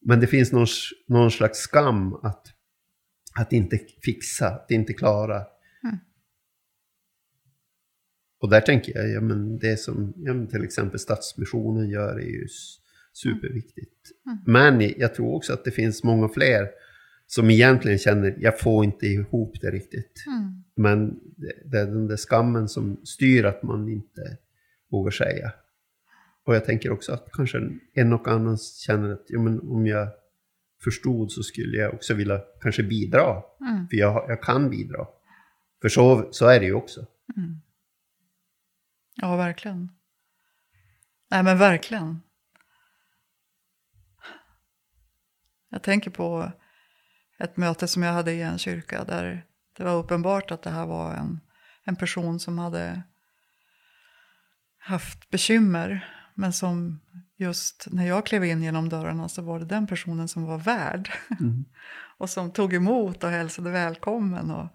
men 0.00 0.20
det 0.20 0.26
finns 0.26 0.52
någon, 0.52 0.66
någon 1.08 1.30
slags 1.30 1.58
skam 1.58 2.14
att, 2.14 2.46
att 3.38 3.52
inte 3.52 3.78
fixa, 4.02 4.48
att 4.48 4.70
inte 4.70 4.92
klara. 4.92 5.36
Mm. 5.84 5.96
Och 8.40 8.50
där 8.50 8.60
tänker 8.60 8.96
jag, 8.98 9.10
ja, 9.10 9.20
men 9.20 9.58
det 9.58 9.76
som 9.76 10.12
ja, 10.16 10.34
men 10.34 10.48
till 10.48 10.64
exempel 10.64 10.98
Stadsmissionen 10.98 11.88
gör 11.90 12.16
är 12.18 12.26
ju 12.26 12.44
s- 12.44 12.76
superviktigt. 13.12 14.10
Mm. 14.26 14.38
Men 14.46 14.92
jag 14.96 15.14
tror 15.14 15.34
också 15.34 15.52
att 15.52 15.64
det 15.64 15.70
finns 15.70 16.04
många 16.04 16.28
fler 16.28 16.68
som 17.26 17.50
egentligen 17.50 17.98
känner, 17.98 18.36
jag 18.38 18.60
får 18.60 18.84
inte 18.84 19.06
ihop 19.06 19.60
det 19.60 19.70
riktigt. 19.70 20.24
Mm. 20.26 20.64
Men 20.76 21.20
det, 21.64 21.78
är 21.78 21.86
den 21.86 22.06
där 22.06 22.16
skammen 22.16 22.68
som 22.68 23.00
styr 23.04 23.44
att 23.44 23.62
man 23.62 23.88
inte 23.88 24.38
vågar 24.90 25.10
säga. 25.10 25.52
Och 26.44 26.54
jag 26.54 26.64
tänker 26.64 26.92
också 26.92 27.12
att 27.12 27.28
kanske 27.32 27.70
en 27.94 28.12
och 28.12 28.28
annan 28.28 28.58
känner 28.58 29.12
att 29.12 29.24
ja, 29.28 29.40
men 29.40 29.60
om 29.60 29.86
jag 29.86 30.08
förstod 30.84 31.32
så 31.32 31.42
skulle 31.42 31.76
jag 31.76 31.94
också 31.94 32.14
vilja 32.14 32.40
kanske 32.60 32.82
bidra. 32.82 33.42
Mm. 33.60 33.88
För 33.88 33.96
jag, 33.96 34.26
jag 34.28 34.42
kan 34.42 34.70
bidra. 34.70 35.06
För 35.82 35.88
så, 35.88 36.28
så 36.30 36.46
är 36.46 36.60
det 36.60 36.66
ju 36.66 36.74
också. 36.74 37.06
Mm. 37.36 37.60
Ja, 39.14 39.36
verkligen. 39.36 39.92
Nej, 41.30 41.42
men 41.42 41.58
verkligen. 41.58 42.20
Jag 45.68 45.82
tänker 45.82 46.10
på 46.10 46.52
ett 47.38 47.56
möte 47.56 47.88
som 47.88 48.02
jag 48.02 48.12
hade 48.12 48.32
i 48.32 48.42
en 48.42 48.58
kyrka 48.58 49.04
där 49.04 49.46
det 49.76 49.84
var 49.84 49.94
uppenbart 49.94 50.50
att 50.50 50.62
det 50.62 50.70
här 50.70 50.86
var 50.86 51.14
en, 51.14 51.40
en 51.84 51.96
person 51.96 52.40
som 52.40 52.58
hade 52.58 53.02
haft 54.78 55.30
bekymmer. 55.30 56.12
Men 56.34 56.52
som 56.52 57.00
just 57.36 57.86
när 57.90 58.06
jag 58.06 58.26
klev 58.26 58.44
in 58.44 58.62
genom 58.62 58.88
dörrarna 58.88 59.28
så 59.28 59.42
var 59.42 59.58
det 59.58 59.64
den 59.64 59.86
personen 59.86 60.28
som 60.28 60.44
var 60.44 60.58
värd. 60.58 61.10
Mm. 61.40 61.64
och 62.18 62.30
som 62.30 62.50
tog 62.50 62.74
emot 62.74 63.24
och 63.24 63.30
hälsade 63.30 63.70
välkommen. 63.70 64.50
Och, 64.50 64.68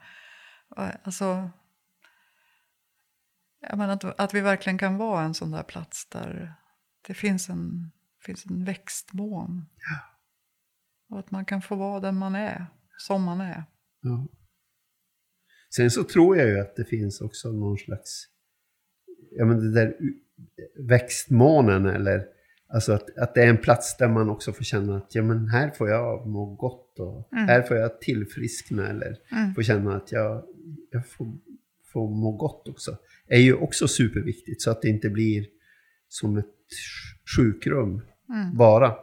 och, 0.70 0.86
alltså, 1.04 1.50
jag 3.62 3.78
menar 3.78 3.94
att, 3.94 4.20
att 4.20 4.34
vi 4.34 4.42
verkligen 4.42 4.78
kan 4.78 4.98
vara 4.98 5.24
en 5.24 5.34
sån 5.34 5.52
där 5.52 5.64
plats 5.64 6.06
där 6.06 6.54
det 7.08 7.14
finns 7.14 7.50
en, 7.50 7.92
finns 8.26 8.46
en 8.46 8.66
växtmån. 8.66 9.66
Och 11.12 11.20
att 11.20 11.32
man 11.32 11.46
kan 11.46 11.62
få 11.62 11.76
vara 11.76 12.00
den 12.00 12.16
man 12.18 12.36
är, 12.36 12.66
som 12.98 13.24
man 13.24 13.42
är. 13.42 13.64
Ja. 14.02 14.28
Sen 15.76 15.92
så 15.92 16.04
tror 16.04 16.38
jag 16.38 16.48
ju 16.48 16.60
att 16.60 16.76
det 16.76 16.86
finns 16.86 17.22
också 17.22 17.52
någon 17.52 17.78
slags, 17.78 18.26
ja 19.32 19.46
men 19.46 19.60
det 19.60 19.72
där 19.72 19.96
växtmånen 20.80 21.86
eller, 21.86 22.26
alltså 22.74 22.94
att, 22.94 23.18
att 23.18 23.36
det 23.36 23.44
är 23.44 23.48
en 23.48 23.58
plats 23.58 23.98
där 23.98 24.08
man 24.08 24.30
också 24.30 24.54
får 24.54 24.64
känna 24.64 24.98
att 24.98 25.16
ja 25.16 25.24
men 25.24 25.48
här 25.48 25.70
får 25.70 25.90
jag 25.90 26.28
må 26.28 26.56
gott 26.56 27.00
och 27.00 27.30
Mm. 27.34 27.46
här 27.48 27.62
får 27.62 27.78
jag 27.78 28.02
tillfriskna 28.02 28.88
eller 28.88 29.18
Mm. 29.32 29.54
får 29.56 29.62
känna 29.64 29.96
att 29.96 30.12
jag, 30.12 30.44
jag 30.92 31.08
får, 31.08 31.28
får 31.94 32.10
må 32.10 32.32
gott 32.32 32.68
också. 32.68 32.98
är 33.28 33.40
ju 33.40 33.54
också 33.54 33.88
superviktigt 33.88 34.62
så 34.62 34.72
att 34.72 34.82
det 34.82 34.90
inte 34.90 35.10
blir 35.10 35.46
som 36.08 36.38
ett 36.38 36.46
sj- 36.46 37.36
sjukrum 37.38 38.02
Mm. 38.30 38.58
bara. 38.58 38.96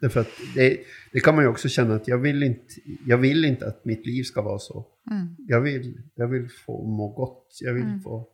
Därför 0.00 0.20
att 0.20 0.30
det, 0.54 0.80
det 1.12 1.20
kan 1.20 1.34
man 1.34 1.44
ju 1.44 1.48
också 1.48 1.68
känna 1.68 1.94
att 1.94 2.08
jag 2.08 2.18
vill 2.18 2.42
inte, 2.42 2.74
jag 3.06 3.18
vill 3.18 3.44
inte 3.44 3.66
att 3.66 3.84
mitt 3.84 4.06
liv 4.06 4.22
ska 4.22 4.42
vara 4.42 4.58
så. 4.58 4.86
Mm. 5.10 5.36
Jag 5.38 5.60
vill, 5.60 6.02
jag 6.14 6.28
vill 6.28 6.48
få 6.66 6.86
må 6.86 7.08
gott. 7.08 7.58
Jag 7.60 7.74
vill 7.74 7.82
Mm. 7.82 8.00
få 8.00 8.28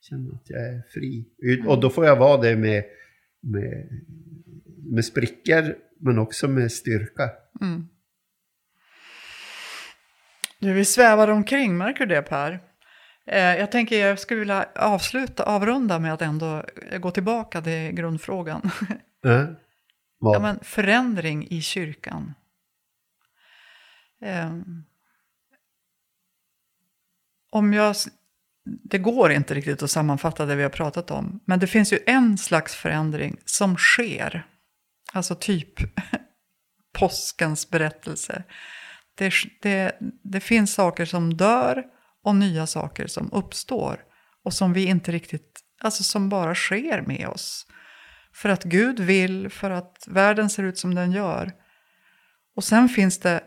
känna 0.00 0.34
att 0.34 0.50
jag 0.50 0.60
är 0.68 0.82
fri. 0.94 1.24
Och 1.66 1.80
då 1.80 1.90
får 1.90 2.06
jag 2.06 2.16
vara 2.16 2.40
det 2.42 2.56
med, 2.56 2.84
med, 3.40 3.88
med 4.76 5.04
sprickor 5.04 5.74
men 6.00 6.18
också 6.18 6.48
med 6.48 6.72
styrka. 6.72 7.30
Mm. 7.60 7.88
Du, 10.58 10.72
vi 10.72 10.84
svävar 10.84 11.28
omkring, 11.28 11.76
märker 11.78 12.06
du 12.06 12.14
det 12.14 12.22
Per? 12.22 12.60
Eh, 13.26 13.38
jag 13.40 13.72
tänker 13.72 14.06
jag 14.06 14.18
skulle 14.18 14.40
vilja 14.40 14.68
avsluta, 14.74 15.44
avrunda 15.44 15.98
med 15.98 16.14
att 16.14 16.22
ändå 16.22 16.64
gå 17.00 17.10
tillbaka 17.10 17.62
till 17.62 17.92
grundfrågan. 17.92 18.70
Vad? 20.20 20.34
Ja, 20.36 20.40
men 20.40 20.58
förändring 20.62 21.46
i 21.50 21.62
kyrkan. 21.62 22.34
Ehm, 24.20 24.84
om 27.50 27.72
jag, 27.72 27.96
det 28.64 28.98
går 28.98 29.32
inte 29.32 29.54
riktigt 29.54 29.82
att 29.82 29.90
sammanfatta 29.90 30.46
det 30.46 30.56
vi 30.56 30.62
har 30.62 30.70
pratat 30.70 31.10
om, 31.10 31.40
men 31.44 31.58
det 31.58 31.66
finns 31.66 31.92
ju 31.92 31.98
en 32.06 32.38
slags 32.38 32.74
förändring 32.74 33.36
som 33.44 33.76
sker. 33.76 34.46
Alltså 35.12 35.34
typ 35.34 35.72
påskens 36.92 37.70
berättelse. 37.70 38.42
Det, 39.14 39.32
det, 39.62 39.96
det 40.22 40.40
finns 40.40 40.74
saker 40.74 41.04
som 41.04 41.36
dör 41.36 41.84
och 42.22 42.36
nya 42.36 42.66
saker 42.66 43.06
som 43.06 43.32
uppstår. 43.32 44.04
Och 44.42 44.54
som 44.54 44.72
vi 44.72 44.84
inte 44.84 45.12
riktigt, 45.12 45.60
alltså 45.80 46.02
som 46.02 46.28
bara 46.28 46.54
sker 46.54 47.02
med 47.06 47.28
oss. 47.28 47.66
För 48.40 48.48
att 48.48 48.64
Gud 48.64 49.00
vill, 49.00 49.50
för 49.50 49.70
att 49.70 50.04
världen 50.06 50.50
ser 50.50 50.62
ut 50.62 50.78
som 50.78 50.94
den 50.94 51.12
gör. 51.12 51.52
Och 52.56 52.64
sen 52.64 52.88
finns 52.88 53.18
det 53.18 53.42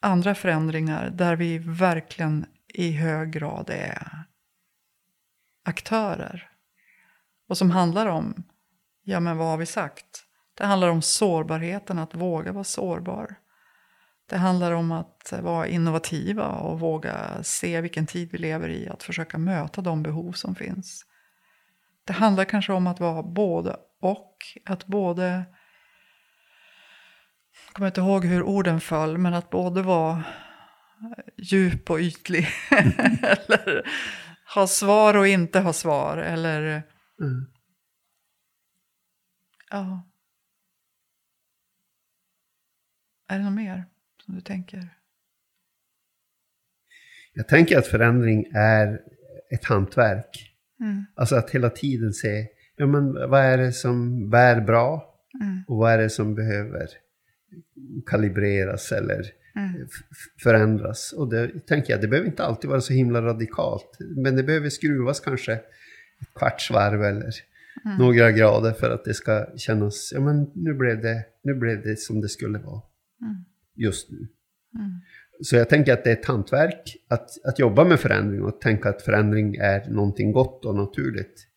andra 0.00 0.34
förändringar 0.34 1.10
där 1.10 1.36
vi 1.36 1.58
verkligen 1.58 2.46
i 2.74 2.92
hög 2.92 3.30
grad 3.30 3.70
är 3.70 4.24
aktörer. 5.62 6.50
Och 7.48 7.58
som 7.58 7.70
handlar 7.70 8.06
om, 8.06 8.42
ja 9.02 9.20
men 9.20 9.36
vad 9.36 9.46
har 9.48 9.56
vi 9.56 9.66
sagt? 9.66 10.24
Det 10.54 10.66
handlar 10.66 10.88
om 10.88 11.02
sårbarheten, 11.02 11.98
att 11.98 12.14
våga 12.14 12.52
vara 12.52 12.64
sårbar. 12.64 13.34
Det 14.28 14.36
handlar 14.36 14.72
om 14.72 14.92
att 14.92 15.34
vara 15.42 15.66
innovativa 15.66 16.46
och 16.46 16.80
våga 16.80 17.42
se 17.42 17.80
vilken 17.80 18.06
tid 18.06 18.28
vi 18.32 18.38
lever 18.38 18.68
i, 18.68 18.88
att 18.88 19.02
försöka 19.02 19.38
möta 19.38 19.80
de 19.80 20.02
behov 20.02 20.32
som 20.32 20.54
finns. 20.54 21.04
Det 22.04 22.12
handlar 22.12 22.44
kanske 22.44 22.72
om 22.72 22.86
att 22.86 23.00
vara 23.00 23.22
både 23.22 23.76
och, 24.00 24.36
att 24.64 24.86
både 24.86 25.44
jag 27.66 27.74
kommer 27.74 27.86
inte 27.86 28.00
ihåg 28.00 28.24
hur 28.24 28.42
orden 28.42 28.80
föll, 28.80 29.18
men 29.18 29.34
att 29.34 29.50
både 29.50 29.82
vara 29.82 30.24
djup 31.36 31.90
och 31.90 31.98
ytlig. 31.98 32.48
eller 32.70 33.90
ha 34.54 34.66
svar 34.66 35.16
och 35.16 35.28
inte 35.28 35.60
ha 35.60 35.72
svar. 35.72 36.16
Eller 36.16 36.82
Mm. 37.20 37.46
ja. 39.70 40.08
Är 43.28 43.38
det 43.38 43.44
något 43.44 43.52
mer 43.52 43.84
som 44.24 44.34
du 44.34 44.40
tänker? 44.40 44.88
Jag 47.32 47.48
tänker 47.48 47.78
att 47.78 47.86
förändring 47.86 48.44
är 48.54 49.00
ett 49.50 49.64
hantverk. 49.64 50.54
Mm. 50.80 51.04
Alltså 51.14 51.36
att 51.36 51.50
hela 51.50 51.70
tiden 51.70 52.12
se, 52.12 52.46
ja 52.78 52.86
men 52.86 53.12
vad 53.30 53.40
är 53.40 53.58
det 53.58 53.72
som 53.72 54.30
bär 54.30 54.60
bra? 54.60 55.14
Mm. 55.42 55.62
Och 55.68 55.76
vad 55.76 55.92
är 55.92 55.98
det 55.98 56.10
som 56.10 56.34
behöver 56.34 56.86
kalibreras 58.06 58.92
eller 58.92 59.22
Mm. 59.56 59.88
förändras? 60.42 61.12
Och 61.12 61.30
det 61.30 61.66
tänker 61.66 61.92
jag, 61.92 62.00
det 62.00 62.08
behöver 62.08 62.28
inte 62.28 62.44
alltid 62.44 62.70
vara 62.70 62.80
så 62.80 62.92
himla 62.92 63.22
radikalt. 63.22 63.96
Men 64.16 64.36
det 64.36 64.42
behöver 64.42 64.68
skruvas 64.68 65.20
kanske 65.20 65.52
ett 65.52 66.34
kvarts 66.34 66.70
varv 66.70 67.02
eller 67.02 67.30
Mm. 67.84 67.98
några 67.98 68.32
grader 68.32 68.72
för 68.72 68.90
att 68.90 69.04
det 69.04 69.14
ska 69.14 69.46
kännas, 69.56 70.12
ja 70.14 70.20
men 70.20 70.50
nu 70.54 70.74
blev 70.74 71.02
det, 71.02 71.24
nu 71.42 71.54
blev 71.54 71.82
det 71.82 71.98
som 71.98 72.20
det 72.20 72.28
skulle 72.28 72.58
vara 72.58 72.82
Mm. 73.22 73.34
just 73.74 74.10
nu. 74.10 74.16
Mm. 74.18 74.90
Så 75.42 75.56
jag 75.56 75.68
tänker 75.68 75.92
att 75.92 76.04
det 76.04 76.10
är 76.10 76.16
ett 76.16 76.26
hantverk 76.26 76.96
att, 77.08 77.30
att 77.44 77.58
jobba 77.58 77.84
med 77.84 78.00
förändring 78.00 78.42
och 78.42 78.60
tänka 78.60 78.88
att 78.88 79.02
förändring 79.02 79.54
är 79.56 79.90
någonting 79.90 80.32
gott 80.32 80.64
och 80.64 80.74
naturligt. 80.76 81.47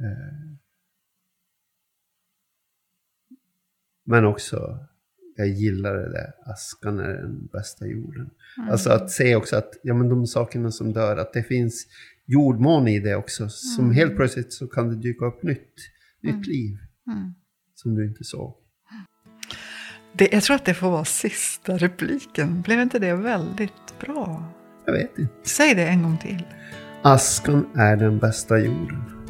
Eh, 0.00 0.52
Men 4.04 4.24
också, 4.24 4.78
jag 5.36 5.48
gillar 5.48 5.94
det 5.94 6.10
där, 6.12 6.32
askan 6.52 6.98
är 6.98 7.12
den 7.14 7.46
bästa 7.46 7.86
jorden. 7.86 8.30
Alltså 8.70 8.90
att 8.90 9.10
se 9.10 9.36
också 9.36 9.56
att 9.56 9.70
ja, 9.82 9.94
men 9.94 10.08
de 10.08 10.26
sakerna 10.26 10.70
som 10.70 10.92
dör, 10.92 11.16
att 11.16 11.32
det 11.32 11.42
finns 11.42 11.86
jordmån 12.26 12.88
i 12.88 13.00
det 13.00 13.14
också. 13.16 13.48
Som 13.48 13.84
Mm. 13.84 13.96
helt 13.96 14.16
plötsligt 14.16 14.52
så 14.52 14.66
kan 14.66 14.88
det 14.88 14.96
dyka 14.96 15.24
upp 15.24 15.42
nytt, 15.42 15.74
nytt 16.22 16.32
Mm. 16.32 16.42
liv 16.42 16.76
Mm. 17.06 17.34
som 17.74 17.94
du 17.94 18.06
inte 18.08 18.24
såg. 18.24 18.54
Det, 20.12 20.32
jag 20.32 20.42
tror 20.42 20.56
att 20.56 20.64
det 20.64 20.74
får 20.74 20.90
vara 20.90 21.04
sista 21.04 21.76
repliken. 21.76 22.62
Blev 22.62 22.80
inte 22.80 22.98
det 22.98 23.14
väldigt 23.14 23.98
bra? 24.00 24.52
Jag 24.86 24.92
vet 24.92 25.18
inte. 25.18 25.32
Säg 25.48 25.74
det 25.74 25.86
en 25.88 26.02
gång 26.02 26.18
till. 26.18 26.42
Askan 27.02 27.66
är 27.74 27.96
den 27.96 28.18
bästa 28.18 28.58
jorden. 28.58 29.21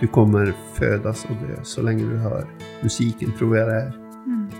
Du 0.00 0.06
kommer 0.06 0.54
födas 0.74 1.24
och 1.24 1.46
dö 1.48 1.64
så 1.64 1.82
länge 1.82 2.04
du 2.04 2.16
hör 2.16 2.46
musiken, 2.82 3.32
tror 3.38 3.56
jag 3.56 3.68
det 3.68 3.74
är. 3.74 3.92
Mm. 4.26 4.50